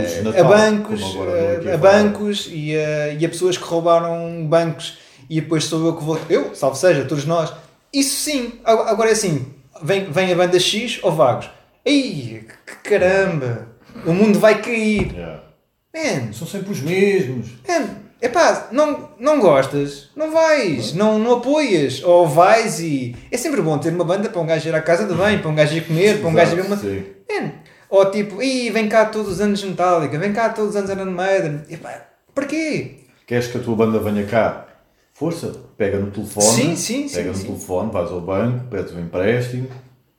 [0.00, 3.64] luzes de a Natal, bancos, agora a, a bancos e a, e a pessoas que
[3.64, 4.98] roubaram bancos
[5.28, 6.18] e depois sou eu que vou.
[6.28, 7.52] Eu, salvo seja, todos nós.
[7.92, 8.54] Isso sim.
[8.64, 9.46] Ag- Agora é assim:
[9.82, 11.48] vem, vem a banda X ou Vagos.
[11.84, 13.68] Ei, que caramba!
[14.04, 15.12] O mundo vai cair.
[15.14, 15.42] Yeah.
[15.94, 17.48] Man, São sempre os mesmos.
[17.68, 17.88] man,
[18.22, 23.16] epá, não, não gostas, não vais, não, não apoias, ou vais e.
[23.30, 25.50] É sempre bom ter uma banda para um gajo ir à casa de bem, para
[25.50, 26.76] um gajo ir comer, para um gajo ir uma.
[26.76, 27.52] Man,
[27.88, 31.10] ou tipo, Ih, vem cá todos os anos Metallica, vem cá todos os anos Iron
[31.10, 31.62] Maiden.
[31.68, 32.98] Epá, porquê?
[33.26, 34.66] Queres que a tua banda venha cá?
[35.12, 37.46] Força, pega no telefone, Sim, sim, sim, pega no sim.
[37.46, 39.68] telefone, vais ao banco, pedes um empréstimo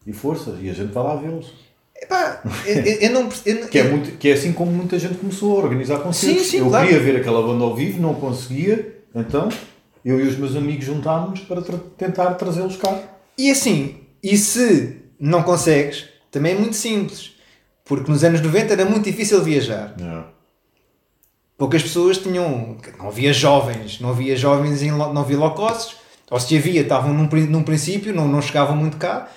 [0.06, 1.54] e força, e a gente vai lá vê-los.
[2.02, 5.56] Epá, eu, eu, não eu Que é, muito, que é assim como muita gente começou
[5.60, 6.44] a organizar concertos.
[6.44, 6.88] Sim, sim, eu claro.
[6.88, 9.50] queria ver aquela banda ao vivo, não conseguia, então
[10.04, 13.00] eu e os meus amigos juntámos para tra- tentar trazê-los cá.
[13.38, 17.32] E assim, e se não consegues, também é muito simples.
[17.86, 19.94] Porque nos anos 90 era muito difícil viajar.
[21.58, 22.78] Poucas pessoas tinham.
[22.98, 25.98] Não havia jovens, não havia jovens, em, não havia low costs.
[26.30, 29.30] Ou se havia, estavam num, num princípio, não, não chegavam muito cá.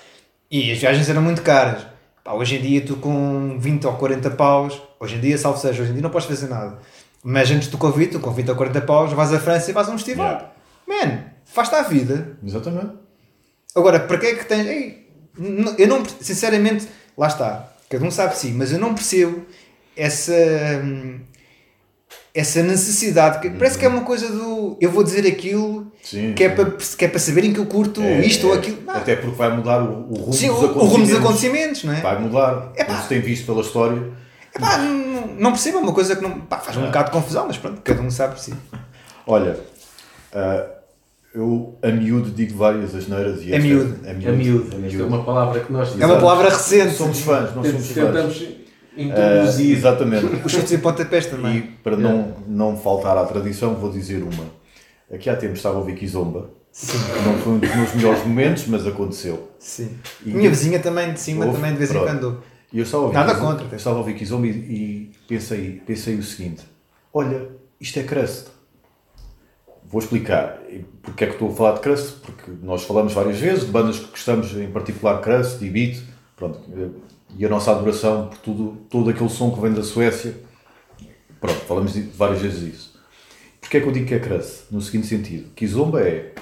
[0.49, 1.85] E as viagens eram muito caras.
[2.25, 5.83] Pá, hoje em dia, tu com 20 ou 40 paus, hoje em dia, salvo seja,
[5.83, 6.79] hoje em dia não podes fazer nada.
[7.23, 9.87] Mas antes do Covid, tu com 20 ou 40 paus, vais à França e vais
[9.87, 10.55] a um festival.
[10.87, 12.35] Man, faz-te a vida.
[12.43, 12.93] Exatamente.
[13.75, 14.65] Agora, para que é que tens.
[14.65, 15.07] Ei,
[15.77, 16.03] eu não.
[16.03, 17.71] Sinceramente, lá está.
[17.87, 19.45] Cada um sabe de si, mas eu não percebo
[19.95, 20.33] essa.
[22.35, 23.39] Essa necessidade.
[23.39, 24.77] que Parece que é uma coisa do.
[24.81, 26.55] Eu vou dizer aquilo Sim, que é, sim.
[26.55, 28.77] para, que é para saberem que eu curto É, isto ou é, aquilo.
[28.85, 28.93] Não.
[28.93, 31.15] Até porque vai mudar o, o rumo Sim, dos o, o rumo dos acontecimentos.
[31.17, 32.01] acontecimentos, não é?
[32.01, 32.71] Vai mudar.
[32.75, 32.85] Epá.
[32.85, 34.03] Como se tem visto pela história.
[34.53, 36.41] Epá, não, não percebo, é uma coisa que não.
[36.41, 36.85] Pá, faz um É.
[36.87, 38.53] bocado de confusão, mas pronto, cada um sabe por si.
[39.25, 39.57] Olha,
[40.33, 40.65] ah,
[41.33, 43.95] eu a miúdo digo várias asneiras e A miúdo.
[44.05, 44.37] a É miúdo.
[44.37, 44.63] miúdo.
[44.63, 45.07] A Isto é miúdo.
[45.07, 46.95] uma palavra que nós É uma palavra recente.
[46.95, 48.43] Somos fãs, nós somos fãs.
[48.97, 49.75] Introduzir.
[49.77, 50.25] exatamente.
[50.45, 51.61] Os chutes e pontapés E também.
[51.83, 54.45] para não, não faltar à tradição, vou dizer uma.
[55.13, 56.49] Aqui há tempos estava a ouvir Kizomba.
[56.71, 56.97] Sim.
[57.25, 59.49] Não foi um dos meus melhores momentos, mas aconteceu.
[59.59, 59.91] Sim.
[60.25, 62.07] E- Minha vizinha também de cima, Ouve, também de vez em pronto.
[62.07, 62.43] quando.
[62.73, 63.67] E eu estava a Nada Kizomba- contra.
[63.71, 66.63] eu estava a ouvir Kizomba e, e pensei, pensei o seguinte:
[67.13, 67.47] olha,
[67.79, 68.47] isto é crust.
[69.87, 73.37] Vou explicar E porque é que estou a falar de crust, porque nós falamos várias
[73.39, 76.01] vezes de bandas que gostamos, em particular crust e beat,
[76.35, 76.87] pronto, eh,
[77.37, 80.35] e a nossa adoração por tudo, todo aquele som que vem da Suécia.
[81.39, 82.99] Pronto, falamos várias vezes disso.
[83.59, 84.65] Porquê é que eu digo que é crust?
[84.71, 86.33] No seguinte sentido: Kizomba é.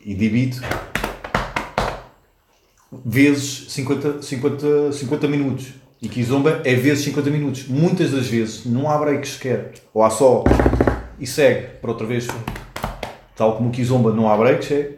[0.00, 0.60] E de beat.
[3.04, 5.74] vezes 50, 50, 50 minutos.
[6.00, 7.68] E Kizomba é vezes 50 minutos.
[7.68, 9.74] Muitas das vezes não há break sequer.
[9.92, 10.44] Ou há só
[11.18, 12.26] e segue para outra vez.
[13.34, 14.94] Tal como o Kizomba não há breaks, é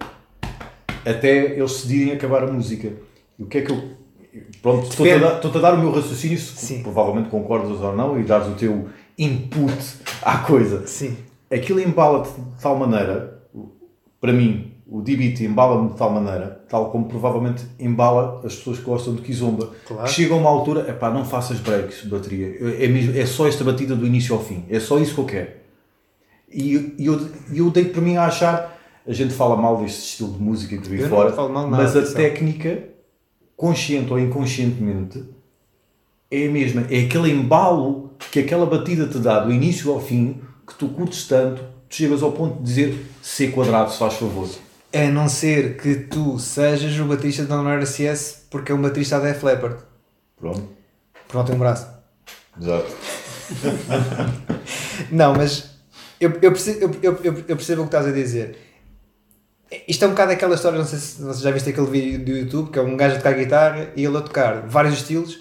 [1.04, 2.92] até eles decidirem acabar a música.
[3.38, 3.99] E o que é que eu.
[4.62, 6.82] Pronto, estou-te a, dar- estou-te a dar o meu raciocínio, se Sim.
[6.82, 8.88] provavelmente concordas ou não, e dares o teu
[9.18, 9.76] input
[10.22, 10.86] à coisa.
[10.86, 11.16] Sim.
[11.52, 13.42] Aquilo embala-te de tal maneira,
[14.20, 18.84] para mim, o D-Beat embala-me de tal maneira, tal como provavelmente embala as pessoas que
[18.84, 20.04] gostam de Kizomba, Claro.
[20.04, 23.46] que chega a uma altura, epá, não faças breaks de bateria, é, mesmo, é só
[23.48, 25.50] esta batida do início ao fim, é só isso que eu quero.
[26.52, 28.76] E, e eu, eu dei para mim a achar,
[29.06, 31.96] a gente fala mal deste estilo de música que vi Eu fora, mal nada, mas
[31.96, 32.89] a técnica,
[33.60, 35.22] consciente ou inconscientemente,
[36.30, 36.86] é a mesma.
[36.90, 41.26] É aquele embalo que aquela batida te dá do início ao fim, que tu curtes
[41.28, 44.48] tanto, tu chegas ao ponto de dizer C quadrado, se faz favor.
[44.94, 49.20] A não ser que tu sejas o baterista da Honor RCS porque é um baterista
[49.20, 49.76] da Def Leppard.
[50.38, 50.62] Pronto.
[51.26, 51.86] Porque não tem um braço.
[52.58, 52.96] Exato.
[55.12, 55.70] Não, mas
[56.20, 58.56] eu, eu, percebo, eu, eu- eu percebo o que estás a dizer.
[59.86, 62.30] Isto é um bocado aquela história, não sei se você já viste aquele vídeo do
[62.32, 65.38] YouTube, que é um gajo a tocar guitarra e ele a tocar vários estilos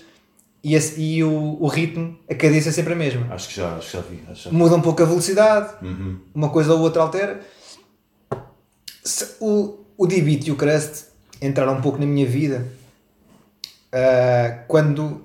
[0.63, 3.33] e, esse- e o, o ritmo, a cadência é sempre a mesma.
[3.33, 4.19] Acho que já, acho que já vi.
[4.29, 4.55] Acho que.
[4.55, 6.19] Muda um pouco a velocidade, Uhum.
[6.35, 7.39] uma coisa ou outra altera.
[9.03, 11.05] Se- o, o D-Beat e o Crust
[11.41, 12.67] entraram um pouco na minha vida
[13.91, 15.23] ah, quando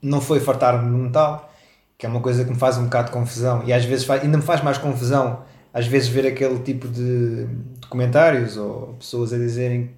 [0.00, 1.52] não foi fartar-me no metal,
[1.98, 4.22] que é uma coisa que me faz um bocado de confusão e às vezes faz,
[4.22, 5.42] ainda me faz mais confusão
[5.74, 7.46] às vezes ver aquele tipo de
[7.80, 9.90] documentários ou pessoas a dizerem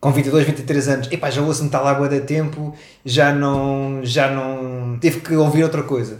[0.00, 4.98] com 22, 23 anos, epá, já ouço metal bué de tempo, já não, já não
[5.00, 6.18] tive que ouvir outra coisa.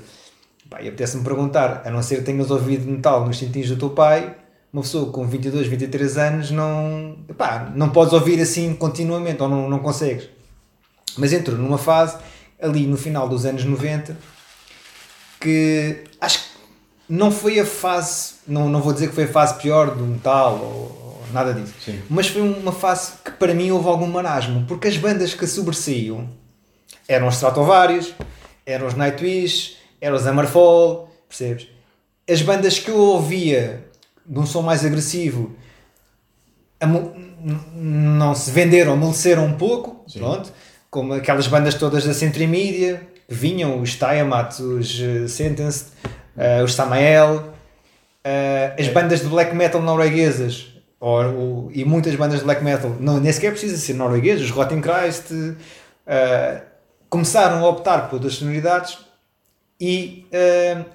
[0.69, 3.91] Pá, e apetece-me perguntar, a não ser que tenhas ouvido metal nos cintinhos do teu
[3.91, 4.35] pai,
[4.73, 9.69] uma pessoa com 22, 23 anos não, epá, não podes ouvir assim continuamente, ou não,
[9.69, 10.29] não consegues.
[11.17, 12.17] Mas entrou numa fase,
[12.61, 14.17] ali no final dos anos 90,
[15.39, 16.54] que acho que
[17.09, 20.59] não foi a fase, não, não vou dizer que foi a fase pior do metal
[20.59, 22.01] ou, ou nada disso, Sim.
[22.09, 26.29] mas foi uma fase que para mim houve algum marasmo, porque as bandas que sobressaíam
[27.07, 28.15] eram os Stratovarius,
[28.65, 31.69] eram os Nightwish, eram os Hammerfall, percebes?
[32.29, 33.85] As bandas que eu ouvia
[34.25, 35.55] de um som mais agressivo
[37.75, 40.51] não se venderam, amoleceram um pouco, pronto,
[40.91, 45.89] como aquelas bandas todas da Century Media, que vinham, os Tiamat, os eh, Sentenced,
[46.37, 47.53] eh, os Samael,
[48.25, 50.67] eh, as bandas de black metal norueguesas,
[51.01, 54.51] ou, ou- e muitas bandas de black metal, não, nem sequer precisa ser norueguesas, os
[54.51, 55.31] Rotten Christ,
[56.07, 56.63] eh,
[57.09, 58.99] começaram a optar por outras sonoridades
[59.81, 60.27] e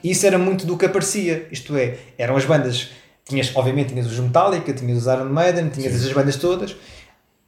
[0.03, 2.90] isso era muito do que aparecia, isto é, eram as bandas,
[3.26, 6.76] tinhas, obviamente tinhas os Metallica, tinhas os Iron Maiden, tinhas essas bandas todas,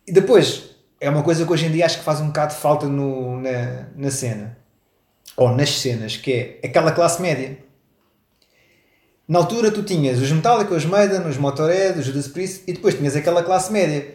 [0.07, 2.59] e depois, é uma coisa que hoje em dia acho que faz um bocado de
[2.59, 4.55] falta no, na, na cena,
[5.35, 7.57] ou nas cenas, que é aquela classe média.
[9.31, 12.95] Na altura tu tinhas os Metallica, os Maiden, os Motorhead, os Judas Priest, e depois
[12.95, 14.09] tinhas aquela classe média.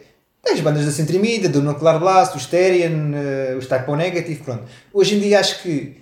[0.46, 4.42] As bandas da Century Media, do Nuclear Blast, os Therian, eh, os Type O Negative,
[4.44, 4.64] pronto.
[4.92, 5.96] Hoje em dia acho que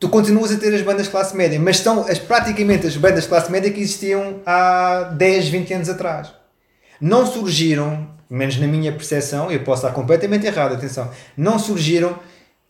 [0.00, 3.22] tu continuas a ter as bandas de classe média, mas são as, praticamente as bandas
[3.22, 6.32] de classe média que existiam há 10, 20 anos atrás.
[7.00, 12.18] Não surgiram, menos na minha percepção, eu posso estar completamente errado, atenção, não surgiram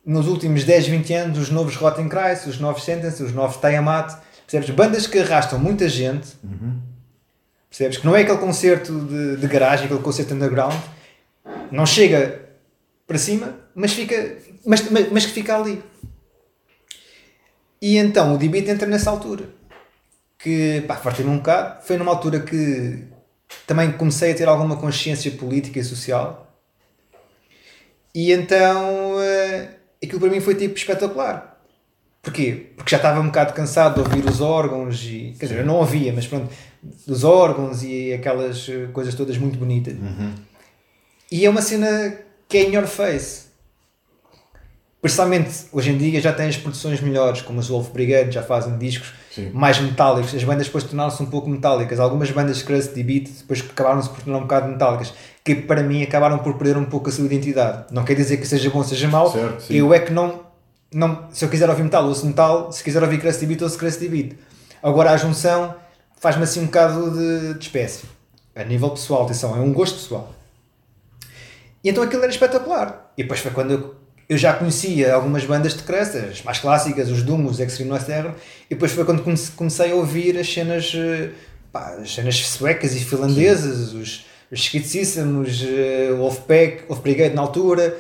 [0.04, 4.20] nos últimos 10, 20 anos os novos Rotten Christ, os novos Sentence, os novos Tiamat,
[4.46, 4.70] percebes?
[4.70, 6.28] Bandas que arrastam muita gente,
[7.68, 7.98] percebes?
[7.98, 10.78] Que não é aquele concerto de, de garagem, aquele concerto underground,
[11.70, 12.48] não chega
[13.06, 15.82] para cima, mas, fica, mas, mas, mas que fica ali.
[17.80, 19.48] E então o D-Beat entra nessa altura.
[20.38, 21.84] Que, pá, fartei-me um bocado.
[21.84, 23.04] Foi numa altura que
[23.66, 26.56] também comecei a ter alguma consciência política e social.
[28.14, 31.51] E então eh, aquilo para mim foi tipo espetacular.
[32.22, 32.70] Porquê?
[32.76, 35.34] Porque já estava um bocado cansado de ouvir os órgãos e.
[35.38, 36.48] Quer dizer, eu não ouvia, mas pronto,
[37.04, 39.94] dos órgãos e aquelas eh, coisas todas muito bonitas.
[41.30, 42.16] E é uma cena
[42.48, 43.50] que é in your face.
[45.00, 49.12] Principalmente hoje em dia já tens produções melhores, como os Wolf Brigade, já fazem discos
[49.32, 49.50] Sim.
[49.52, 50.32] mais metálicos.
[50.32, 51.98] As bandas depois tornaram-se um pouco metálicas.
[51.98, 55.12] Algumas bandas de crust e beat depois acabaram-se por tornar um bocado metálicas,
[55.42, 57.86] que para mim acabaram por perder um pouco a sua identidade.
[57.90, 60.51] Não quer dizer que seja bom ou seja mau, Certo, eu é que não,
[60.92, 61.28] não.
[61.32, 64.02] Se eu quiser ouvir metal, ouço metal, se quiser ouvir crust e beat, ouço crust
[64.02, 64.32] e beat.
[64.82, 65.74] Agora a junção
[66.20, 68.04] faz-me assim um bocado de, de espécie.
[68.54, 70.32] A nível pessoal, atenção, é um gosto pessoal.
[71.82, 73.12] E então aquilo era espetacular.
[73.16, 73.94] E depois foi quando eu,
[74.28, 78.06] eu já conhecia algumas bandas de crust, as mais clássicas, os Doom, os Extreme Noise
[78.06, 78.32] Terror,
[78.70, 81.30] e depois foi quando comece- comecei a ouvir as cenas, eh,
[81.72, 87.98] pá, as cenas suecas e finlandesas, os, os Skitsíssimos, uh, Wolfpack, Wolf Brigade na altura,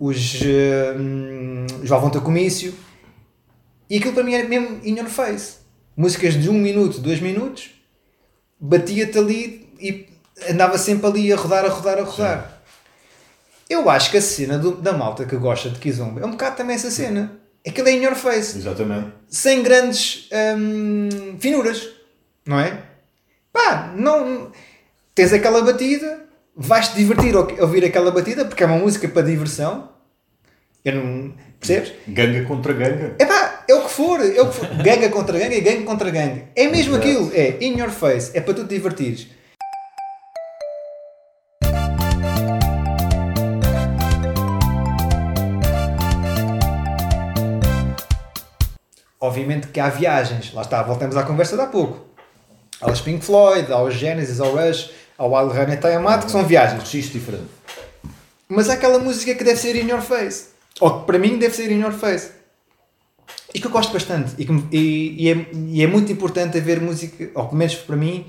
[0.00, 2.74] os, uh, hum, os Valvonta Comício.
[3.88, 5.58] E aquilo para mim era mesmo in your face.
[5.96, 7.70] Músicas de um minuto, dois minutos,
[8.58, 10.08] batia-te ali e
[10.50, 12.62] andava sempre ali a rodar, a rodar, a rodar.
[13.70, 16.56] Eu acho que a cena do- da malta que gosta de Kizomba é um bocado
[16.56, 17.38] também essa cena.
[17.66, 19.12] Aquilo é in your face Exatamente.
[19.28, 21.88] sem grandes hum, finuras,
[22.44, 22.82] não é?
[23.52, 24.50] Pá, não.
[25.14, 26.24] Tens aquela batida,
[26.56, 29.90] vais-te divertir ao ouvir aquela batida, porque é uma música para diversão.
[30.82, 31.34] Eu não.
[31.60, 31.92] Percebes?
[32.08, 33.16] Ganga contra ganga.
[33.18, 34.68] É pá, é o que for, é o que for.
[34.82, 36.44] Ganga contra ganga e ganga contra ganga.
[36.56, 39.28] É mesmo aquilo, é in your face, é para tu te divertires.
[49.20, 52.12] Obviamente que há viagens, lá está, voltamos à conversa de há pouco.
[52.80, 56.82] Aos Pink Floyd, aos Genesis, ao Rush, ao Wild Honey Tiamat, que são viagens.
[56.82, 57.46] Registro diferente.
[58.48, 60.46] Mas há aquela música que deve ser in your face.
[60.80, 62.30] Ou que para mim deve ser in your face.
[63.54, 64.32] E que eu gosto bastante.
[64.38, 67.96] E, que e- e é, e é muito importante haver música, ou pelo menos para
[67.96, 68.26] mim,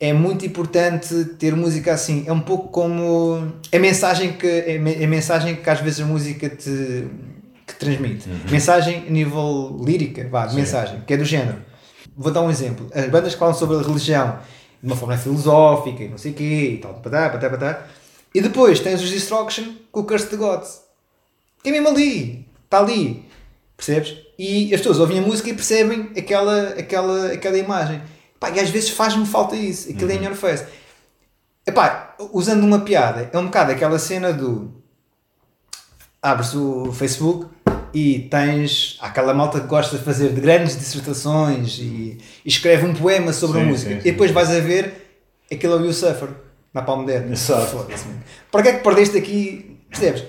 [0.00, 2.24] é muito importante ter música assim.
[2.26, 4.46] É um pouco como a mensagem que,
[4.76, 7.06] a me- a mensagem que às vezes a música te
[7.66, 8.28] que transmite.
[8.50, 11.56] Mensagem a nível lírica, vá, de mensagem, que é do género.
[12.14, 12.90] Vou dar um exemplo.
[12.94, 14.38] As bandas que falam sobre a religião
[14.84, 17.86] de uma forma filosófica e não sei o quê e tal, patá, patá, patá.
[18.34, 20.82] E depois tens os Destruction com o Curse the Gods.
[21.64, 22.46] É mesmo ali.
[22.64, 23.24] Está ali.
[23.78, 24.14] Percebes?
[24.38, 28.02] E as pessoas ouvem a música e percebem aquela, aquela, aquela imagem.
[28.38, 29.90] Pá, e às vezes faz-me falta isso.
[29.90, 30.66] Aquilo é in your face.
[31.66, 34.70] Epá, usando uma piada, é um bocado aquela cena do
[36.20, 37.46] abres o Facebook
[37.94, 42.92] e tens aquela malta que gosta de fazer de grandes dissertações e, e escreve um
[42.92, 44.34] poema sobre a Sim, música sim, e sim, depois sim.
[44.34, 44.92] vais a ver
[45.50, 46.28] aquilo é o You Suffer
[46.72, 47.30] na Palm Dead.
[47.30, 47.66] Exato.
[47.66, 48.22] Foda-se, mano.
[48.50, 49.78] Para que é que perdeste aqui?
[49.88, 50.24] Percebes?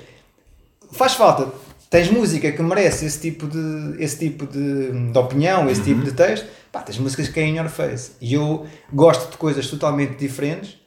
[0.91, 1.51] Faz falta.
[1.89, 6.11] Tens música que merece esse tipo de, esse tipo de, de opinião, esse tipo de
[6.11, 6.45] texto.
[6.71, 8.11] Pá, tens músicas que é in your face.
[8.21, 10.77] E eu gosto de coisas totalmente diferentes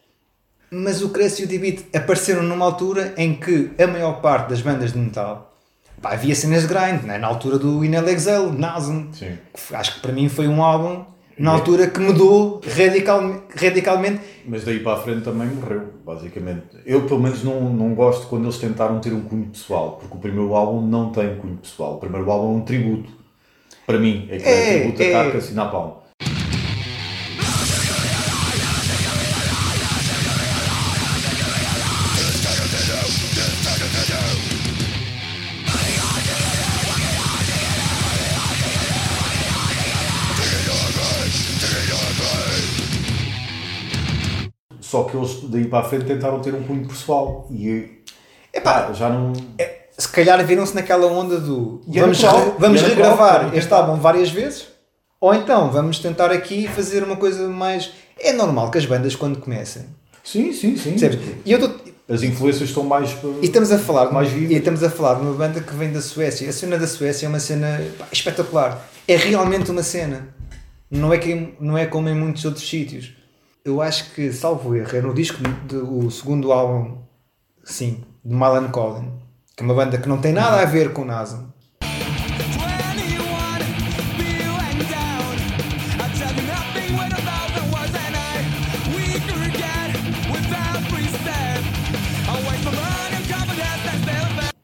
[0.70, 4.60] mas o Cresce e o D-Beat apareceram numa altura em que a maior parte das
[4.60, 5.47] bandas de metal
[6.00, 7.18] pá, havia cenas de grind, né?
[7.18, 8.50] na altura do Inel Exile.
[9.12, 9.38] Sim.
[9.72, 11.04] Acho que para mim foi um álbum
[11.38, 14.20] na altura que mudou radical, radicalmente.
[14.44, 16.64] Mas daí para a frente também morreu, basicamente.
[16.84, 20.20] Eu, pelo menos, não, não gosto quando eles tentaram ter um cunho pessoal, porque o
[20.20, 21.94] primeiro álbum não tem cunho pessoal.
[21.94, 23.10] O primeiro álbum é um tributo.
[23.86, 25.12] Para mim, é que é, É, tributo a é.
[25.12, 26.07] Carcass e Napalm.
[44.88, 47.98] Só que eles daí para a frente tentaram ter um cunho pessoal e
[48.54, 49.34] Epá, pá, já não.
[49.98, 52.28] se calhar viram-se naquela onda do E vamos, re-
[52.58, 53.54] vamos E regravar qual?
[53.54, 54.66] este álbum várias vezes,
[55.20, 57.90] ou então vamos tentar aqui fazer uma coisa mais.
[58.18, 59.82] É normal que as bandas quando comecem.
[60.24, 60.90] Sim, sim, sim.
[60.92, 61.18] Percebes?
[61.44, 63.10] E eu tô- As influências estão mais.
[63.42, 64.56] E estamos a falar, Mais e vivas.
[64.56, 66.48] estamos a falar de uma banda que vem da Suécia.
[66.48, 68.88] A cena da Suécia é uma cena pá, espetacular.
[69.06, 70.28] É realmente uma cena.
[70.90, 73.12] Não é, que, não é como em muitos outros sítios.
[73.68, 77.02] Eu acho que, salvo erro, é no disco do segundo álbum,
[77.62, 79.12] sim, de Malan Collin,
[79.54, 81.52] que é uma banda que não tem nada a ver com NASA.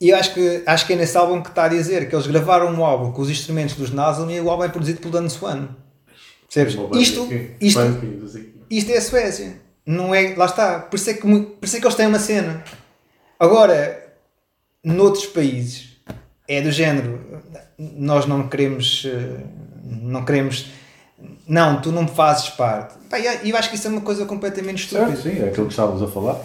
[0.01, 2.27] E eu acho que, acho que é nesse álbum que está a dizer que eles
[2.27, 5.29] gravaram um álbum com os instrumentos dos Nasum e o álbum é produzido pelo Dan
[5.29, 5.69] Swan.
[6.55, 6.75] Percebes?
[7.01, 7.29] Isto,
[7.61, 7.81] isto,
[8.71, 9.61] isto é a Suécia.
[9.85, 10.79] Não é, lá está.
[10.79, 12.63] Por isso, é que, por isso é que eles têm uma cena.
[13.39, 14.15] Agora,
[14.83, 15.97] noutros países,
[16.49, 17.21] é do género.
[17.79, 19.05] Nós não queremos.
[19.07, 19.41] eh,
[19.85, 20.71] Não queremos.
[21.47, 22.95] Não, tu não fazes parte.
[23.45, 25.17] E eu acho que isso é uma coisa completamente estúpida.
[25.17, 26.41] Certo, sim, é aquilo que estávamos a falar.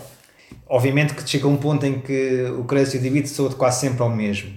[0.68, 4.02] Obviamente que chega um ponto em que o Cresce e o David soa quase sempre
[4.02, 4.54] ao mesmo.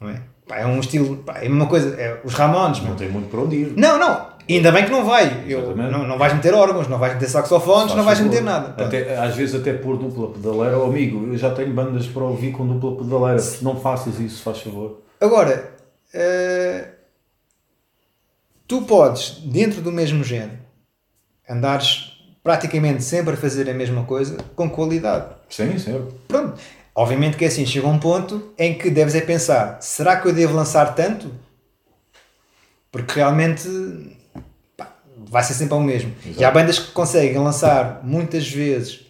[0.00, 0.20] Não é?
[0.48, 1.18] Pá, é um estilo.
[1.18, 1.94] Pá, é a mesma coisa.
[2.00, 2.80] É os Ramones.
[2.82, 3.72] Não tem muito para onde ir.
[3.76, 4.30] Não, não.
[4.48, 5.44] Ainda bem que não vai.
[5.46, 8.30] Eu, não, não vais meter órgãos, não vais meter saxofones, não vais favor.
[8.32, 8.84] meter nada.
[8.84, 10.78] Até, às vezes até pôr dupla pedaleira.
[10.78, 13.42] Oh, amigo, eu já tenho bandas para ouvir com dupla pedaleira.
[13.62, 15.02] Não faças isso, faz favor.
[15.20, 15.72] Agora,
[16.12, 16.88] eh,
[18.66, 20.58] tu podes, dentro do mesmo género,
[21.48, 22.12] andares
[22.42, 25.26] praticamente sempre a fazer a mesma coisa com qualidade.
[25.48, 26.14] Sim, certo.
[26.26, 26.58] Pronto.
[26.94, 30.32] Obviamente que é assim, chega um ponto em que deves é pensar, será que eu
[30.32, 31.30] devo lançar tanto?
[32.90, 33.68] Porque realmente
[35.30, 36.12] vai ser sempre ao mesmo.
[36.36, 39.06] E há bandas que conseguem lançar muitas vezes.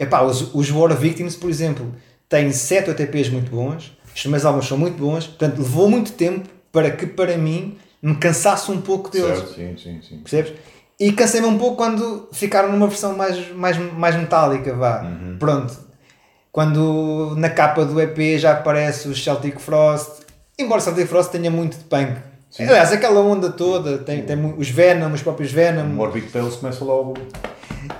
[0.00, 1.94] Epá, os, os War of Victims, por exemplo,
[2.28, 6.48] têm 7 OTPs muito bons, os primeiros álbuns são muito bons, portanto levou muito tempo
[6.72, 9.38] para que para mim me cansasse um pouco deles.
[9.38, 10.18] Certo, sim, sim, sim.
[10.18, 10.54] Percebes?
[10.98, 15.02] E cansei-me um pouco quando ficaram numa versão mais, mais, mais metálica, vá.
[15.02, 15.36] Uhum.
[15.38, 15.78] Pronto.
[16.50, 20.22] Quando na capa do EP já aparece o Celtic Frost,
[20.58, 22.16] embora o Celtic Frost tenha muito de punk.
[22.58, 25.82] Aliás, aquela onda toda, tem, tem os Venom, os próprios Venom.
[25.84, 27.14] O Morbid Tales começa logo.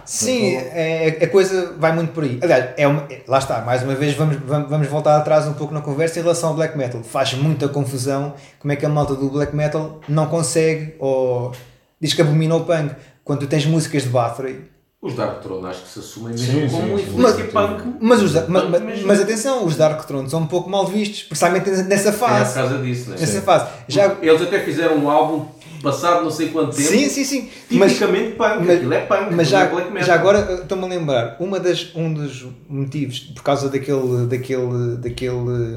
[0.04, 2.38] Sim, é, a coisa vai muito por aí.
[2.42, 5.52] Aliás, é uma- é- lá está, mais uma vez vamos, vamos, vamos voltar atrás um
[5.52, 7.02] pouco na conversa em relação ao black metal.
[7.02, 11.52] Faz muita confusão como é que a malta do black metal não consegue ou
[12.00, 12.94] diz que abomina o punk.
[13.24, 14.64] Quando tu tens músicas de Bathory,
[15.02, 17.04] Os Dark Throne acho que se assumem Sim, mesmo sim, como sim.
[17.04, 17.96] influência Mas- punk.
[18.00, 19.06] mas, os, ma- ma- mesmo.
[19.06, 22.54] mas atenção, os Dark Throne são um pouco mal vistos, precisamente nessa É por fase.
[22.54, 23.16] causa disso, né?
[23.20, 23.66] nessa fase.
[23.88, 25.46] Já, Eles até fizeram um álbum
[25.82, 26.88] passado não sei quanto tempo.
[26.88, 27.48] sim, sim, sim.
[27.72, 28.56] Mas, Tipicamente punk.
[28.64, 29.34] mas- Aquilo é punk.
[29.34, 33.42] mas já, é já agora uh, estou-me a lembrar, uma das, um dos motivos, por
[33.42, 35.76] causa daquele, daquele, daquele hum,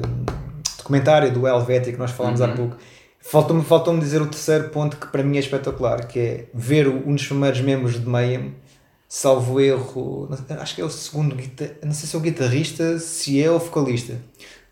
[0.78, 2.56] documentário do Helvetia que nós falámos há Uhum.
[2.56, 2.76] pouco,
[3.20, 7.14] faltou-me faltou dizer o terceiro ponto que para mim é espetacular, que é ver um
[7.14, 8.54] dos primeiros membros de Mayhem,
[9.12, 10.28] salvo erro,
[10.60, 13.58] acho que é o segundo guitarrista, não sei se é o guitarrista, se é o
[13.58, 14.14] vocalista,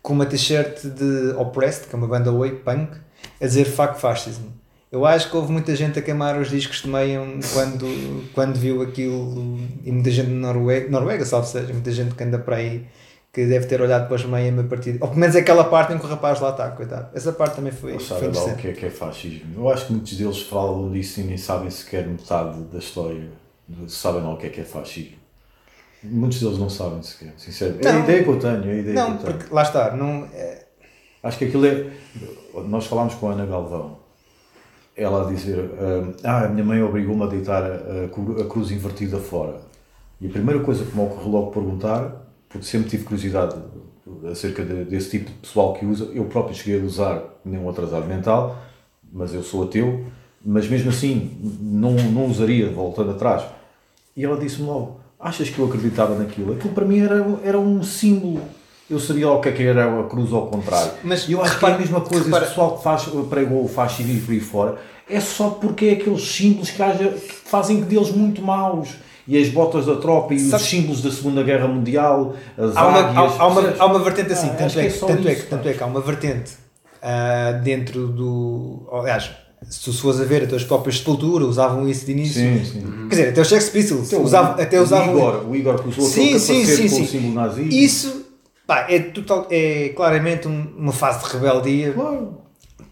[0.01, 2.97] com uma t-shirt de Oppressed, que é uma banda oi, punk,
[3.41, 4.43] a dizer fuck fascism.
[4.89, 8.81] Eu acho que houve muita gente a queimar os discos de Mayhem quando, quando viu
[8.81, 12.87] aquilo e muita gente na Noruega, Noruega salve seja, muita gente que anda para aí
[13.33, 15.99] que deve ter olhado para os Mayhem a partir ou pelo menos aquela parte em
[15.99, 17.09] que o rapaz lá está, coitado.
[17.13, 19.53] Essa parte também foi, Eles foi lá o que é que é fascismo.
[19.57, 23.29] Eu acho que muitos deles falam disso e nem sabem sequer metade da história.
[23.87, 25.17] Sabem lá o que é que é fascismo.
[26.03, 27.85] Muitos deles não sabem sequer, sinceramente.
[27.85, 28.03] É a Não.
[28.03, 29.37] ideia que eu tenho, é a ideia Não, que eu tenho.
[29.37, 30.65] porque lá está, não, é,
[31.21, 31.91] Acho que aquilo é.
[32.67, 33.97] Nós falámos com a Ana Galvão.
[34.95, 35.69] Ela a dizer:
[36.23, 39.57] Ah, a minha mãe obrigou-me a deitar a cruz invertida fora.
[40.21, 43.55] E a primeira coisa que me ocorreu logo perguntar, porque sempre tive curiosidade
[44.31, 48.05] acerca de- desse tipo de pessoal que usa, eu próprio cheguei a usar nenhum atrasado
[48.07, 48.57] mental,
[49.11, 50.05] mas eu sou ateu,
[50.43, 53.43] mas mesmo assim não, não usaria, voltando atrás.
[54.15, 56.53] E ela disse-me logo: Achas que eu acreditava naquilo?
[56.53, 58.41] Aquilo para mim era, era um símbolo.
[58.89, 60.91] Eu sabia o que é que era a cruz ao contrário.
[61.03, 62.25] Mas E eu acho repara- que é a mesma coisa.
[62.25, 64.77] repara- Esse pessoal que faz, pregou o fascismo e por aí fora
[65.07, 68.89] é só porque é aqueles símbolos que, haja, que fazem deles muito maus.
[69.27, 72.87] E as botas da tropa e Sabe- os símbolos da Segunda Guerra Mundial, as há
[72.87, 73.17] uma, águias.
[73.39, 75.27] há, há uma, há uma vertente assim, Ah, tanto, acho é, que é que, tanto,
[75.27, 76.51] é, que, tanto é que há uma vertente
[77.03, 78.87] ah, dentro do.
[78.91, 79.29] Aliás,
[79.67, 82.41] se tu fores a ver, até os próprios Sepultura usavam isso de início.
[82.41, 82.81] Sim, sim.
[83.09, 85.09] Quer dizer, até os Sex Pistols Então, usavam, até o usavam.
[85.17, 87.05] Igor, o Igor que usou Sim, aquele sim, sim, com o sim.
[87.07, 87.75] símbolo nazista.
[87.75, 88.25] Isso
[88.65, 91.91] pá, é, total, é claramente um- uma fase de rebeldia.
[91.93, 92.37] Claro.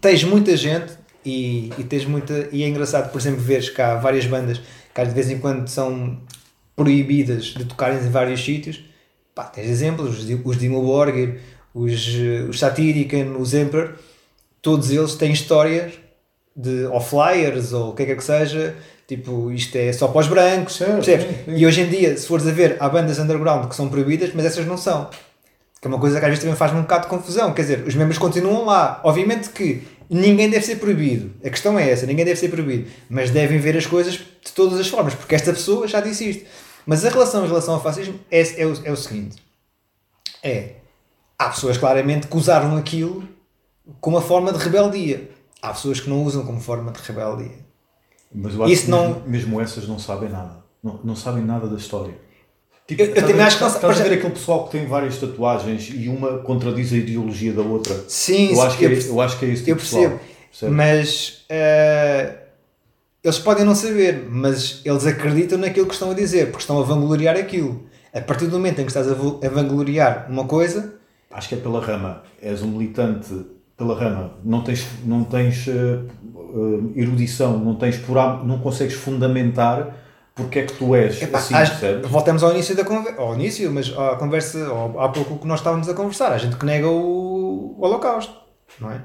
[0.00, 0.92] Tens muita gente
[1.24, 2.48] e, e tens muita.
[2.52, 4.60] E é engraçado, por exemplo, veres que há várias bandas
[4.94, 6.18] que de vez em quando são
[6.76, 8.80] proibidas de tocarem em vários sítios.
[9.34, 11.38] Pá, tens exemplos, os, os Dimmu Borgir,
[11.72, 13.94] os, eh, os Satirican, os Emperor,
[14.60, 15.92] todos eles têm histórias
[16.58, 18.74] de ou flyers ou o que é que é que seja,
[19.06, 21.04] tipo, isto é só para os brancos, percebes?
[21.04, 21.54] sim, sim.
[21.56, 24.44] E hoje em dia, se fores a ver, há bandas underground que são proibidas, mas
[24.44, 25.08] essas não são.
[25.80, 27.54] Que é uma coisa que às vezes também faz um bocado de confusão.
[27.54, 29.00] Quer dizer, os membros continuam lá.
[29.04, 31.30] Obviamente que ninguém deve ser proibido.
[31.44, 32.90] A questão é essa, ninguém deve ser proibido.
[33.08, 36.44] Mas devem ver as coisas de todas as formas, porque esta pessoa já disse isto.
[36.84, 39.36] Mas a relação em relação ao fascismo é, é, o, é o seguinte.
[40.42, 40.72] É,
[41.38, 43.28] há pessoas claramente que usaram aquilo
[44.00, 45.30] como uma forma de rebeldia.
[45.60, 47.50] Há pessoas que não usam como forma de rebeldia.
[48.32, 50.56] Mas eu acho Isso que não- mesmo, essas não sabem nada.
[50.82, 52.14] Não, não sabem nada da história.
[52.86, 55.18] Tipo, Eu- eu também acho que não- Estás a ver aquele pessoal que tem várias
[55.18, 57.94] tatuagens e uma contradiz a ideologia da outra.
[58.08, 60.02] Sim, eu, acho que eu é, perce- eu acho que é esse tipo Eu pessoal.
[60.02, 60.20] percebo.
[60.50, 60.76] percebes?
[60.76, 62.36] Mas eh,
[63.22, 66.82] eles podem não saber, mas eles acreditam naquilo que estão a dizer, porque estão a
[66.82, 67.86] vangloriar aquilo.
[68.14, 70.94] A partir do momento em que estás a, a vangloriar uma coisa,
[71.30, 72.22] Acho que é pela rama.
[72.40, 73.28] És um militante
[73.78, 74.32] pela rama.
[74.44, 76.00] Não tens, não tens eh,
[76.96, 79.96] erudição, não tens por não consegues fundamentar
[80.34, 82.08] porque é que tu és epá, assim, percebes?
[82.08, 85.58] voltamos ao início da conversa, ao início, mas à conversa, ao, há pouco que nós
[85.58, 88.34] estávamos a conversar, a gente que nega o, o Holocausto,
[88.80, 89.02] não é?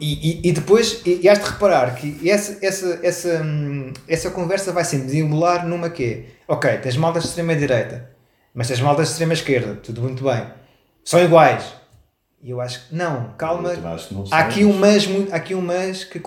[0.00, 4.30] E, e, e depois, e, e has de reparar que essa, essa, essa, hum, essa
[4.30, 8.10] conversa vai sempre desembolar numa que é, ok, tens maltas de extrema-direita,
[8.52, 10.46] mas tens maltas de extrema-esquerda, tudo muito bem,
[11.04, 11.85] são iguais.
[12.42, 16.04] E eu acho que, não, calma, não há aqui um mas, há aqui um mas
[16.04, 16.20] que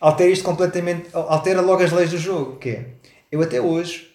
[0.00, 2.86] altera isto completamente, altera logo as leis do jogo, que é,
[3.32, 4.10] eu até hoje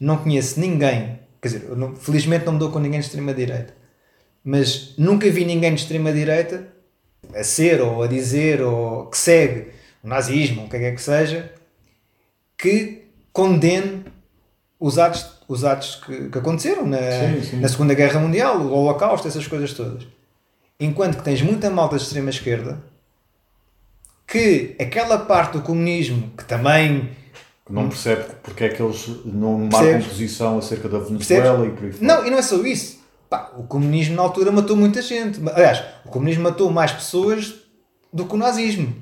[0.00, 3.74] não conheço ninguém, quer dizer, não- felizmente não me dou com ninguém de extrema-direita,
[4.42, 6.66] mas nunca vi ninguém de extrema-direita
[7.34, 9.68] a ser ou a dizer ou que segue
[10.02, 11.52] o nazismo, o que é que é que seja,
[12.56, 14.04] que condene
[14.78, 17.56] os atos, os atos que, que aconteceram na, Sim, sim.
[17.60, 20.06] na Segunda Guerra Mundial, o Holocausto, essas coisas todas.
[20.84, 22.82] Enquanto que tens muita malta de extrema esquerda
[24.26, 27.10] que aquela parte do comunismo que também
[27.66, 31.84] Que não percebe porque é que eles não marcam posição acerca da Venezuela e por
[31.84, 32.04] aí fora.
[32.04, 33.00] Não, e não é só isso.
[33.30, 35.40] Pá, o comunismo na altura matou muita gente.
[35.54, 37.54] Aliás, o comunismo matou mais pessoas
[38.12, 38.94] do que o nazismo.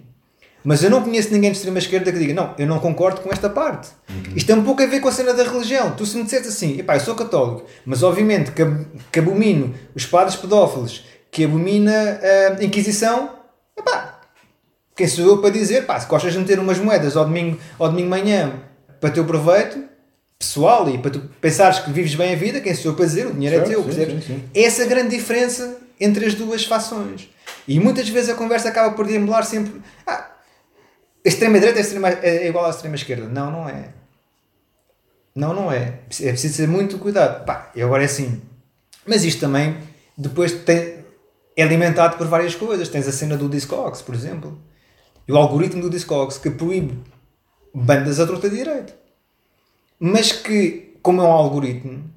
[0.62, 3.32] Mas eu não conheço ninguém de extrema esquerda que diga, não, eu não concordo com
[3.32, 3.88] esta parte.
[4.36, 5.92] Isto tem um pouco a ver com a cena da religião.
[5.96, 8.62] Tu se me disseste assim, epá, eu sou católico, mas obviamente que,
[9.10, 12.20] que abomino os padres pedófilos, que abomina
[12.58, 13.38] a Inquisição,
[13.78, 14.20] epá,
[14.96, 17.88] quem sou eu para dizer, pá, se gostas de meter umas moedas ao domingo, ao
[17.88, 18.52] domingo de manhã
[19.00, 19.82] para teu proveito
[20.38, 23.26] pessoal e para tu pensares que vives bem a vida, quem sou eu para dizer,
[23.26, 24.24] o dinheiro é Certo, teu, sim, percebes?
[24.24, 24.44] sim, sim.
[24.54, 27.28] Essa é a grande diferença entre as duas fações.
[27.68, 30.30] E muitas vezes a conversa acaba por deambular sempre, ah,
[31.24, 33.26] a extrema-direita é, extrema- é igual à extrema-esquerda.
[33.28, 33.90] Não, não é.
[35.34, 35.98] Não, não é.
[36.22, 37.44] É preciso ter muito cuidado.
[37.44, 38.40] Pá, e agora é assim.
[39.06, 39.76] Mas isto também,
[40.16, 40.99] depois tem,
[41.60, 42.88] é alimentado por várias coisas.
[42.88, 44.58] Tens a cena do Discogs, por exemplo.
[45.26, 46.98] E o algoritmo do Discogs que proíbe
[47.74, 48.92] bandas a torta direito.
[49.98, 52.10] Mas que, como é um algoritmo,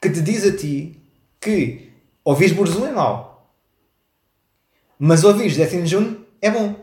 [0.00, 1.00] que te diz a ti
[1.40, 1.92] que
[2.24, 3.52] ouvires Burzum é mau.
[4.98, 6.74] Mas ouvires Death in June é bom.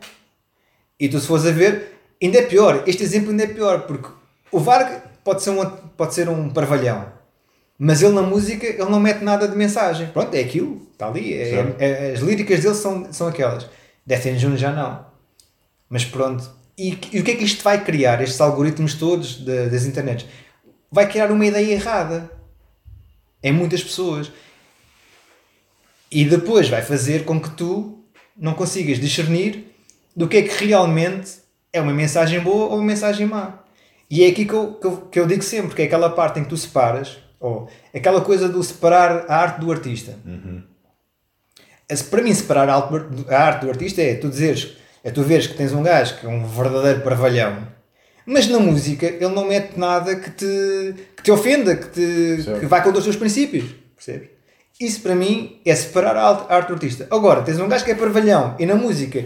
[0.98, 2.82] E tu se fores a ver, ainda é pior.
[2.86, 4.08] Este exemplo ainda é pior, porque
[4.50, 7.15] o Varg pode ser um, pode ser um parvalhão.
[7.78, 10.06] Mas ele na música, ele não mete nada de mensagem.
[10.08, 10.86] Pronto, é aquilo.
[10.92, 11.34] Está ali.
[11.34, 11.80] É- Certo.
[11.80, 13.68] é- as líricas dele são, são aquelas.
[14.06, 15.04] Death June já não.
[15.88, 16.48] Mas pronto.
[16.78, 18.22] E, e o que é que isto vai criar?
[18.22, 20.26] Estes algoritmos todos da- das internets?
[20.90, 22.30] Vai criar uma ideia errada.
[23.42, 24.30] Em muitas pessoas.
[26.10, 27.98] E depois vai fazer com que tu
[28.36, 29.66] não consigas discernir
[30.14, 31.32] do que é que realmente
[31.72, 33.58] é uma mensagem boa ou uma mensagem má.
[34.08, 36.38] E é aqui que eu, que eu, que eu digo sempre, que é aquela parte
[36.38, 40.14] em que tu separas, ou aquela coisa do separar a arte do artista.
[41.88, 45.54] Esse- Para mim, separar a arte do- artista é tu dizeres, é tu veres que
[45.54, 47.66] tens um gajo que é um verdadeiro parvalhão,
[48.24, 52.66] mas na música ele não mete nada que te, que te ofenda, que, te, que
[52.66, 53.64] vai contra os teus princípios.
[53.94, 54.28] Percebes?
[54.80, 57.06] Isso para mim é separar a arte do artista.
[57.10, 59.24] Agora, tens um gajo que é parvalhão e na música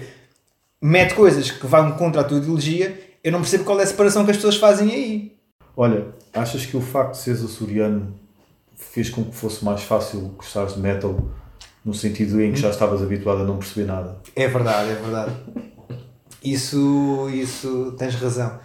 [0.83, 4.25] mete coisas que vão contra a tua ideologia, eu não percebo qual é a separação
[4.25, 5.37] que as pessoas fazem aí.
[5.77, 8.15] Olha, achas que o facto de seres açoriano
[8.77, 11.17] fez com que fosse mais fácil gostares de metal
[11.85, 14.19] no sentido em que já estavas habituado a não perceber nada?
[14.37, 15.33] É verdade, é verdade.
[16.43, 18.59] Isso, isso tens razão.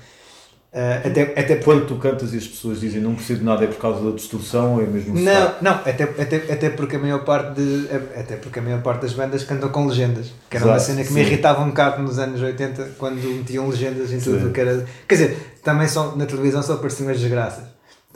[0.77, 3.77] Ah, até, até Quando tu cantas e as pessoas dizem não percebo nada é por
[3.77, 5.63] causa da distorção ou é mesmo Não, sotaque?
[5.63, 9.13] não, até, até, até porque a maior parte de, até porque a maior parte das
[9.13, 11.27] bandas cantam com legendas, que era uma Exato, cena que me sim.
[11.27, 14.51] irritava um bocado nos anos 80 quando metiam legendas em tudo Sim.
[14.51, 14.85] que era.
[15.07, 17.63] Quer dizer, também só, na televisão só apareciam as desgraças.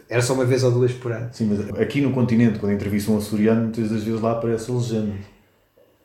[0.10, 1.30] Era só uma vez ou duas por ano.
[1.32, 4.74] Sim, mas aqui no continente, quando entrevistam um açoriano, muitas das vezes lá aparece a
[4.74, 5.14] legenda.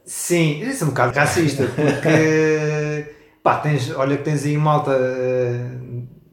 [0.04, 3.06] Sim, isso é um bocado racista, porque
[3.42, 5.66] pá, tens, olha que tens aí malta eh,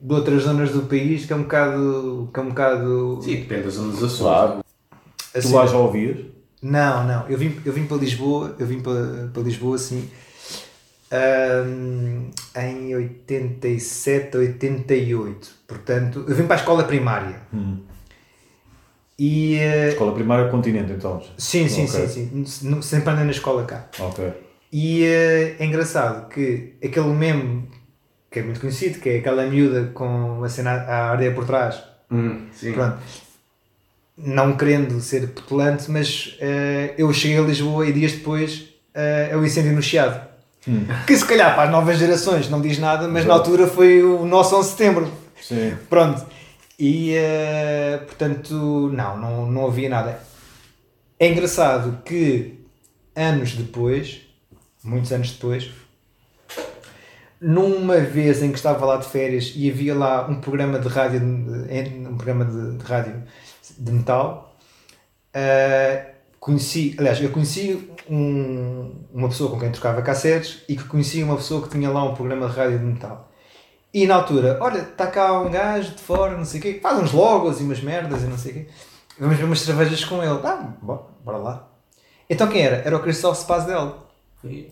[0.02, 2.30] de outras zonas do país que é um bocado.
[2.34, 4.18] Que é um bocado Sim, depende das zonas Açores.
[4.18, 4.65] Claro.
[5.36, 6.18] assim, Tu lá já ouvias?
[6.61, 7.28] Não, não.
[7.28, 10.10] Eu vim, eu vim para Lisboa, eu vim para, para Lisboa assim
[11.11, 15.49] ahm, em 87, 88.
[15.68, 17.41] Portanto, eu vim para a escola primária.
[19.19, 21.22] E eh, Escola primária continente, então.
[21.38, 22.07] sim, sim, Ok.
[22.07, 22.82] sim, sim.
[22.82, 23.88] Sempre andei na escola cá.
[23.99, 24.34] Ok.
[24.72, 27.68] E eh, é engraçado que aquele meme
[28.32, 31.84] que é muito conhecido, que é aquela miúda com a cena à areia por trás.
[32.10, 32.72] Hum, sim.
[32.72, 32.98] Pronto.
[34.18, 39.38] Não querendo ser petulante, mas eh, eu cheguei a Lisboa e dias depois eh, é
[39.38, 40.32] o incêndio no Chiado.
[41.08, 44.26] Que se calhar para as novas gerações não diz nada, mas na altura foi o
[44.26, 45.12] nosso 11 de setembro.
[45.41, 45.76] Sim.
[45.90, 46.26] Pronto.
[46.80, 50.20] E eh, portanto, não, não, não havia nada.
[51.20, 52.60] É engraçado que
[53.16, 54.22] anos depois,
[54.84, 55.70] muitos anos depois,
[57.42, 61.20] numa vez em que estava lá de férias e havia lá um programa de rádio,
[61.20, 63.24] de- um programa de, de rádio
[63.78, 64.56] de metal,
[65.34, 71.26] eh, conheci, aliás, eu conheci um- uma pessoa com quem trocava cassetes e que conhecia
[71.26, 73.32] uma pessoa que tinha lá um programa de rádio de metal.
[73.94, 76.98] E na altura, olha, está cá um gajo de fora, não sei o quê, faz
[77.00, 78.68] uns logos e umas merdas e não sei o quê.
[79.20, 80.40] Vamos ver umas cervejas com ele.
[80.44, 81.68] Ah, bora, bora lá.
[82.30, 82.78] Então quem era?
[82.78, 83.98] Era o Christophe Spazdel.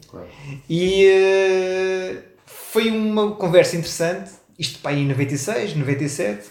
[0.09, 0.27] Claro.
[0.69, 2.23] E eh,
[2.71, 6.49] foi uma conversa interessante, isto para aí em 96, 97,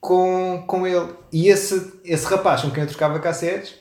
[0.00, 1.12] com, com ele.
[1.32, 3.74] E esse, esse rapaz com quem eu trocava cassetes,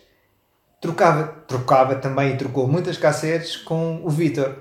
[0.80, 4.56] trocava, trocava também e trocou muitas cassetes com o Vitor.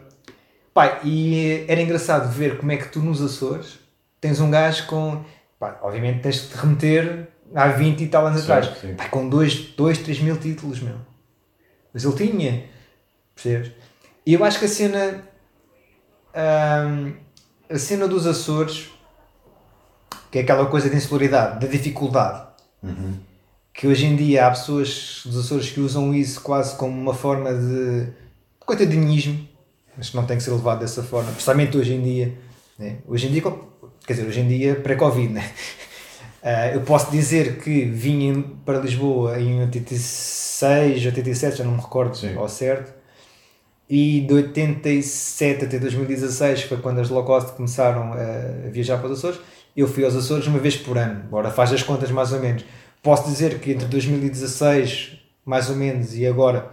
[0.72, 3.78] Pá, e era engraçado ver como é que tu nos Açores
[4.20, 5.22] tens um gajo com.
[5.58, 8.80] Pá, obviamente tens de te remeter há 20 e tal anos Certo, atrás.
[8.80, 8.94] sim.
[8.94, 10.96] Pá, com 2, 3 mil títulos, meu.
[11.92, 12.64] Mas ele tinha.
[13.34, 13.72] Percebes?
[14.26, 15.33] E eu acho que a cena.
[16.34, 17.12] Hum,
[17.70, 18.90] a cena dos Açores,
[20.30, 22.46] que é aquela coisa de insularidade, da dificuldade,
[23.72, 27.52] que hoje em dia há pessoas dos Açores que usam isso quase como uma forma
[27.52, 28.08] de
[28.60, 29.48] coitadinhismo,
[29.96, 32.34] mas que não tem que ser levado dessa forma, principalmente hoje em dia.
[32.78, 32.98] né?
[33.06, 33.42] Hoje em dia,
[34.06, 35.50] quer dizer, hoje em dia pré-Covid, né?
[36.46, 42.14] Ah, eu posso dizer que vim para Lisboa em 86, 87, já não me recordo
[42.14, 42.36] Sim.
[42.36, 42.92] ao certo,
[43.94, 49.06] e de 87 até 2016, que foi quando as low cost começaram a viajar para
[49.08, 49.38] os Açores,
[49.76, 52.64] eu fui aos Açores uma vez por ano, agora faz as contas mais ou menos.
[53.00, 55.12] Posso dizer que entre 2016,
[55.44, 56.72] mais ou menos, e agora,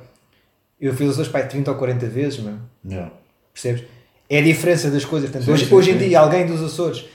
[0.79, 2.55] eu fui aos Açores pai, 30 ou 40 vezes, meu.
[2.83, 3.11] Yeah.
[3.53, 3.83] Percebes?
[4.27, 5.29] É a diferença das coisas.
[5.29, 6.07] Portanto, Sim, hoje, sim, hoje em sim.
[6.07, 7.05] dia, alguém dos Açores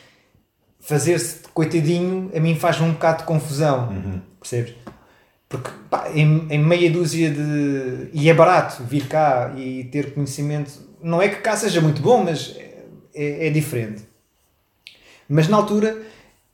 [0.78, 3.88] fazer-se coitadinho, a mim faz um bocado de confusão.
[3.88, 4.20] Uhum.
[4.38, 4.72] Percebes?
[5.48, 8.08] Porque pá, em, em meia dúzia de.
[8.12, 10.72] E é barato vir cá e ter conhecimento.
[11.02, 12.56] Não é que cá seja muito bom, mas
[13.14, 14.02] é, é diferente.
[15.28, 15.96] Mas na altura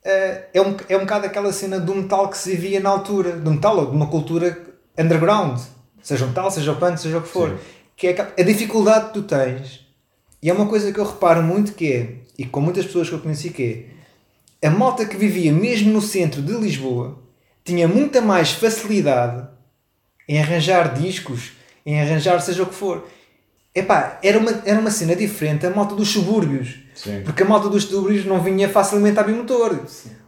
[0.05, 3.32] eh, é, um, é um bocado aquela cena do metal que se via na altura,
[3.32, 4.59] do metal ou de uma cultura
[4.98, 5.60] underground,
[6.02, 7.56] seja o metal, seja o punk, seja o que for, Sim.
[7.97, 9.86] que é a dificuldade que tu tens,
[10.43, 13.14] e é uma coisa que eu reparo muito que é, e com muitas pessoas que
[13.14, 13.86] eu conheci que
[14.60, 17.22] é, a malta que vivia mesmo no centro de Lisboa
[17.65, 19.47] tinha muita mais facilidade
[20.29, 21.53] em arranjar discos,
[21.85, 23.07] em arranjar seja o que for.
[23.75, 26.81] Epá, era uma, era uma cena diferente a malta dos subúrbios.
[26.95, 27.23] Sim.
[27.25, 29.79] Porque a malta dos subúrbios não vinha facilmente a bimotor.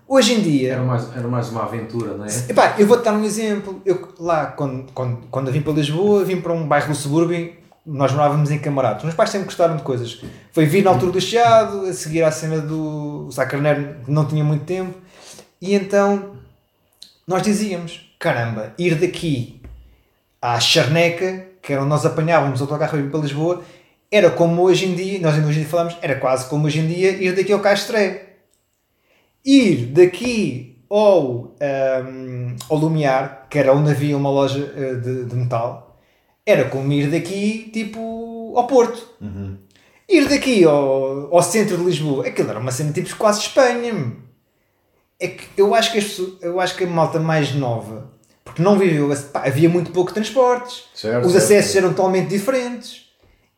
[0.06, 2.28] Hoje em dia, Era mais, era mais uma aventura, não é?
[2.48, 3.80] Epá, eu vou-te dar um exemplo.
[3.84, 7.54] Eu, lá, quando, quando, quando eu vim para Lisboa, vim para um bairro do subúrbio,
[7.86, 8.98] nós morávamos em Camarados.
[8.98, 10.22] Os meus pais sempre gostaram de coisas.
[10.52, 14.24] Foi vir na altura do Chiado, a seguir à cena do Sá Carneiro, que não
[14.26, 14.94] tinha muito tempo.
[15.60, 16.33] E então,
[17.26, 19.60] nós dizíamos, caramba, ir daqui
[20.40, 23.62] à Charneca, que era onde nós apanhávamos o autocarro para Lisboa,
[24.10, 26.80] era como hoje em dia, nós ainda hoje em dia falamos, era quase como hoje
[26.80, 28.34] em dia ir daqui ao Castré
[29.44, 35.36] ir daqui ao, ehm, ao Lumiar, que era onde havia uma loja eh, de, de
[35.36, 36.00] metal,
[36.46, 39.06] era como ir daqui tipo ao Porto.
[40.08, 43.92] Ir daqui ao, ao centro de Lisboa, aquilo era uma cena tipo quase Espanha.
[43.92, 44.24] meu.
[45.24, 48.10] É que eu acho que, as pessoas- eu acho que a malta mais nova,
[48.44, 51.44] porque não viveu, pá, havia muito pouco transportes, Certo, os certo.
[51.44, 53.04] acessos eram totalmente diferentes.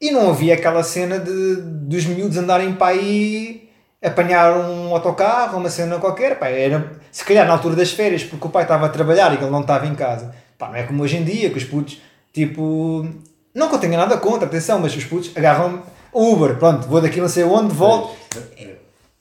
[0.01, 3.69] E não havia aquela cena de, dos miúdos andarem para aí
[4.03, 8.47] apanhar um autocarro, uma cena qualquer, pá, era se calhar na altura das férias porque
[8.47, 11.03] o pai estava a trabalhar e ele não estava em casa, pá, não é como
[11.03, 11.99] hoje em dia que os putos,
[12.33, 13.07] tipo,
[13.55, 15.83] não que eu tenha nada contra, atenção, mas os putos agarram
[16.13, 18.15] Uber, pronto, vou daqui não sei onde, volto,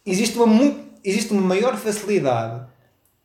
[0.06, 2.66] existe uma, mu- existe uma maior facilidade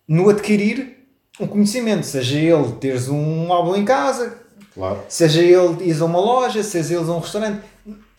[0.07, 0.99] no adquirir
[1.41, 4.39] um conhecimento, seja ele teres um álbum em casa,
[4.75, 5.03] Claro.
[5.09, 7.63] seja ele ires a uma loja, seja eles a um restaurante.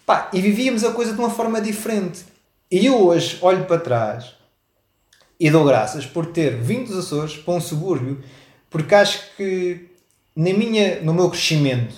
[0.05, 2.25] Pá, e vivíamos a coisa de uma forma diferente.
[2.69, 4.33] E eu hoje olho para trás
[5.39, 8.23] e dou graças por ter vindo dos Açores para um subúrbio,
[8.69, 9.89] porque acho que
[10.35, 11.95] na minha, no meu crescimento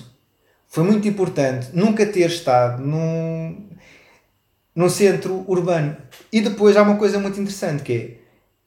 [0.67, 3.69] foi muito importante nunca ter estado num,
[4.75, 5.95] num centro urbano.
[6.33, 8.17] E depois há uma coisa muito interessante que é,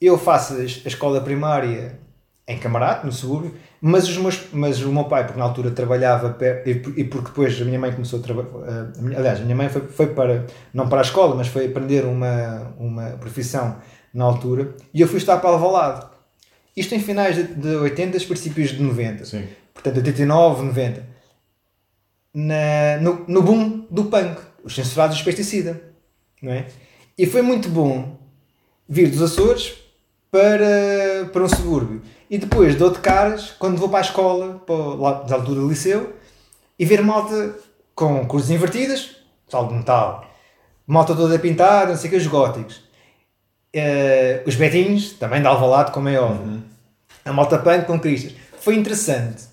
[0.01, 1.98] eu faço a escola primária
[2.47, 6.38] em Camarate, no subúrbio, mas, os meus, mas o meu pai, porque na altura trabalhava,
[6.64, 6.70] e
[7.01, 10.06] e porque depois a minha mãe começou a trabalhar, aliás, a minha mãe foi, foi
[10.14, 13.78] para, não para a escola, mas foi aprender uma, uma profissão
[14.14, 16.06] na altura, e eu fui estar para Alvalade.
[16.76, 19.24] Isto em finais de, de 80, princípios de 90.
[19.24, 19.44] Sim.
[19.74, 21.05] Portanto, 89, 90.
[22.32, 25.80] Na, no, no boom do punk, os censurados dos pesticida.
[26.40, 26.66] Não é?
[27.18, 28.18] E foi muito bom
[28.86, 29.74] vir dos Açores
[30.30, 32.02] para, para um subúrbio.
[32.28, 35.68] E depois dou de caras, quando vou para a escola, para, lá da altura do
[35.68, 36.14] liceu,
[36.78, 37.55] e ver malta
[37.94, 39.16] com cores invertidas,
[39.48, 40.26] de metal,
[40.86, 42.82] malta toda pintada, não sei o que, os góticos.
[43.72, 46.62] Eh, os betinhos, também de Alvalade, como é óbvio.
[47.24, 48.34] A malta punk com cristas.
[48.60, 49.44] Foi interessante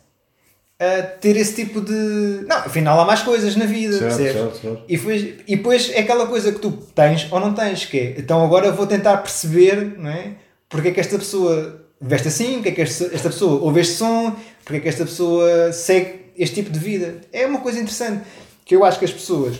[1.21, 2.45] ter esse tipo de...
[2.47, 4.83] Não, afinal há mais coisas na vida, Certo, certo, certo.
[4.87, 8.15] E, foi, e depois é aquela coisa que tu tens ou não tens, que é,
[8.17, 10.35] então agora vou tentar perceber, não é?
[10.67, 13.93] Porque é que esta pessoa veste assim, porque é que esta, esta pessoa ouve este
[13.93, 17.21] som, porque é que esta pessoa segue este tipo de vida.
[17.31, 18.23] É uma coisa interessante,
[18.65, 19.57] que eu acho que as pessoas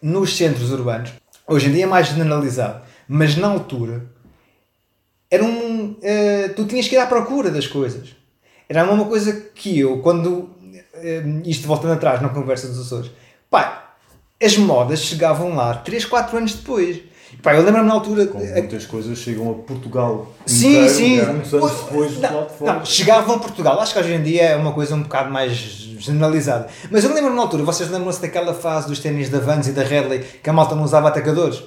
[0.00, 1.12] nos centros urbanos,
[1.46, 4.06] hoje em dia é mais generalizado, mas na altura,
[5.30, 8.16] era um, eh, tu tinhas que ir à procura das coisas.
[8.68, 10.50] Era uma coisa que eu, quando,
[10.94, 13.10] eh, isto voltando atrás na conversa dos Açores,
[13.50, 13.94] pá,
[14.42, 17.00] as modas chegavam lá 3, 4 anos depois.
[17.42, 18.26] Pá, eu lembro-me na altura.
[18.26, 20.32] Como muitas coisas chegam a Portugal.
[20.46, 21.22] Sim, inteiro, sim.
[21.22, 22.72] Muitos anos depois do não, lado de fora.
[22.72, 23.80] não, chegavam a Portugal.
[23.80, 26.68] Acho que hoje em dia é uma coisa um bocado mais generalizada.
[26.90, 29.82] Mas eu lembro-me na altura, vocês lembram-se daquela fase dos ténis da Vans e da
[29.82, 31.62] Redley que a malta não usava atacadores?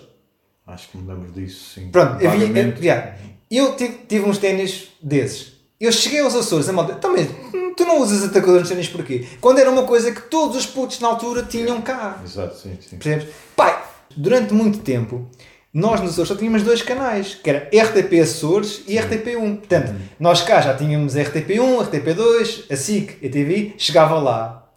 [0.65, 1.89] Acho que me lembro disso, sim.
[1.89, 3.15] Pronto, havia,
[3.49, 5.50] eu, eu tive, tive uns ténis desses.
[5.81, 7.27] Eu cheguei aos Açores, a malta, também,
[7.75, 9.25] tu não usas atacadores nos ténis porquê?
[9.41, 12.21] Quando era uma coisa que todos os putos na altura tinham cá.
[12.23, 12.97] Exato, sim, sim.
[12.97, 13.33] Percebes?
[13.55, 13.81] Pai,
[14.15, 15.27] durante muito tempo,
[15.73, 19.57] nós nos Açores só tínhamos dois canais, que era RTP Açores e RTP1.
[19.57, 24.69] Portanto, nós cá já tínhamos RTP1, RTP2, a SIC, a TV, chegava lá.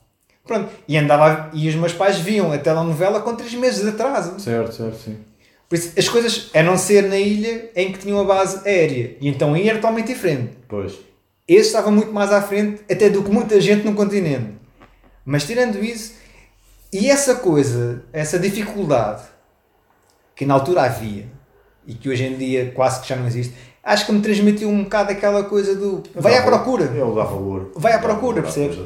[0.42, 4.40] Pronto, e andava, e os meus pais viam a telenovela com 3 meses de atraso.
[4.40, 5.18] Certo, certo, sim.
[5.74, 9.16] Por isso, as coisas, a não ser na ilha em que tinham a base aérea.
[9.20, 10.52] E então aí era totalmente diferente.
[10.68, 10.92] Pois.
[11.48, 14.52] Esse estava muito mais à frente até do que muita gente no continente.
[15.24, 16.14] Mas tirando isso,
[16.92, 19.24] e essa coisa, essa dificuldade
[20.36, 21.26] que na altura havia
[21.84, 23.52] e que hoje em dia quase que já não existe,
[23.82, 27.72] acho que me transmitiu um bocado aquela coisa do vai à procura, Ele dá valor.
[27.74, 28.78] Vai à procura, percebes?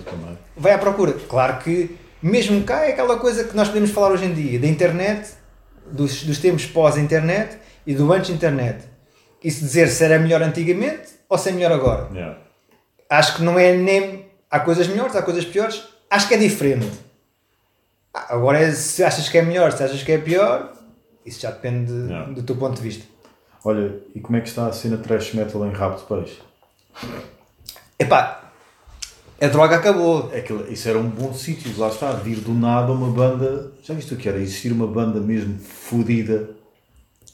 [0.56, 1.12] vai à procura.
[1.28, 4.66] Claro que mesmo cá é aquela coisa que nós podemos falar hoje em dia, da
[4.66, 5.36] internet,
[5.92, 8.84] dos, dos tempos pós-internet e do antes-internet.
[9.42, 12.08] Isso dizer se era melhor antigamente ou se é melhor agora.
[12.12, 12.38] Yeah.
[13.08, 14.26] Acho que não é nem.
[14.50, 15.82] Há coisas melhores, há coisas piores.
[16.10, 16.90] Acho que é diferente.
[18.12, 20.72] Ah, Agora, é se achas que é melhor, se achas que é pior,
[21.24, 22.32] isso já depende Não.
[22.32, 23.04] do teu ponto de vista.
[23.64, 26.38] Olha, e como é que está a cena trash metal em rabo de peixe?
[27.98, 28.47] Epá,
[29.40, 30.30] a droga acabou.
[30.32, 33.72] É que isso era um bom sítio, lá está, vir do nada uma banda.
[33.82, 34.38] Já viste o que era?
[34.38, 36.50] Existir uma banda mesmo fodida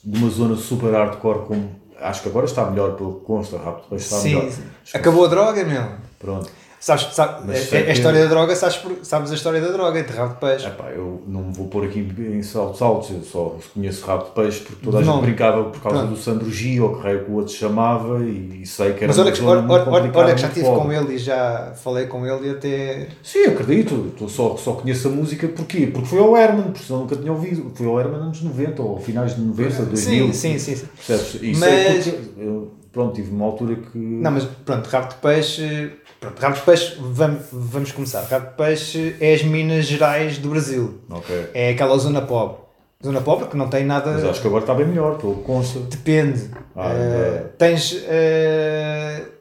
[0.05, 1.85] de uma zona super hardcore como.
[2.01, 3.57] Acho que agora está melhor, pelo que consta,
[3.89, 4.51] peixe está Sim, melhor.
[4.51, 4.63] sim.
[4.93, 5.85] acabou a droga, meu.
[6.19, 6.51] Pronto.
[6.85, 10.03] Sabes, sabes a, sei a que- história da droga, sabes, sabes a história da droga,
[10.03, 10.67] de rabo de peixe.
[10.67, 14.61] Epá, eu não vou pôr aqui em saltos altos, eu só conheço rabo de peixe
[14.61, 16.11] porque toda a gente brincava por causa Pronto.
[16.15, 19.33] do Sandro G ou que o outro chamava e, e sei que era Mas olha
[19.33, 22.51] que, olha, olha, olha, que já estive com ele e já falei com ele e
[22.51, 23.09] até.
[23.23, 25.87] Sim, acredito, eu só, só conheço a música porquê?
[25.87, 27.73] Porque foi ao Herman, porque senão nunca tinha ouvido.
[27.75, 30.27] Foi ao Herman anos 90 ou finais de 90, 2000.
[30.27, 30.77] Sim, sim, sim.
[30.77, 30.87] sim.
[31.07, 31.43] Percebes?
[31.43, 33.99] Isso Mas- é porque, eu, pronto, tive uma altura que.
[33.99, 35.93] Não, mas pronto, rabo de peixe.
[36.21, 38.23] Pronto, rabo de peixe, vamos, vamos começar.
[38.23, 41.01] Rabo de peixe é as Minas Gerais do Brasil.
[41.11, 41.51] Ok.
[41.53, 42.57] É aquela zona pobre.
[43.05, 44.13] Zona pobre que não tem nada.
[44.13, 45.79] Mas acho que agora está bem melhor, pelo consta.
[45.81, 46.49] Depende.
[46.75, 47.45] Ah, é.
[47.59, 47.93] tens,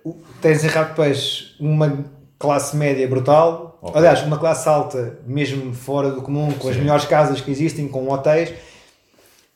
[0.04, 2.04] o- tens em rabo de peixe uma
[2.38, 3.80] classe média brutal.
[3.82, 3.98] Ok.
[3.98, 6.82] Aliás, uma classe alta, mesmo fora do comum, com as Sim.
[6.82, 8.54] melhores casas que existem, com hotéis.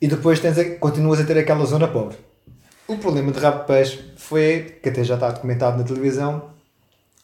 [0.01, 2.15] E depois tens a- continuas a ter aquela zona pobre.
[2.87, 6.45] O problema de rabo de peixe foi, que até já está documentado na televisão,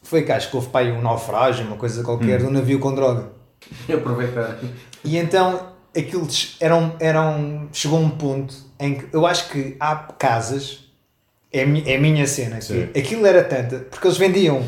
[0.02, 2.44] foi que acho que houve para aí um naufrágio, uma coisa qualquer, Hum.
[2.44, 3.28] de um navio com droga.
[3.92, 4.58] Aproveitar.
[5.02, 9.24] E então aquilo des- era um, era um- chegou a um ponto em que eu
[9.26, 10.84] acho que há casas,
[11.52, 12.82] é, é a minha cena, que Sim.
[12.94, 14.62] aquilo era tanta, porque eles vendiam,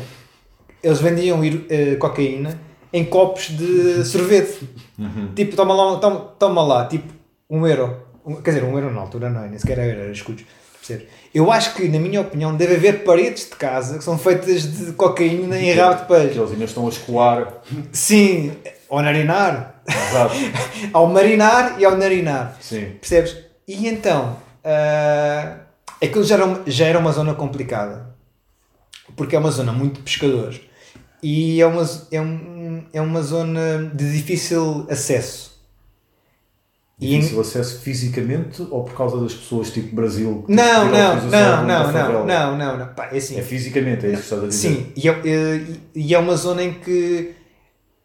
[0.81, 2.59] eles vendiam eh, cocaína
[2.91, 4.67] em copos de sorvete.
[5.35, 7.13] Tipo, toma lá, toma, toma lá, tipo,
[7.47, 7.97] um euro.
[8.25, 10.43] Um- quer dizer, um euro na altura não é, nem sequer era, era escudos.
[10.87, 11.07] Percebes?
[11.33, 14.93] Eu acho que, na minha opinião, deve haver paredes de casa que são feitas de
[14.93, 16.39] cocaína em rabo de Que peixe.
[16.39, 17.53] eles ainda estão a escoar.
[17.91, 18.53] Sim,
[18.89, 19.81] ao narinar.
[19.87, 20.35] Exato.
[20.93, 22.57] ao marinar e ao narinar.
[22.59, 22.93] Sim.
[22.99, 23.37] Percebes?
[23.67, 25.57] E então, ah,
[26.01, 28.07] aquilo já era, uma, já era uma zona complicada.
[29.15, 30.59] Porque é uma zona muito de pescadores.
[31.21, 35.46] E é uma, é, um, é uma zona de difícil acesso.
[36.99, 40.43] E acesso fisicamente ou por causa das pessoas tipo Brasil?
[40.47, 42.93] que Não, não, não, não, não, não, não, não.
[42.95, 43.37] Pá, é assim.
[43.37, 44.67] É fisicamente, é isso que estás a dizer?
[44.69, 45.21] Sim, e é,
[45.93, 47.35] e- é uma zona em que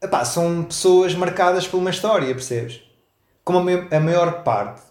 [0.03, 2.83] epá, são pessoas marcadas por uma história, percebes?
[3.43, 4.83] Como a, ma- a maior parte,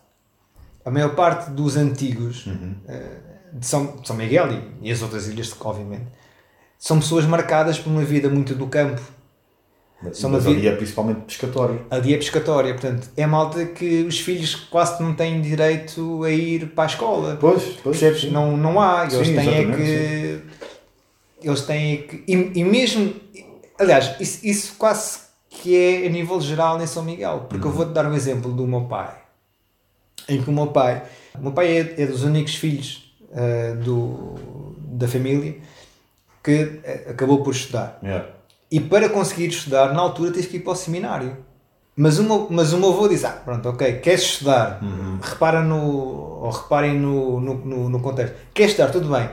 [0.84, 2.46] a maior parte dos antigos
[2.88, 3.18] eh,
[3.54, 4.48] de São, São Miguel
[4.82, 6.08] e, e as outras ilhas, obviamente,
[6.80, 9.00] são pessoas marcadas por uma vida muito do campo.
[10.04, 11.86] Mas, mas vi- ali é principalmente pescatório.
[11.92, 16.70] Ali é pescatória, portanto, é malta que os filhos quase não têm direito a ir
[16.70, 17.38] para a escola.
[17.40, 17.98] Pois, pois.
[18.00, 18.22] Percebes?
[18.22, 18.30] sim.
[18.32, 19.08] Não, não há.
[19.12, 20.42] Eles Sim, têm é que.
[21.44, 22.24] Eles têm é que.
[22.28, 23.14] E, e mesmo.
[23.80, 25.20] Aliás, isso, isso quase
[25.50, 27.46] que é a nível geral em São Miguel.
[27.50, 27.72] Porque Uhum.
[27.72, 29.16] eu vou-te dar um exemplo do meu pai.
[30.30, 31.04] Em que o meu pai.
[31.38, 34.36] O meu pai é, é dos únicos filhos ah, do,
[34.78, 35.56] da família
[36.44, 38.00] que ah, acabou por estudar.
[38.04, 38.28] Yeah.
[38.72, 41.38] E para conseguir estudar, na altura tens que ir para o seminário.
[41.96, 44.80] Mas o meu, mas o meu avô diz: Ah, pronto, ok, queres estudar?
[45.22, 46.42] Repara no.
[46.42, 48.36] Ou reparem no, no, no, no contexto.
[48.54, 48.92] Queres estudar?
[48.92, 49.30] Tudo bem.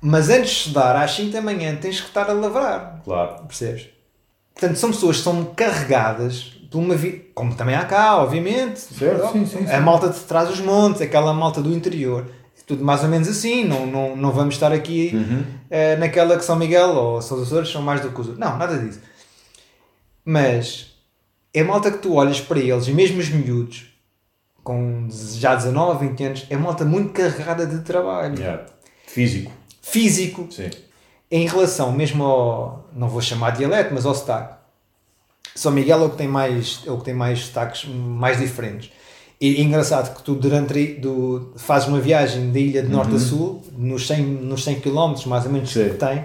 [0.00, 3.00] Mas antes de estudar, às 5 da manhã, tens que estar a lavrar.
[3.02, 3.44] Claro.
[3.46, 3.88] Percebes?
[4.52, 7.30] Portanto, são pessoas que são carregadas tu uma vi...
[7.34, 8.78] como também há cá, obviamente.
[8.80, 9.80] Certo, sim, sim, A sim.
[9.80, 12.26] malta de trás dos montes, aquela malta do interior.
[12.66, 15.44] Tudo mais ou menos assim, não, não, não vamos estar aqui Uhum.
[15.70, 18.38] eh, naquela que São Miguel ou São Açores são mais do que os outros.
[18.38, 19.00] Não, nada disso.
[20.24, 20.94] Mas
[21.54, 23.86] é malta que tu olhas para eles, e mesmo os miúdos,
[24.64, 28.36] com já 19, 20 anos, é malta muito carregada de trabalho.
[28.38, 28.66] Yeah.
[29.06, 29.52] Físico.
[29.80, 30.70] Físico, Sim.
[31.30, 34.56] em relação mesmo ao, não vou chamar dialeto, mas ao sotaque.
[35.54, 38.90] São Miguel é o que tem mais, é o que tem mais sotaques mais diferentes.
[39.40, 43.18] E é engraçado que tu durante do, fazes uma viagem da ilha de norte a
[43.18, 45.90] sul, nos 100, nos 100 km mais ou menos Sim.
[45.90, 46.24] que tem,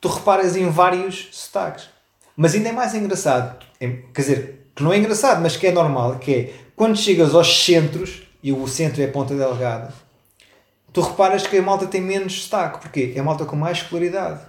[0.00, 1.88] tu reparas em vários sotaques.
[2.36, 5.72] Mas ainda é mais engraçado, é- quer dizer, que não é engraçado, mas que é
[5.72, 9.92] normal, que é quando chegas aos centros, e o centro é a Ponta Delgada,
[10.92, 12.78] tu reparas que a malta tem menos sotaque.
[12.80, 13.12] Porquê?
[13.16, 14.40] É a malta com mais escolaridade.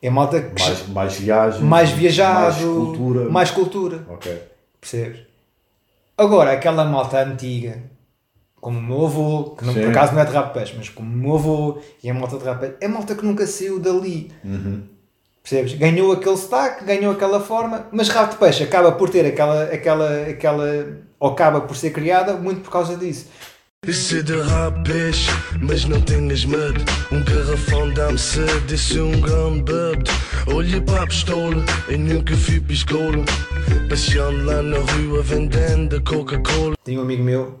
[0.00, 1.60] É a malta que Mais, mais viagem.
[1.62, 3.28] mais viajado, Mais cultura.
[3.30, 4.06] mais cultura.
[4.08, 4.42] Ok.
[4.80, 5.20] Percebes?
[6.20, 7.82] Agora, aquela malta antiga,
[8.60, 11.16] como o meu avô, que não, por acaso não é de peixe, mas como o
[11.16, 14.30] meu avô e a malta de peixe, é malta que nunca saiu dali.
[14.44, 14.82] Uhum.
[15.42, 15.72] Percebes?
[15.78, 20.26] Ganhou aquele sotaque, ganhou aquela forma, mas rabo de peixe acaba por ter aquela, aquela,
[20.28, 23.26] aquela, ou acaba por ser criada muito por causa disso.
[23.86, 25.26] Isso é de rapaz,
[25.58, 26.84] mas não tenhas medo.
[27.10, 30.04] Um garrafão dá-me sede, isso é um grande bebê.
[30.54, 33.24] Olha para a pistola, eu nunca fui para a escola.
[33.88, 36.74] Passeando lá na rua vendendo Coca-Cola.
[36.84, 37.58] Tenho um amigo meu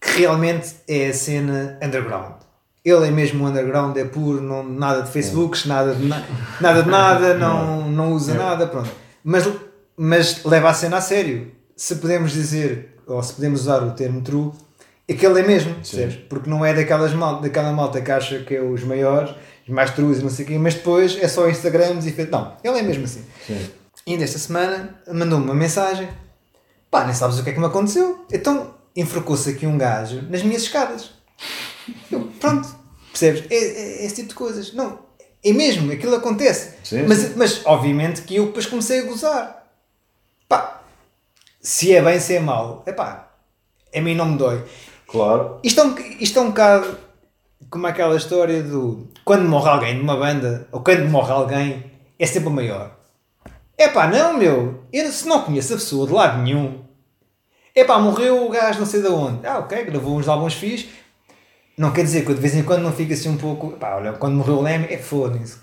[0.00, 2.36] que realmente é a cena underground.
[2.82, 6.24] Ele é mesmo underground, é puro, não, nada de Facebooks, nada de, na-
[6.58, 8.90] nada, de nada, não, não usa nada, pronto.
[9.22, 9.46] Mas,
[9.94, 11.52] mas leva a cena a sério.
[11.76, 14.50] Se podemos dizer, ou se podemos usar o termo true,
[15.06, 16.16] é que ele é mesmo, percebes?
[16.28, 19.34] Porque não é daquelas mal, daquela malta que acha que é os maiores,
[19.66, 22.30] os mais trues e não sei o quê, mas depois é só Instagrams e...
[22.30, 23.24] Não, ele é mesmo assim.
[23.46, 23.70] Sim.
[24.06, 26.08] E ainda esta semana mandou-me uma mensagem.
[26.90, 28.24] Pá, nem sabes o que é que me aconteceu.
[28.32, 31.10] Então enforcou-se aqui um gajo nas minhas escadas.
[32.10, 32.68] Eu, pronto,
[33.10, 33.44] percebes?
[33.50, 34.72] É, é- é esse tipo de coisas.
[34.72, 34.98] Não,
[35.44, 36.74] é mesmo, aquilo acontece.
[36.84, 37.32] Sim, mas, sim.
[37.36, 39.66] mas obviamente que eu depois comecei a gozar.
[40.48, 40.82] Pá,
[41.60, 43.30] se é bem, se é mau, é pá,
[43.94, 44.64] a mim não me dói.
[45.06, 45.60] Claro.
[45.62, 46.98] Isto é, um, isto é um bocado
[47.70, 52.48] como aquela história do quando morre alguém numa banda, ou quando morre alguém, é sempre
[52.48, 52.96] o maior.
[53.76, 54.84] É pá, não, meu.
[54.92, 56.84] Eu se não conheço a pessoa de lado nenhum.
[57.74, 59.46] É pá, morreu o gajo não sei de onde.
[59.46, 60.90] Ah, ok, gravou uns álbuns fixos.
[61.76, 63.72] Não quer dizer que eu de vez em quando não fico assim um pouco.
[63.72, 65.56] Pá, olha, quando morreu o Leme, é foda-se.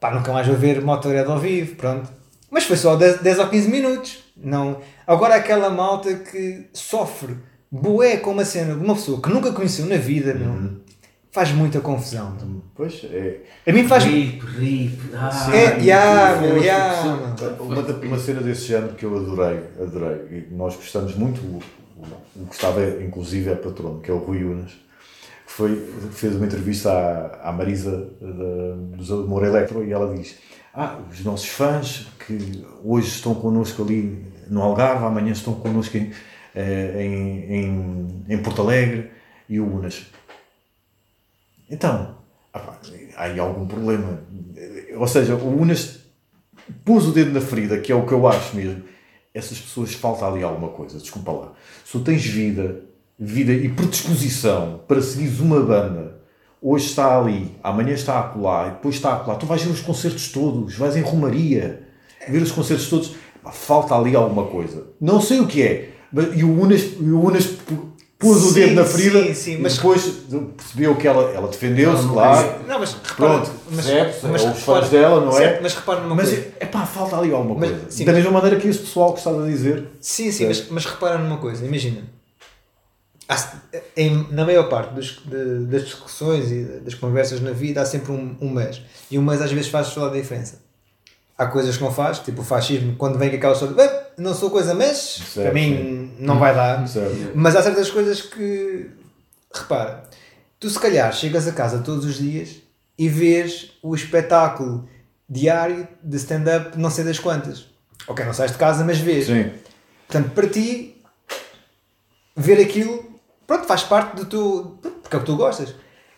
[0.00, 2.10] Pá, nunca mais vou ver Motorhead ao vivo, pronto.
[2.50, 4.18] Mas foi só 10, 10 ou 15 minutos.
[4.36, 4.80] Não.
[5.06, 7.36] Agora aquela malta que sofre
[7.72, 10.52] boé com uma cena de uma pessoa que nunca conheceu na vida, meu,
[11.30, 12.36] faz muita confusão.
[12.74, 13.40] Pois é.
[13.66, 14.04] A mim faz.
[14.04, 14.98] Rip, rip.
[15.14, 16.62] Ah, É, ya, meu, meu.
[17.58, 21.60] Uma, uma cena desse género que eu adorei, adorei, e nós gostamos muito, o,
[21.96, 26.36] o, o que estava inclusive é patrono, que é o Rui Unas, que foi, fez
[26.36, 28.10] uma entrevista à, à Marisa
[28.96, 30.36] dos Amor Electro e ela diz:
[30.74, 36.10] Ah, os nossos fãs que hoje estão connosco ali no Algarve, amanhã estão connosco em,
[36.54, 39.10] em, em, em Porto Alegre,
[39.48, 40.06] e o Unas.
[41.70, 42.16] Então,
[42.52, 42.72] ah
[43.16, 44.22] há aí algum problema.
[44.96, 46.00] Ou seja, o Unas
[46.84, 48.82] pôs o dedo na ferida, que é o que eu acho mesmo.
[49.34, 51.52] Essas pessoas falta ali alguma coisa, desculpa lá.
[51.84, 52.84] Se tu tens vida,
[53.18, 56.20] vida e predisposição para seguires uma banda,
[56.60, 60.30] hoje está ali, amanhã está acolá, e depois está acolá, tu vais ver os concertos
[60.30, 61.88] todos, vais em Romaria,
[62.28, 63.14] ver os concertos todos,
[63.52, 64.86] falta ali alguma coisa.
[65.00, 65.91] Não sei o que é,
[66.34, 67.46] e o Unas, e o Unas
[68.18, 70.02] pôs o Sim, dedo na ferida sim, sim, mas- depois
[70.56, 72.60] percebeu que ela, ela defendeu-se, claro.
[72.68, 75.38] Não, mas repara, Pronto, mas, percebe-se, mas é os repara- fãs dela, não é?
[75.38, 76.46] certo, Mas repara numa Mas coisa.
[76.60, 77.90] é pá, falta ali alguma Mas, coisa.
[77.90, 78.04] sim.
[78.04, 79.88] da mesma maneira que esse pessoal que estás a dizer.
[80.00, 82.02] Sim, sim, mas, mas repara numa coisa, imagina.
[83.28, 83.52] Há-
[83.96, 88.12] em- na maior parte dos- de- das discussões e das conversas na vida há sempre
[88.12, 88.82] um, um mas.
[89.10, 90.60] E um mas às vezes faz toda a diferença.
[91.38, 94.34] Há coisas que não faz, tipo o fascismo, quando vem com aquela história, "Ah, não
[94.34, 96.86] sou coisa, mas Certo, para mim não vai dar.
[96.88, 97.32] Certo.
[97.34, 98.90] Mas há certas coisas que,
[99.52, 100.04] repara,
[100.60, 102.56] tu se calhar chegas a casa todos os dias
[102.98, 104.88] e vês o espetáculo
[105.28, 107.66] diário de stand-up não sei das quantas.
[108.06, 109.26] Ok, não sais de casa, mas vês.
[109.26, 109.50] Sim.
[110.08, 111.00] Portanto, para ti,
[112.36, 113.04] ver aquilo,
[113.46, 114.78] pronto, faz parte do teu.
[115.02, 115.74] porque é o que tu gostas.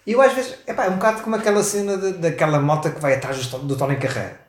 [0.06, 3.00] E eu às vezes, epá, é um bocado como aquela cena de- daquela malta que
[3.00, 4.40] vai atrás do, do Tony Carreira.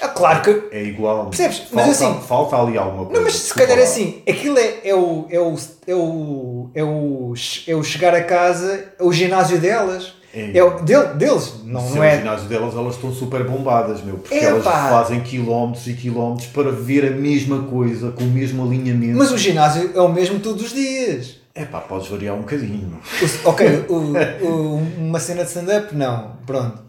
[0.00, 0.74] É claro que.
[0.76, 1.26] É igual.
[1.26, 1.58] Percebes?
[1.58, 3.18] Falta, Mas assim- Falta ali alguma coisa.
[3.20, 5.54] Não, mas se calhar é assim, aquilo é, é, o, é, o,
[5.86, 7.34] é, o, é, o,
[7.66, 10.14] é o chegar a casa, é o ginásio delas.
[10.34, 12.18] É o dele, deles, não, não é o é.
[12.18, 14.48] ginásio delas, elas estão super bombadas, meu, porque Epá!
[14.48, 19.16] elas fazem quilómetros e quilómetros para ver a mesma coisa, com o mesmo alinhamento.
[19.16, 21.36] Mas o ginásio é o mesmo todos os dias.
[21.54, 23.00] É pá, podes variar um bocadinho.
[23.44, 26.32] O- ok, o- o- uma cena de stand-up, não.
[26.46, 26.82] Pronto.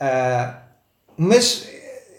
[0.00, 0.54] Ah,
[1.16, 1.68] mas,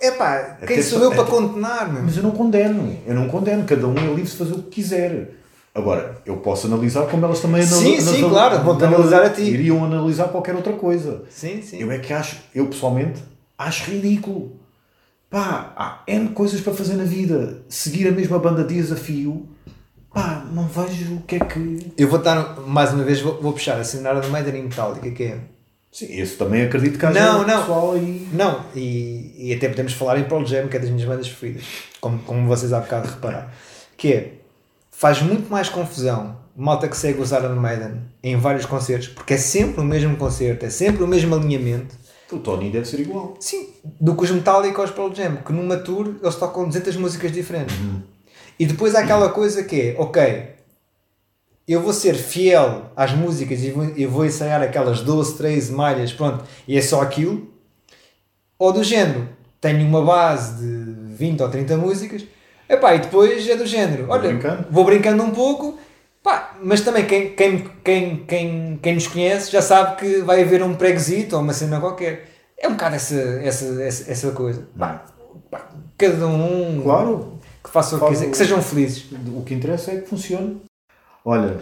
[0.02, 2.03] é pá, quem Até sou eu para até- condenar, meu?
[2.03, 4.69] Mas eu não condeno, eu não condeno, cada um é livre de fazer o que
[4.82, 5.32] quiser.
[5.73, 9.44] Agora, eu posso analisar como elas também anal- Sim, sim, claro, vão-te analisar a ti.
[9.44, 11.23] Iriam analisar qualquer outra coisa.
[11.30, 11.78] Sim, sim.
[11.80, 13.22] Eu é que acho, eu pessoalmente,
[13.57, 14.60] acho ridículo.
[15.30, 17.64] Pá, há N coisas para fazer na vida.
[17.69, 19.48] Seguir a mesma banda dias a fio,
[20.14, 21.94] pá, não vejo o que é que.
[21.98, 25.10] Eu vou estar, mais uma vez, vou, vou puxar a cenária do Maiden em Metallica,
[25.10, 25.38] que é...
[25.92, 27.60] Sim, esse também acredito que haja Não, não.
[27.60, 28.28] pessoal aí.
[28.32, 31.64] Não, e, e até podemos falar em Pearl Jam, que é das minhas bandas preferidas,
[32.00, 33.50] como, como vocês há bocado repararam,
[33.98, 34.34] que é,
[34.90, 39.38] faz muito mais confusão malta que segue os Iron Maiden em vários concertos, porque é
[39.38, 41.96] sempre o mesmo concerto, é sempre o mesmo alinhamento,
[42.32, 43.36] O Tony deve ser igual.
[43.40, 43.70] sim,
[44.00, 47.32] do que os Metallica ou os Pearl Jam, que numa tour eles tocam 200 músicas
[47.32, 47.76] diferentes.
[48.60, 50.46] E depois há aquela coisa que é, ok,
[51.72, 56.11] eu vou ser fiel às músicas e vou, eu vou ensaiar aquelas 12, 13 malhas,
[56.11, 57.49] pronto, e é só aquilo.
[58.57, 59.30] Ou do género,
[59.60, 62.26] tenho uma base de 20 ou 30 músicas,
[62.68, 64.65] epá, e depois é do género, olha, brincando.
[64.69, 65.77] vou brincando um pouco,
[66.23, 70.64] pá, mas também quem, quem, quem, quem, quem nos conhece já sabe que vai haver
[70.64, 72.30] um preguisito ou uma cena qualquer.
[72.57, 74.68] É um bocado essa, essa, essa, essa coisa.
[74.77, 75.06] Pá,
[75.49, 79.06] pá, cada um Claro, que faça o que quiser, que sejam felizes.
[79.27, 80.61] o que interessa é que funcione.
[81.23, 81.60] Olha,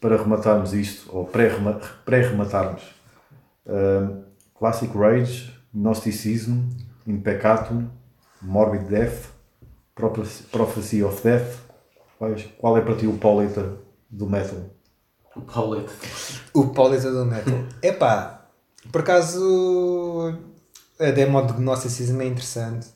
[0.00, 2.82] para rematarmos isto, ou pré-rema- pré-rematarmos,
[3.66, 4.22] hum,
[4.58, 6.60] Classic Rage, Gnosticism,
[7.06, 7.88] In Peccatum,
[8.40, 9.28] Morbid Death,
[9.94, 11.58] Prophecy- of Death.
[12.18, 13.76] Quais- Qual é para ti o pauleta
[14.10, 14.58] do metal?
[15.36, 15.92] O Paulette.
[16.54, 17.54] O Pauleta do Metal.
[17.82, 18.46] Epá,
[18.92, 20.32] por acaso
[21.00, 22.86] a demo de Gnosticism é interessante.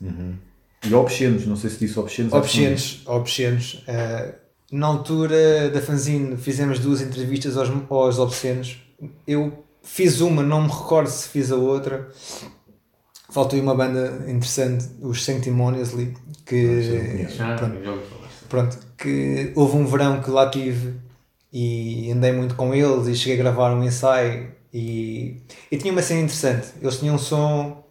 [0.85, 2.31] E obscenos, não sei se disse obscenos.
[2.31, 3.83] não Obscenos, obscenos.
[3.87, 4.35] Eh,
[4.71, 8.77] na altura da fanzine fizemos duas entrevistas aos, aos obscenos.
[9.25, 12.09] Eu fiz uma, não me recordo se fiz a outra.
[13.31, 16.15] Faltou aí uma banda interessante, os Sanctimoniously,
[16.45, 18.01] que, Já, pronto,
[18.49, 20.95] pronto, que houve um verão que lá tive
[21.53, 26.01] e andei muito com eles e cheguei a gravar um ensaio e, e tinha uma
[26.01, 26.69] cena interessante.
[26.81, 27.83] Eles tinham um som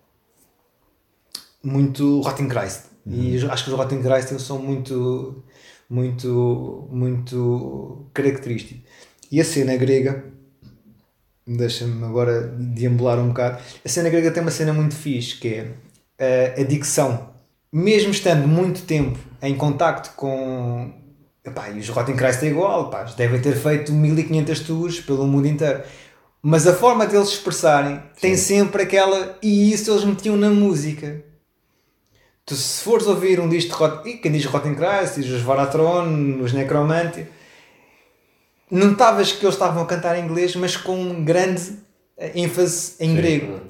[1.63, 5.43] muito Rotten Christ e eu acho que os Rotten Christ têm um som muito,
[5.89, 8.81] muito, muito característico.
[9.31, 10.25] E a cena grega,
[11.47, 15.73] deixa-me agora deambular um bocado, a cena grega tem uma cena muito fixe que é
[16.19, 17.31] eh, a dicção.
[17.73, 20.93] Mesmo estando muito tempo em contacto com.
[21.45, 25.47] Epá, e os Rotten Christ é igual, pá, devem ter feito 1500 tours pelo mundo
[25.47, 25.83] inteiro.
[26.43, 29.39] Mas a forma deles se expressarem tem sempre aquela.
[29.43, 31.23] E isso eles metiam na música.
[32.49, 34.17] Tu, se fores ouvir um disco de Rotten.
[34.23, 37.29] Quem diz os Varatron, os Necromantia.
[38.71, 41.77] Notavas que eles estavam a cantar em inglês, mas com grande
[42.17, 43.61] eh, ênfase em grego.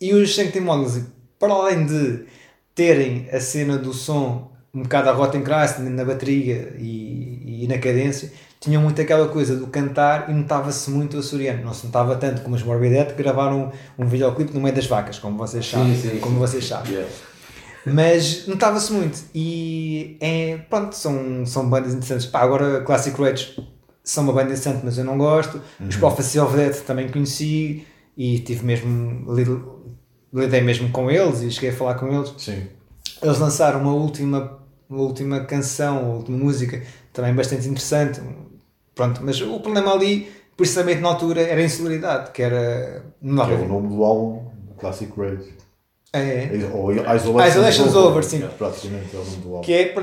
[0.00, 1.02] E os Sanctimonials,
[1.38, 2.24] para além de
[2.74, 7.78] terem a cena do som um bocado a Rotten Christ na bateria e, e na
[7.78, 11.62] cadência, tinham muito aquela coisa do cantar e notava-se muito o açoriano.
[11.64, 14.86] Não se notava tanto como os Morbidette que gravaram um, um videoclipe no meio das
[14.86, 15.94] vacas, como vocês sabem.
[15.94, 16.92] Sim, sim, como vocês sabem.
[16.92, 17.10] Yeah.
[17.86, 19.18] Mas notava-se muito.
[19.34, 22.26] E é, pronto, são, são bandas interessantes.
[22.26, 23.56] Pá, agora Classic Rage
[24.02, 25.60] são uma banda interessante, mas eu não gosto.
[25.86, 27.86] Os Prophecy of Death também conheci
[28.16, 29.32] e tive mesmo.
[29.34, 29.74] lido-
[30.32, 32.32] lidei mesmo com eles e cheguei a falar com eles.
[32.38, 32.66] Sim.
[33.22, 34.58] Eles lançaram uma última,
[34.88, 36.82] uma última canção, uma última música,
[37.12, 38.20] também bastante interessante.
[38.94, 43.04] Pronto, mas o problema ali, precisamente na altura, era a insularidade, que era.
[43.20, 45.52] Não Que é o nome do álbum, Classic Rage.
[46.12, 48.48] é, Ou Isolation's, Isolation's Over, sim.
[48.56, 49.60] Praticamente é o nome do álbum.
[49.62, 49.94] que é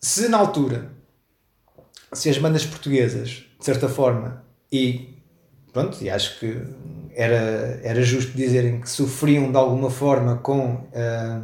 [0.00, 0.90] se na altura
[2.12, 5.16] se as bandas portuguesas de certa forma e
[5.72, 6.60] pronto e acho que
[7.14, 11.42] era era justo dizerem que sofriam de alguma forma com ah,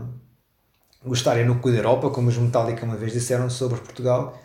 [1.05, 4.37] o estarem no cu da Europa como os Metallica uma vez disseram sobre Portugal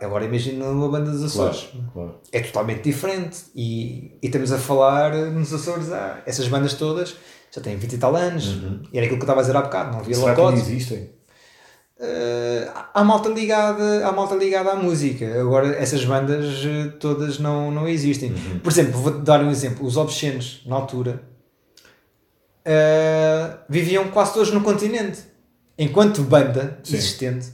[0.00, 2.14] agora imagina uma banda dos Açores Claro, claro.
[2.32, 7.14] é totalmente diferente e, e estamos a falar nos Açores ah, essas bandas todas
[7.50, 8.44] já têm 20 e tal anos
[8.92, 11.10] e era aquilo que eu estava a dizer há bocado não havia Será locote existem?
[12.00, 17.70] eh, há malta ligada há malta ligada à música agora essas bandas eh, todas não,
[17.70, 18.58] não existem Uhum.
[18.60, 21.22] por exemplo vou dar um exemplo os Obscenos na altura
[22.64, 25.20] eh, viviam quase todos no continente.
[25.78, 26.96] Enquanto banda Sim.
[26.96, 27.52] existente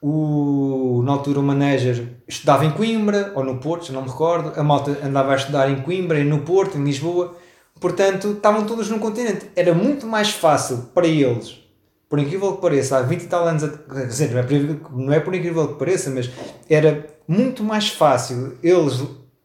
[0.00, 4.52] o, na altura o manager estudava em Coimbra ou no Porto, não me recordo.
[4.58, 7.36] A malta andava a estudar em Coimbra e no Porto, em Lisboa.
[7.80, 9.46] Portanto estavam todos no continente.
[9.56, 11.62] Era muito mais fácil para eles
[12.06, 14.92] por incrível que pareça, há 20 e tal anos, a- quer dizer, não é, por,
[14.92, 16.30] não é por incrível que pareça, mas
[16.70, 19.02] era muito mais fácil eles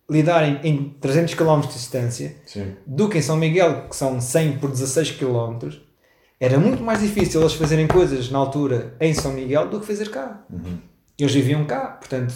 [0.10, 2.76] lidarem em 300 km de distância Sim.
[2.86, 5.70] do que em São Miguel, que são 100 por 16 km.
[6.40, 10.10] Era muito mais difícil eles fazerem coisas na altura em São Miguel do que fazer
[10.10, 10.46] cá.
[11.18, 12.34] Eles viviam cá, portanto,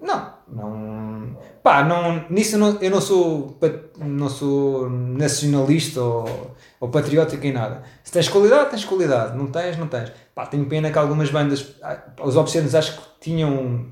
[0.00, 3.58] não, não, pá, não, nisso eu não, eu não sou,
[3.98, 7.82] não sou nacionalista ou, ou patriótico em nada.
[8.02, 10.12] Se tens qualidade, tens qualidade, não tens, não tens.
[10.34, 13.86] Pá, tenho pena que algumas bandas, ah, os Obscenos acho que tinham,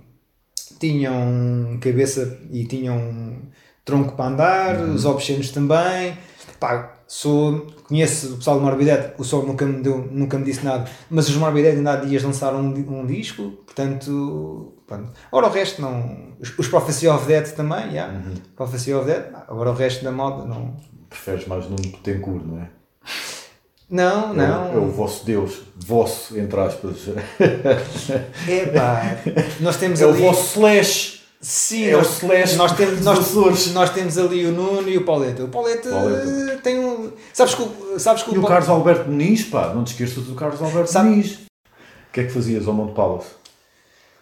[0.83, 3.39] tinham cabeça e tinham
[3.85, 6.19] tronco para andar, os Obscenos também,
[6.59, 10.65] pá, sou, conheço o pessoal do Morbidete, o som nunca me, deu, nunca me disse
[10.65, 15.13] nada, mas os Morbidete ainda há dias lançaram um, um disco, portanto, pronto.
[15.31, 18.11] Ora o resto não, os, os Prophecy of Death também, já,
[18.57, 20.77] Prophecy of Death, agora o resto da moda não,
[21.09, 22.71] Preferes mais Nuno Betancourt, não é?
[23.93, 25.61] não, É o- não, É o vosso Deus.
[25.77, 26.97] Vosso, entre aspas.
[28.49, 29.17] é pá,
[29.61, 30.21] nós temos É o ali...
[30.23, 31.23] vosso slash.
[31.41, 35.05] Sim, É o nós, Slash nós, temos, nós, nós temos ali o Nuno e o
[35.05, 35.43] Pauleta.
[35.43, 36.61] O Pauleta, Pauleta.
[36.63, 37.11] tem um.
[37.33, 40.37] Sabes que, o- sabes que E o Carlos Alberto Muniz, pá, não te esqueças do
[40.37, 41.33] Carlos Alberto Sabe- Muniz.
[41.35, 43.31] O que é que fazias ao Monte Palace?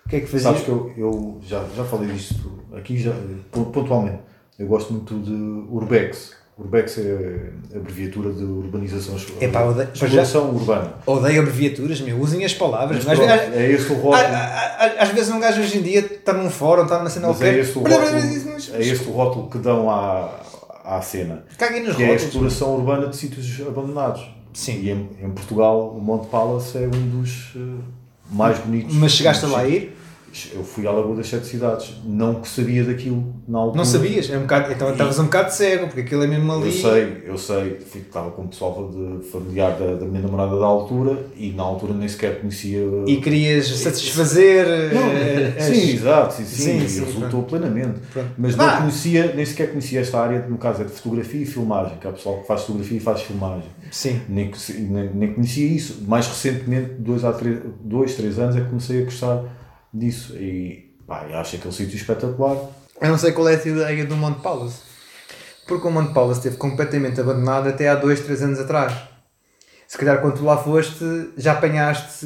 [0.06, 0.48] O que é que fazia?
[0.48, 3.12] Sabes que eu, eu já, já falei disto aqui já,
[3.52, 4.20] pon- pontualmente.
[4.58, 5.32] Eu gosto muito de
[5.70, 6.32] Urbex.
[6.60, 10.92] Urbex é a abreviatura de urbanização, Epá, odeio- exploração urbana.
[11.06, 12.18] Odeio abreviaturas, meu.
[12.20, 13.04] Usem as palavras.
[13.04, 14.34] Mas Às, pronto, vezes- é esse o rótulo.
[14.98, 17.54] às vezes um gajo hoje em dia está num fórum, está numa cena Mas qualquer.
[17.56, 20.30] é esse o rótulo, é esse o rótulo que dão à,
[20.84, 21.44] à cena.
[21.56, 22.28] Caguem nos Que é a rótulos.
[22.32, 24.22] exploração urbana de sítios abandonados.
[24.52, 24.80] Sim.
[24.82, 27.60] E em, em Portugal, o Monte Palace é um dos eh,
[28.30, 28.94] mais bonitos.
[28.96, 29.96] Mas chegaste a lá a ir?
[30.54, 31.92] Eu fui à Lagoa das Sete Cidades.
[32.04, 33.78] Não que sabia daquilo na altura.
[33.78, 34.30] Não sabias?
[34.30, 36.66] É um bocado, então estavas um bocado cego, porque aquilo é mesmo ali.
[36.66, 37.78] Eu sei, eu sei.
[37.96, 41.94] Estava com o pessoal de familiar da, da minha namorada da altura e na altura
[41.94, 42.80] nem sequer conhecia.
[43.08, 44.66] E querias satisfazer.
[44.94, 47.98] Não, eh, as- sim, exato, sim, sim, Sim, sim, resultou plenamente.
[48.12, 48.28] Pronto.
[48.38, 48.66] Mas Vá.
[48.74, 52.06] não conhecia, nem sequer conhecia esta área, no caso é de fotografia e filmagem, que
[52.06, 53.68] há pessoal que faz fotografia e faz filmagem.
[53.90, 54.20] Sim.
[54.28, 56.04] Nem, nem, nem conhecia isso.
[56.06, 59.42] Mais recentemente, dois, a três, dois, três anos, é que comecei a gostar
[59.92, 60.34] disso.
[60.36, 62.56] E pá, eu acho aquele sítio espetacular.
[63.00, 64.78] Eu não sei qual é a ideia do Monte Palace.
[65.66, 68.92] Porque o Monte Palace esteve completamente abandonado até há 2, 3 anos atrás.
[69.86, 72.24] Se calhar quando tu lá foste, já apanhaste,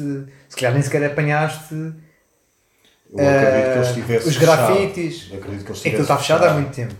[0.49, 4.67] se calhar nem sequer apanhaste Eu acredito que eh, eles tivessem os fechado.
[4.75, 5.27] grafites.
[5.31, 6.93] Eu acredito que eles Aquilo está tivessem fechado há muito tempo.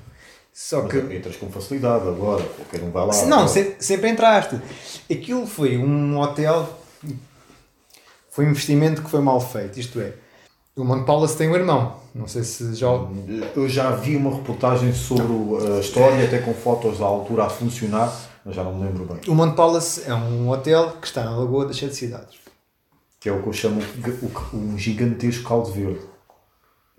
[0.53, 0.97] Só Mas que.
[1.15, 3.11] entras com facilidade agora, qualquer um vai lá.
[3.13, 3.49] Se- Não, agora.
[3.49, 4.59] se- sempre entraste.
[5.11, 6.79] Aquilo foi um hotel.
[8.31, 9.79] Foi um investimento que foi mal feito.
[9.79, 10.13] Isto é,
[10.75, 11.95] o Monte Palace tem um irmão.
[12.13, 12.87] Não sei se já.
[13.55, 17.49] Eu já vi uma reportagem sobre o- a história, até com fotos da altura a
[17.49, 18.13] funcionar,
[18.45, 19.17] mas já não me lembro bem.
[19.27, 22.35] O Monte Palace é um hotel que está na Lagoa das Sete Cidades.
[23.19, 23.81] Que é o que eu chamo
[24.53, 25.99] um gigantesco caldo verde.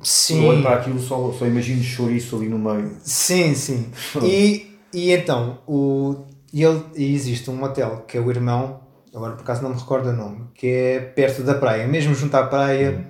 [0.03, 0.43] Sim.
[0.43, 2.97] Eu olho para aquilo só, só imagino chouriço ali no meio.
[3.03, 3.91] Sim, sim.
[4.23, 6.17] E, e então, o,
[6.53, 8.81] e ele, e existe um hotel que é o irmão,
[9.15, 12.35] agora por acaso não me recordo o nome, que é perto da praia, mesmo junto
[12.35, 13.09] à praia.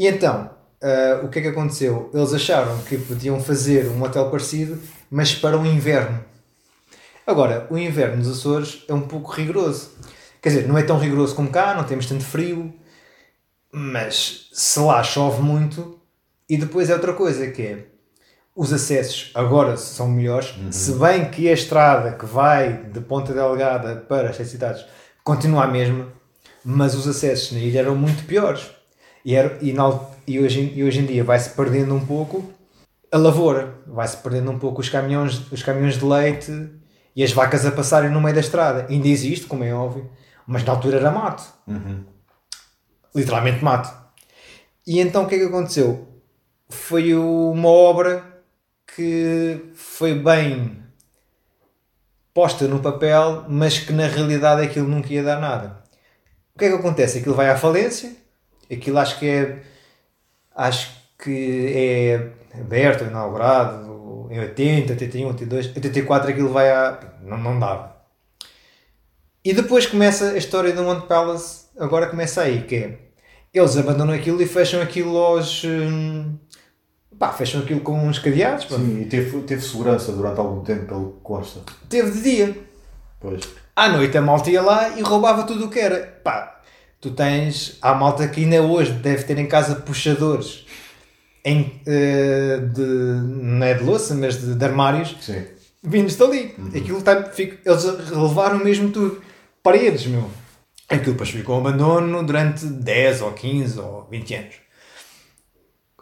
[0.00, 0.48] E então,
[0.82, 2.10] ah, o que é que aconteceu?
[2.14, 6.24] Eles acharam que podiam fazer um hotel parecido, mas para o inverno.
[7.26, 9.90] Agora, o inverno nos Açores é um pouco rigoroso.
[10.40, 12.72] Quer dizer, não é tão rigoroso como cá, não temos tanto frio,
[13.70, 16.00] mas se lá chove muito,
[16.48, 17.86] e depois é outra coisa que é
[18.56, 23.96] os acessos agora são melhores, se bem que a estrada que vai de Ponta Delgada
[23.96, 24.82] para as cidades
[25.22, 26.10] continua a mesma,
[26.64, 28.79] mas os acessos na ilha eram muito piores.
[29.24, 32.52] E, era, e, na e, hoje, em- e hoje em dia vai-se perdendo um pouco
[33.12, 36.70] a lavoura, vai-se perdendo um pouco os caminhões, os caminhões de leite
[37.14, 38.86] e as vacas a passarem no meio da estrada.
[38.88, 40.08] Ainda existe, como é óbvio,
[40.46, 41.42] mas na altura era mato.
[43.14, 43.92] Literalmente mato.
[44.86, 46.08] E então o que é que aconteceu?
[46.68, 48.24] Foi uma obra
[48.96, 50.80] que foi bem
[52.32, 55.82] posta no papel, mas que na realidade aquilo nunca ia dar nada.
[56.54, 57.18] O que é que acontece?
[57.18, 58.12] Aquilo vai à falência,
[58.74, 59.62] aquilo acho que é
[60.54, 66.98] acho que é aberto, inaugurado em 80, 81, 82, 84 aquilo vai a.
[67.22, 67.96] não, não dava.
[69.44, 72.98] E depois começa a história do Monte Palace agora começa aí, que é,
[73.52, 75.64] eles abandonam aquilo e fecham aquilo aos...
[75.64, 76.36] hum,
[77.18, 78.76] pá, fecham aquilo com uns cadeados, pá.
[78.76, 81.60] Sim, e teve, teve segurança durante algum tempo, pelo que consta.
[81.88, 82.58] Teve de dia.
[83.18, 83.48] Pois.
[83.74, 86.20] À noite a malta ia lá e roubava tudo o que era.
[86.22, 86.59] Pá,
[87.00, 87.78] tu tens.
[87.80, 90.66] Há malta que ainda hoje deve ter em casa puxadores
[91.44, 92.82] em, eh, de.
[92.82, 95.44] não é de louça, mas de, de armários Sim.
[95.82, 96.54] vindos dali.
[96.76, 99.22] Aquilo tá, fica, eles relevaram mesmo tudo.
[99.62, 100.30] Paredes, meu.
[100.88, 104.54] Aquilo depois ficou abandono durante 10 ou 15 ou 20 anos.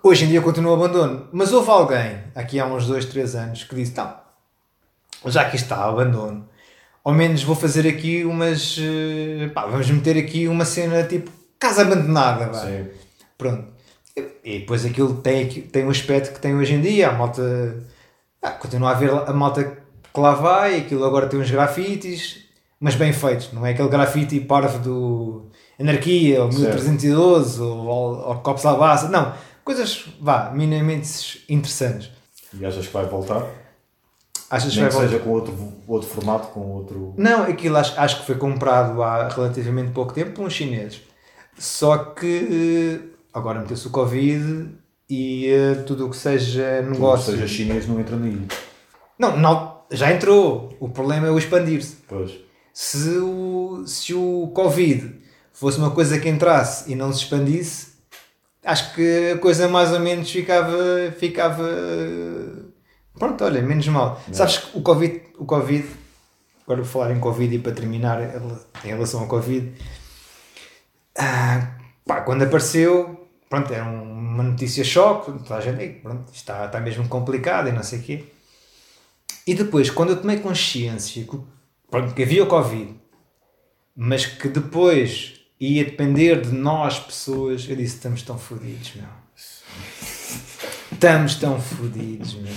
[0.03, 1.29] Hoje em dia continua o abandono.
[1.33, 4.15] Mas houve alguém, aqui há uns 2, 3 anos, que disse: não,
[5.27, 6.49] já que está abandono,
[7.05, 8.77] ao menos vou fazer aqui umas.
[8.81, 12.53] eh, pá, vamos meter aqui uma cena tipo casa abandonada.
[12.55, 12.87] Sim.
[13.37, 13.65] Pronto.
[14.45, 17.09] E depois aquilo tem, tem um aspecto que tem hoje em dia.
[17.09, 17.77] A malta.
[18.43, 19.65] ah, continua a haver a malta
[20.13, 20.79] que lá vai.
[20.79, 22.45] Aquilo agora tem uns grafites,
[22.81, 23.53] mas bem feitos.
[23.53, 26.65] Não é aquele grafite parvo do Anarquia ou Certo.
[26.83, 29.09] 1312 ou, ou, ou Copos à.
[29.09, 29.33] Não.
[29.65, 32.11] Coisas, vá, minimamente interessantes.
[32.59, 33.45] E achas que vai voltar?
[34.51, 35.11] Achas que Nem vai que voltar?
[35.11, 37.15] seja com outro, outro formato, com outro.
[37.17, 41.01] Não, aquilo acho, acho que foi comprado há relativamente pouco tempo por uns chineses.
[41.59, 44.69] Só que eh, agora meteu-se o Covid
[45.11, 47.33] e eh, tudo o que seja negócio.
[47.33, 48.47] seja, chinês não entra na ilha.
[49.19, 50.75] Não, não, já entrou.
[50.81, 51.97] O problema é o expandir-se.
[52.09, 52.33] Pois.
[52.73, 55.15] Se o, se o Covid
[55.53, 57.89] fosse uma coisa que entrasse e não se expandisse,
[58.65, 60.79] acho que a coisa mais ou menos ficava.
[61.19, 61.69] ficava
[63.19, 64.21] pronto, olha, menos mal.
[64.33, 65.87] Sabes que o Covid, o Covid,
[66.65, 68.21] agora vou falar em Covid e para terminar
[68.85, 69.73] em relação ao Covid,
[71.19, 71.77] ah,
[72.07, 76.81] pá, quando apareceu, pronto, era uma notícia choque, toda a gente, "Ei, pronto, está, está
[76.81, 78.25] mesmo complicado e não sei o quê.
[79.47, 81.41] E depois, quando eu tomei consciência que,
[81.91, 82.95] pronto, que havia o Covid,
[83.97, 89.09] mas que depois ia depender de nós, pessoas, eu disse: estamos tão fodidos, meu.
[90.93, 92.53] Estamos tão fodidos, meu.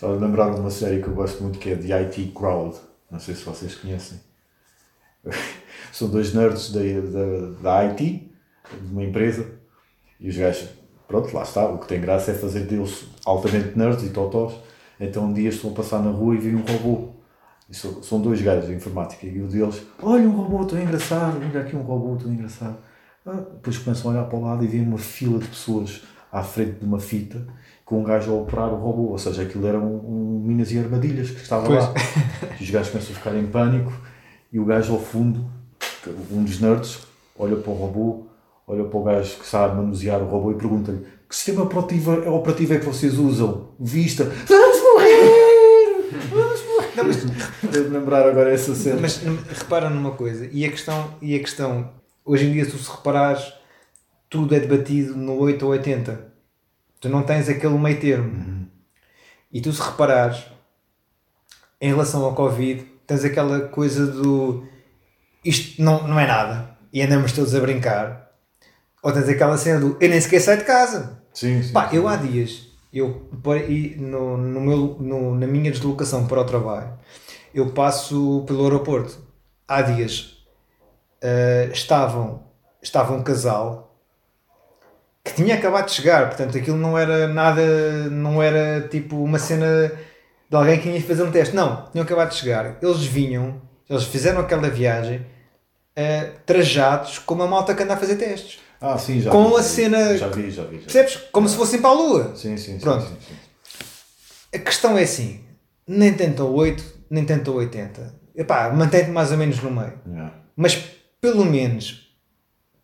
[0.00, 2.74] Estava a lembrar de uma série que eu gosto muito que é The IT Crowd.
[3.10, 4.18] Não sei se vocês conhecem.
[5.92, 8.02] São dois nerds da, da, da IT,
[8.80, 9.46] de uma empresa,
[10.18, 10.70] e os gajos,
[11.06, 11.66] pronto, lá está.
[11.66, 14.54] O que tem graça é fazer deles altamente nerds e totós.
[14.98, 17.10] Então um dia estão a passar na rua e vem um robô.
[17.68, 21.36] E são, são dois gajos de informática e o deles, olha um robô tão engraçado,
[21.36, 22.78] olha aqui um robô tão engraçado.
[23.26, 26.00] Ah, depois começam a olhar para o lado e veem uma fila de pessoas
[26.32, 27.46] à frente de uma fita
[27.90, 30.78] com um gajo a operar o robô, ou seja, aquilo era um, um Minas e
[30.78, 31.92] Armadilhas que estava lá.
[32.60, 33.92] E os gajos começam a ficar em pânico
[34.52, 35.44] e o gajo ao fundo,
[36.30, 37.00] um dos nerds,
[37.36, 38.26] olha para o robô,
[38.64, 42.74] olha para o gajo que sabe manusear o robô e pergunta-lhe que sistema operativo, operativo
[42.74, 43.70] é que vocês usam?
[43.78, 44.24] Vista.
[44.24, 46.10] Vamos morrer!
[46.30, 46.90] Vamos morrer!
[46.96, 47.24] Não, mas,
[47.72, 49.00] Devo lembrar agora essa cena.
[49.00, 51.90] mas repara numa coisa, e a questão, e a questão,
[52.24, 53.52] hoje em dia, se tu se reparares,
[54.28, 56.29] tudo é debatido no 8 ou 80.
[57.00, 58.68] Tu não tens aquele meio termo.
[59.52, 60.44] E tu se reparares,
[61.80, 64.64] em relação ao Covid, tens aquela coisa do
[65.44, 68.30] isto não, não é nada e andamos todos a brincar.
[69.02, 71.22] Ou tens aquela cena do eu nem sequer saio de casa.
[71.32, 71.72] Sim, sim.
[71.72, 71.96] Pá, sim.
[71.96, 73.28] eu há dias, eu,
[73.98, 76.92] no, no meu, no- na minha deslocação para o trabalho,
[77.54, 79.18] eu passo pelo aeroporto.
[79.66, 80.44] Há dias
[81.22, 82.44] eh, estavam,
[82.82, 83.89] estava um casal
[85.24, 87.62] que tinha acabado de chegar, portanto aquilo não era nada,
[88.10, 89.92] não era tipo uma cena
[90.48, 92.76] de alguém que ia fazer um teste, não, tinham acabado de chegar.
[92.82, 95.24] Eles vinham, eles fizeram aquela viagem
[95.94, 98.58] eh, trajados como a malta que anda a fazer testes.
[98.80, 100.76] Ah, sim, já com vi, a cena- Já vi, já vi.
[100.78, 100.82] Já.
[100.84, 101.16] Percebes?
[101.30, 102.32] Como se fossem para a lua.
[102.34, 102.80] Sim, sim, sim.
[102.80, 103.04] Pronto.
[103.06, 103.34] sim, sim.
[104.54, 105.44] A questão é assim:
[105.86, 108.14] nem tenta o 8, nem tenta o 80.
[108.34, 109.92] Epá, mantém-te mais ou menos no meio.
[110.06, 110.32] Yeah.
[110.56, 110.76] Mas
[111.20, 112.08] pelo menos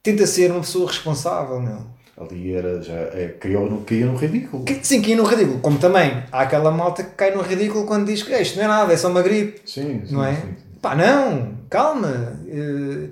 [0.02, 1.95] tenta ser uma pessoa responsável, meu.
[2.16, 4.64] Ali era, já, é, caiu, no, caiu no ridículo.
[4.64, 5.60] Que, sim, ia no ridículo.
[5.60, 8.64] Como também há aquela malta que cai no ridículo quando diz que "É, isto não
[8.64, 9.60] é nada, é só uma gripe.
[9.70, 10.34] Sim, sim, não é?
[10.34, 10.78] sim, sim.
[10.80, 12.40] Pá, não, calma.
[12.48, 13.10] Eh,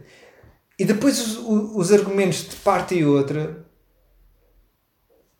[0.78, 1.38] E depois os,
[1.76, 3.64] os argumentos de parte e outra.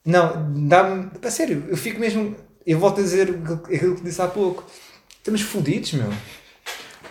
[0.04, 1.10] Não, dá-me.
[1.22, 2.36] A sério, eu fico mesmo.
[2.66, 4.64] Eu volto a dizer aquilo que disse há pouco.
[5.18, 6.10] Estamos fodidos, meu.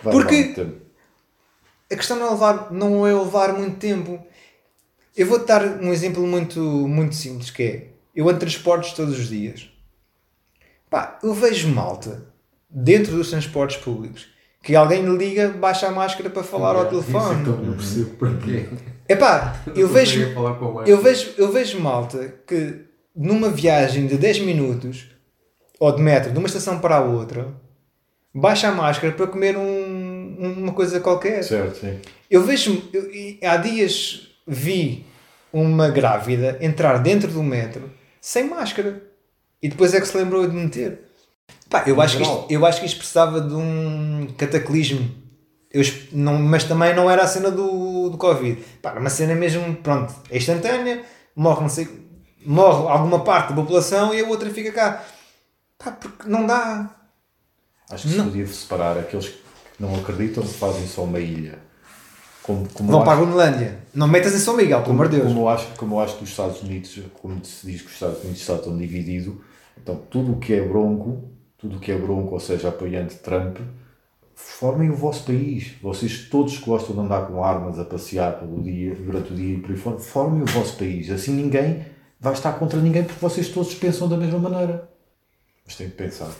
[0.02, 0.54] Vai Porque-.
[1.92, 4.24] A questão não é levar, não é levar muito tempo.
[5.16, 9.28] Eu vou-te dar um exemplo muito, muito simples, que é, eu ando transportes todos os
[9.28, 9.70] dias.
[10.90, 12.24] Pá, eu vejo malta,
[12.68, 14.26] dentro dos transportes públicos,
[14.62, 17.66] que alguém lhe liga, baixa a máscara para falar ao Isso é eu telefone.
[17.66, 18.66] não percebo porquê.
[19.08, 20.20] Epá, eu Não vejo,
[20.86, 22.80] eu vejo, eu vejo malta que
[23.14, 25.06] numa viagem de 10 minutos
[25.78, 27.52] ou de metro, de uma estação para a outra,
[28.34, 29.62] baixa a máscara para comer um,
[30.40, 31.42] um uma coisa qualquer.
[31.44, 31.98] Certo, sim.
[32.30, 35.06] Eu vejo, eu- e há dias vi
[35.52, 37.90] uma grávida entrar dentro do metro
[38.20, 39.02] sem máscara
[39.62, 41.00] e depois é que se lembrou de meter.
[41.70, 45.10] Pá, eu, acho que isto, eu acho que isto precisava de um cataclismo,
[45.72, 48.62] eu, não, mas também não era a cena do, do Covid.
[48.80, 51.02] Pá, era uma cena mesmo, pronto, é instantânea,
[51.34, 51.88] morre, não sei,
[52.44, 55.04] morre alguma parte da população e a outra fica cá.
[55.78, 56.90] Pá, porque não dá.
[57.90, 58.26] Acho que se Não.
[58.26, 59.42] podia separar aqueles que
[59.78, 61.58] não acreditam que fazem só uma ilha.
[62.44, 63.78] Como, como Vão para a Grunlândia.
[63.94, 65.28] Não metas em São Miguel, pelo amor de Deus.
[65.28, 67.94] Como eu, acho, como eu acho que os Estados Unidos, como se diz que os
[67.94, 69.40] Estados Unidos está tão dividido,
[69.82, 71.24] então tudo o que é bronco,
[71.56, 73.56] tudo o que é bronco, ou seja, apoiante Trump,
[74.34, 75.72] formem o vosso país.
[75.80, 79.54] Vocês todos que gostam de andar com armas a passear pelo dia, durante o dia
[79.54, 81.10] e por aí fora, formem o vosso país.
[81.10, 81.86] Assim ninguém
[82.20, 84.90] vai estar contra ninguém porque vocês todos pensam da mesma maneira.
[85.64, 86.30] Mas tem que pensar.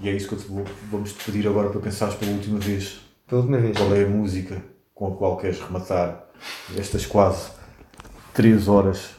[0.00, 2.58] E é isso que eu te vou, vamos te pedir agora para pensares pela última
[2.58, 3.00] vez.
[3.28, 3.76] Pela última vez.
[3.76, 6.24] Qual é a música com a qual queres rematar
[6.76, 7.50] estas quase
[8.34, 9.10] 3 horas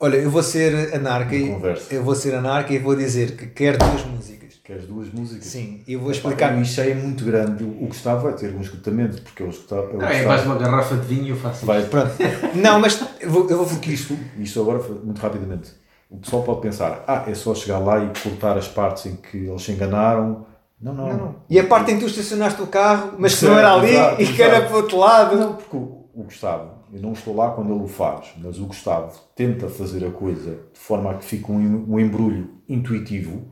[0.00, 1.48] Olha, eu vou ser anarca e
[1.90, 4.60] eu vou ser anarca e vou dizer que quero duas músicas.
[4.62, 5.46] Queres duas músicas?
[5.46, 6.60] Sim, e eu vou Epá, explicar.
[6.60, 7.64] Isto é muito grande.
[7.64, 10.96] O Gustavo vai ter um esgotamento, porque o Gustavo, o Ah, é mais uma garrafa
[10.96, 11.84] de vinho e eu faço vai.
[11.86, 12.12] Pronto.
[12.54, 15.70] Não, mas eu vou, eu vou Porque isto, isto agora, muito rapidamente,
[16.10, 19.36] o pessoal pode pensar: ah, é só chegar lá e cortar as partes em que
[19.36, 20.46] eles se enganaram.
[20.84, 21.08] Não, não.
[21.08, 21.34] Não, não.
[21.48, 24.22] E a parte em que tu estacionaste o carro, mas que não era ali exato,
[24.22, 25.36] e que era para o outro lado.
[25.36, 28.66] Não, porque o, o Gustavo, eu não estou lá quando ele o faz, mas o
[28.66, 33.42] Gustavo tenta fazer a coisa de forma a que fique um, em- um embrulho intuitivo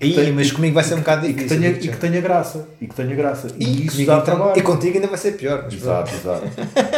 [0.00, 1.58] e tenha- mas comigo vai ser um bocado e que difícil.
[1.60, 2.68] tenha, e que tenha graça.
[2.80, 3.48] E que tenha graça.
[3.58, 4.58] E, E isso dá então- trabalho.
[4.58, 5.62] E contigo ainda vai ser pior.
[5.64, 6.42] Mas Exato, exato.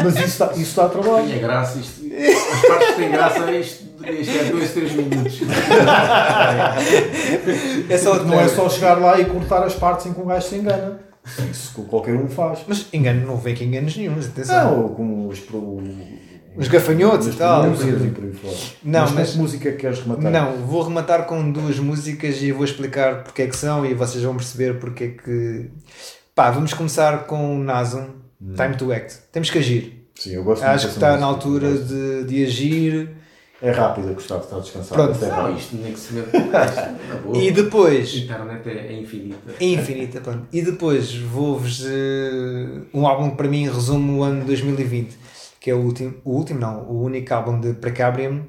[0.05, 1.27] Mas isso dá, isso dá trabalho.
[1.27, 5.41] Tinha graça, isto, as partes que têm graça, isto, isto é 2, 3 minutos.
[7.89, 10.47] É só Não é só chegar lá e cortar as partes em que um gajo
[10.49, 11.01] se engana.
[11.51, 12.61] Isso qualquer um faz.
[12.67, 14.83] Mas engano, não vem aqui enganos nenhums, atenção.
[14.83, 15.81] Não, como os, pro-
[16.57, 17.61] Os gafanhotos e tal.
[17.63, 18.57] pronúncias e por aí fora.
[18.83, 20.33] Não, mas, mas- que música queres rematar?
[20.33, 24.23] Não, vou rematar com duas músicas e vou explicar porque é que são e vocês
[24.25, 25.71] vão perceber porque é que.
[26.35, 28.07] Pá, vamos começar com o Nasum,
[28.57, 29.19] Time to Act.
[29.31, 30.09] Temos que agir.
[30.17, 33.11] Sim, eu gosto Acho que está na altura de, de agir.
[33.63, 34.95] É rápida, Gustavo, está descansado.
[34.95, 35.25] Pronto.
[35.25, 36.31] Até Não, isto nem que se mete.
[37.25, 37.39] boa.
[37.39, 38.13] E A depois.
[38.17, 39.53] internet é, é infinita.
[39.61, 40.49] Infinita, pronto.
[40.53, 41.85] E depois vou-vos.
[41.87, 45.17] eh, um álbum que para mim resume o ano 2020,
[45.61, 48.47] que é o último, o último não, o único álbum de Precabrium,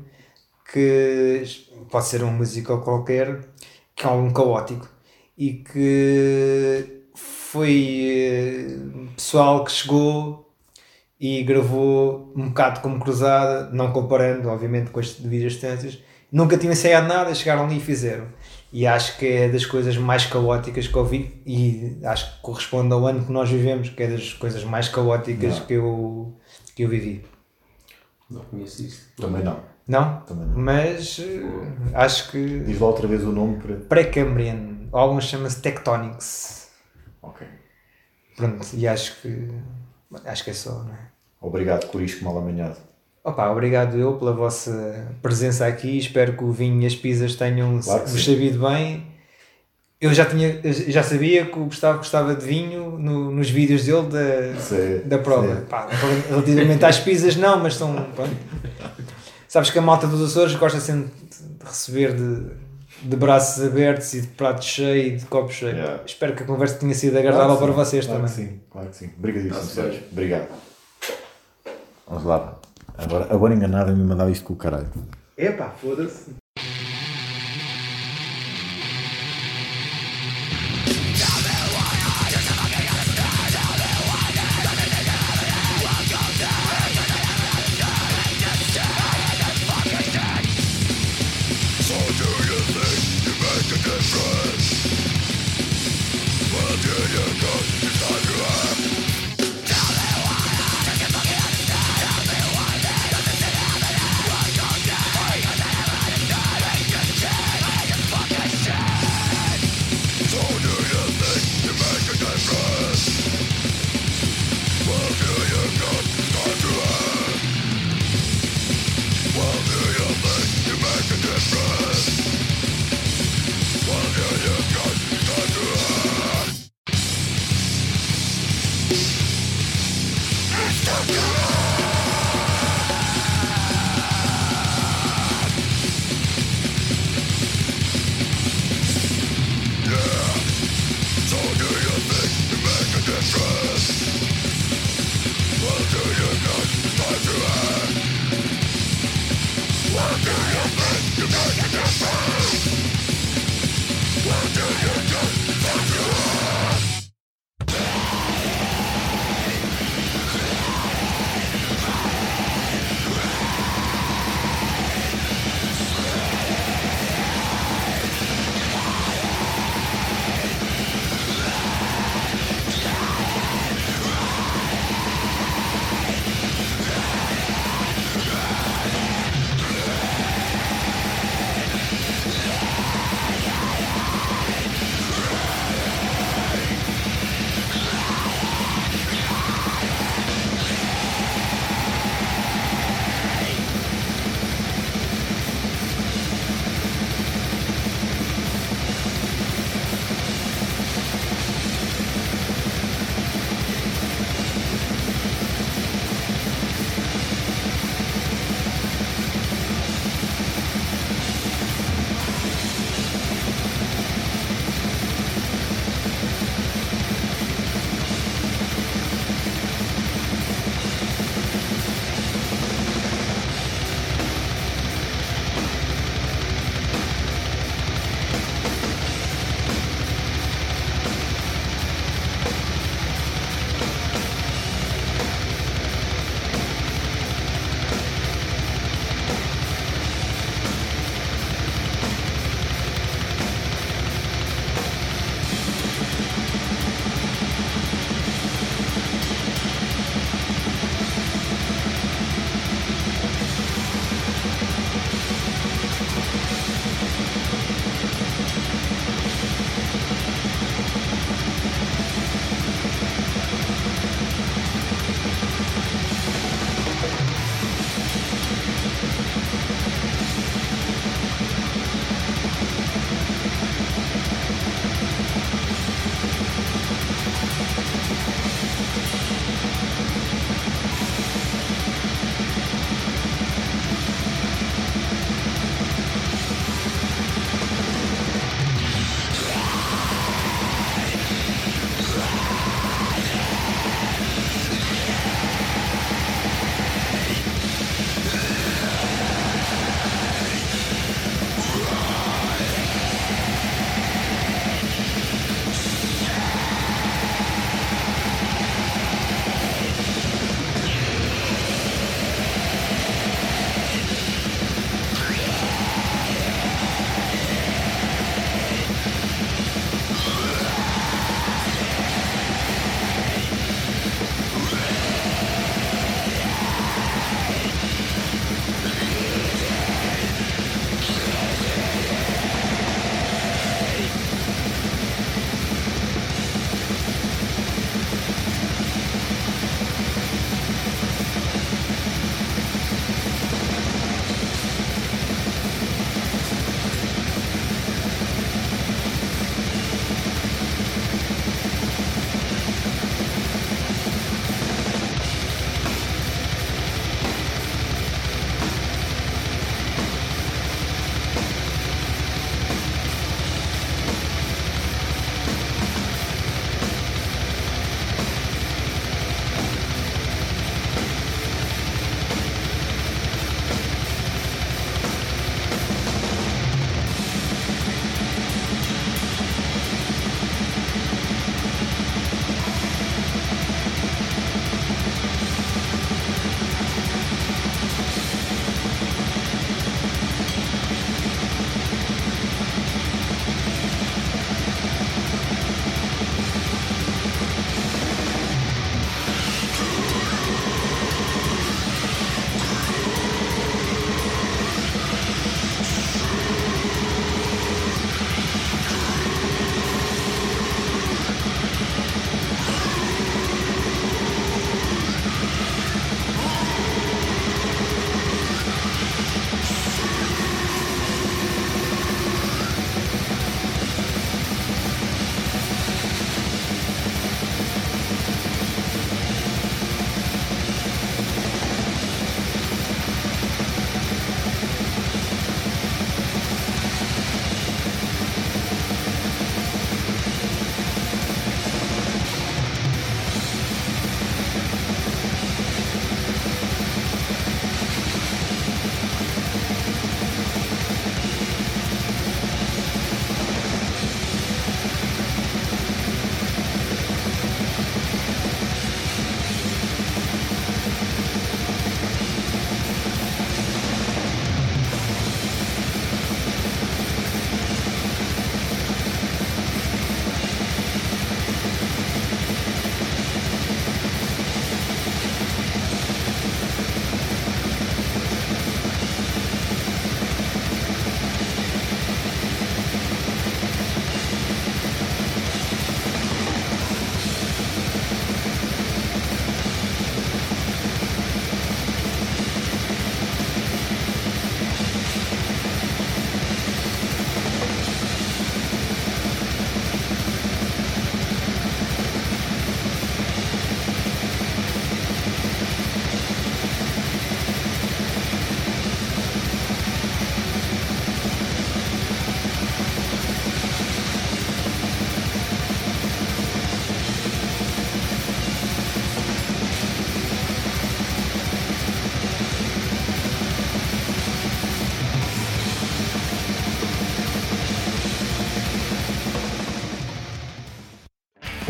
[0.72, 1.44] que
[1.92, 3.40] pode ser uma música qualquer,
[3.96, 4.88] que é um álbum caótico
[5.38, 8.78] e que foi eh,
[9.16, 10.43] pessoal que chegou
[11.24, 15.98] e gravou um bocado como cruzada, não comparando, obviamente, com as devidas distâncias.
[16.30, 18.28] Nunca tinham ensaiado nada, chegaram ali e fizeram.
[18.74, 23.08] E acho que é das coisas mais caóticas que ouvi e acho que corresponde ao
[23.08, 25.66] ano que nós vivemos, que é das coisas mais caóticas Não.
[25.66, 26.38] que eu,
[26.76, 27.24] que eu vivi.
[28.30, 29.08] Não conheço isso.
[29.16, 29.62] Também não.
[29.88, 30.20] Não?
[30.24, 30.58] Também não.
[30.60, 32.60] Mas eh, acho que.
[32.66, 33.76] Diz lá outra vez o nome para.
[33.76, 34.90] Pré-Cambrian.
[34.92, 36.70] O álbum chama-se Tectonics.
[37.22, 37.48] Ok.
[38.36, 39.48] Pronto, e acho que.
[40.26, 41.13] Acho que é só, não é?
[41.44, 42.78] Obrigado, Corisco mal amanhado.
[43.24, 45.98] Opa, obrigado eu pela vossa presença aqui.
[45.98, 49.06] Espero que o vinho e as pizzas tenham Claro vos sabido bem.
[50.02, 50.60] Eu já, tinha,
[50.90, 55.18] já sabia que o Gustavo gostava de vinho no- nos vídeos dele da, Sim, da
[55.18, 55.62] prova.
[55.70, 55.88] Pá,
[56.30, 57.94] relativamente às pizzas, não, mas são.
[58.14, 58.36] pronto.
[59.48, 62.42] Sabes que a malta dos Açores gosta sempre de receber de,
[63.04, 65.78] de braços abertos e de pratos cheios e de copos cheios.
[65.78, 66.04] Yeah.
[66.06, 68.36] Espero que a conversa tenha sido agradável Claro para sim, vocês claro também.
[68.36, 69.10] Que sim, claro que sim.
[69.18, 70.02] Obrigadíssimo, Tá-se Sérgio.
[70.12, 70.48] Obrigado.
[72.08, 72.60] Vamos lá.
[72.98, 74.88] Agora, agora enganado me mandava isto com o caralho.
[75.38, 76.43] Epá, foda-se.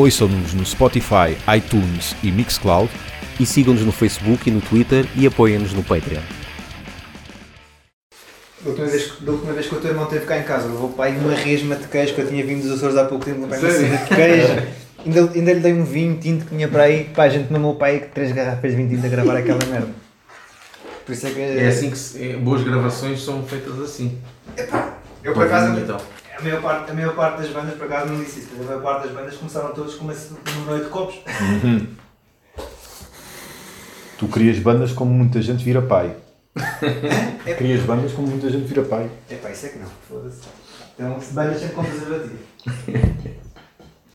[0.07, 2.91] Ouçam-nos no Spotify, iTunes e Mixcloud.
[3.39, 6.19] E sigam-nos no Facebook e no Twitter e apoiem-nos no Patreon.
[8.61, 10.89] Da última, vez, da última vez que o teu irmão esteve cá em casa, levou
[10.89, 13.47] para aí uma resma de queijo que eu tinha vindo dos Açores há pouco tempo,
[13.47, 14.67] para aí uma de queijo.
[15.05, 17.05] Ainda, ainda lhe dei um vinho tinto que tinha para aí.
[17.05, 19.89] Pá, a gente mamou para aí três garrafas de vinho tinto a gravar aquela merda.
[21.05, 21.39] Por isso é que.
[21.41, 24.17] É assim que se- é, boas gravações são feitas assim.
[25.23, 25.80] Eu por acaso.
[25.80, 25.97] Então.
[26.44, 28.72] A maior, parte, a maior parte das bandas, por acaso não disse isso, mas a
[28.72, 31.15] maior parte das bandas começaram todos com uma, uma noite de copos.
[34.18, 36.14] Tu crias bandas como muita gente vira pai.
[37.57, 39.10] crias bandas como muita gente vira pai.
[39.30, 40.41] É pá, isso é que não, foda-se.
[40.95, 42.40] Então, se bandas sempre com preservativo.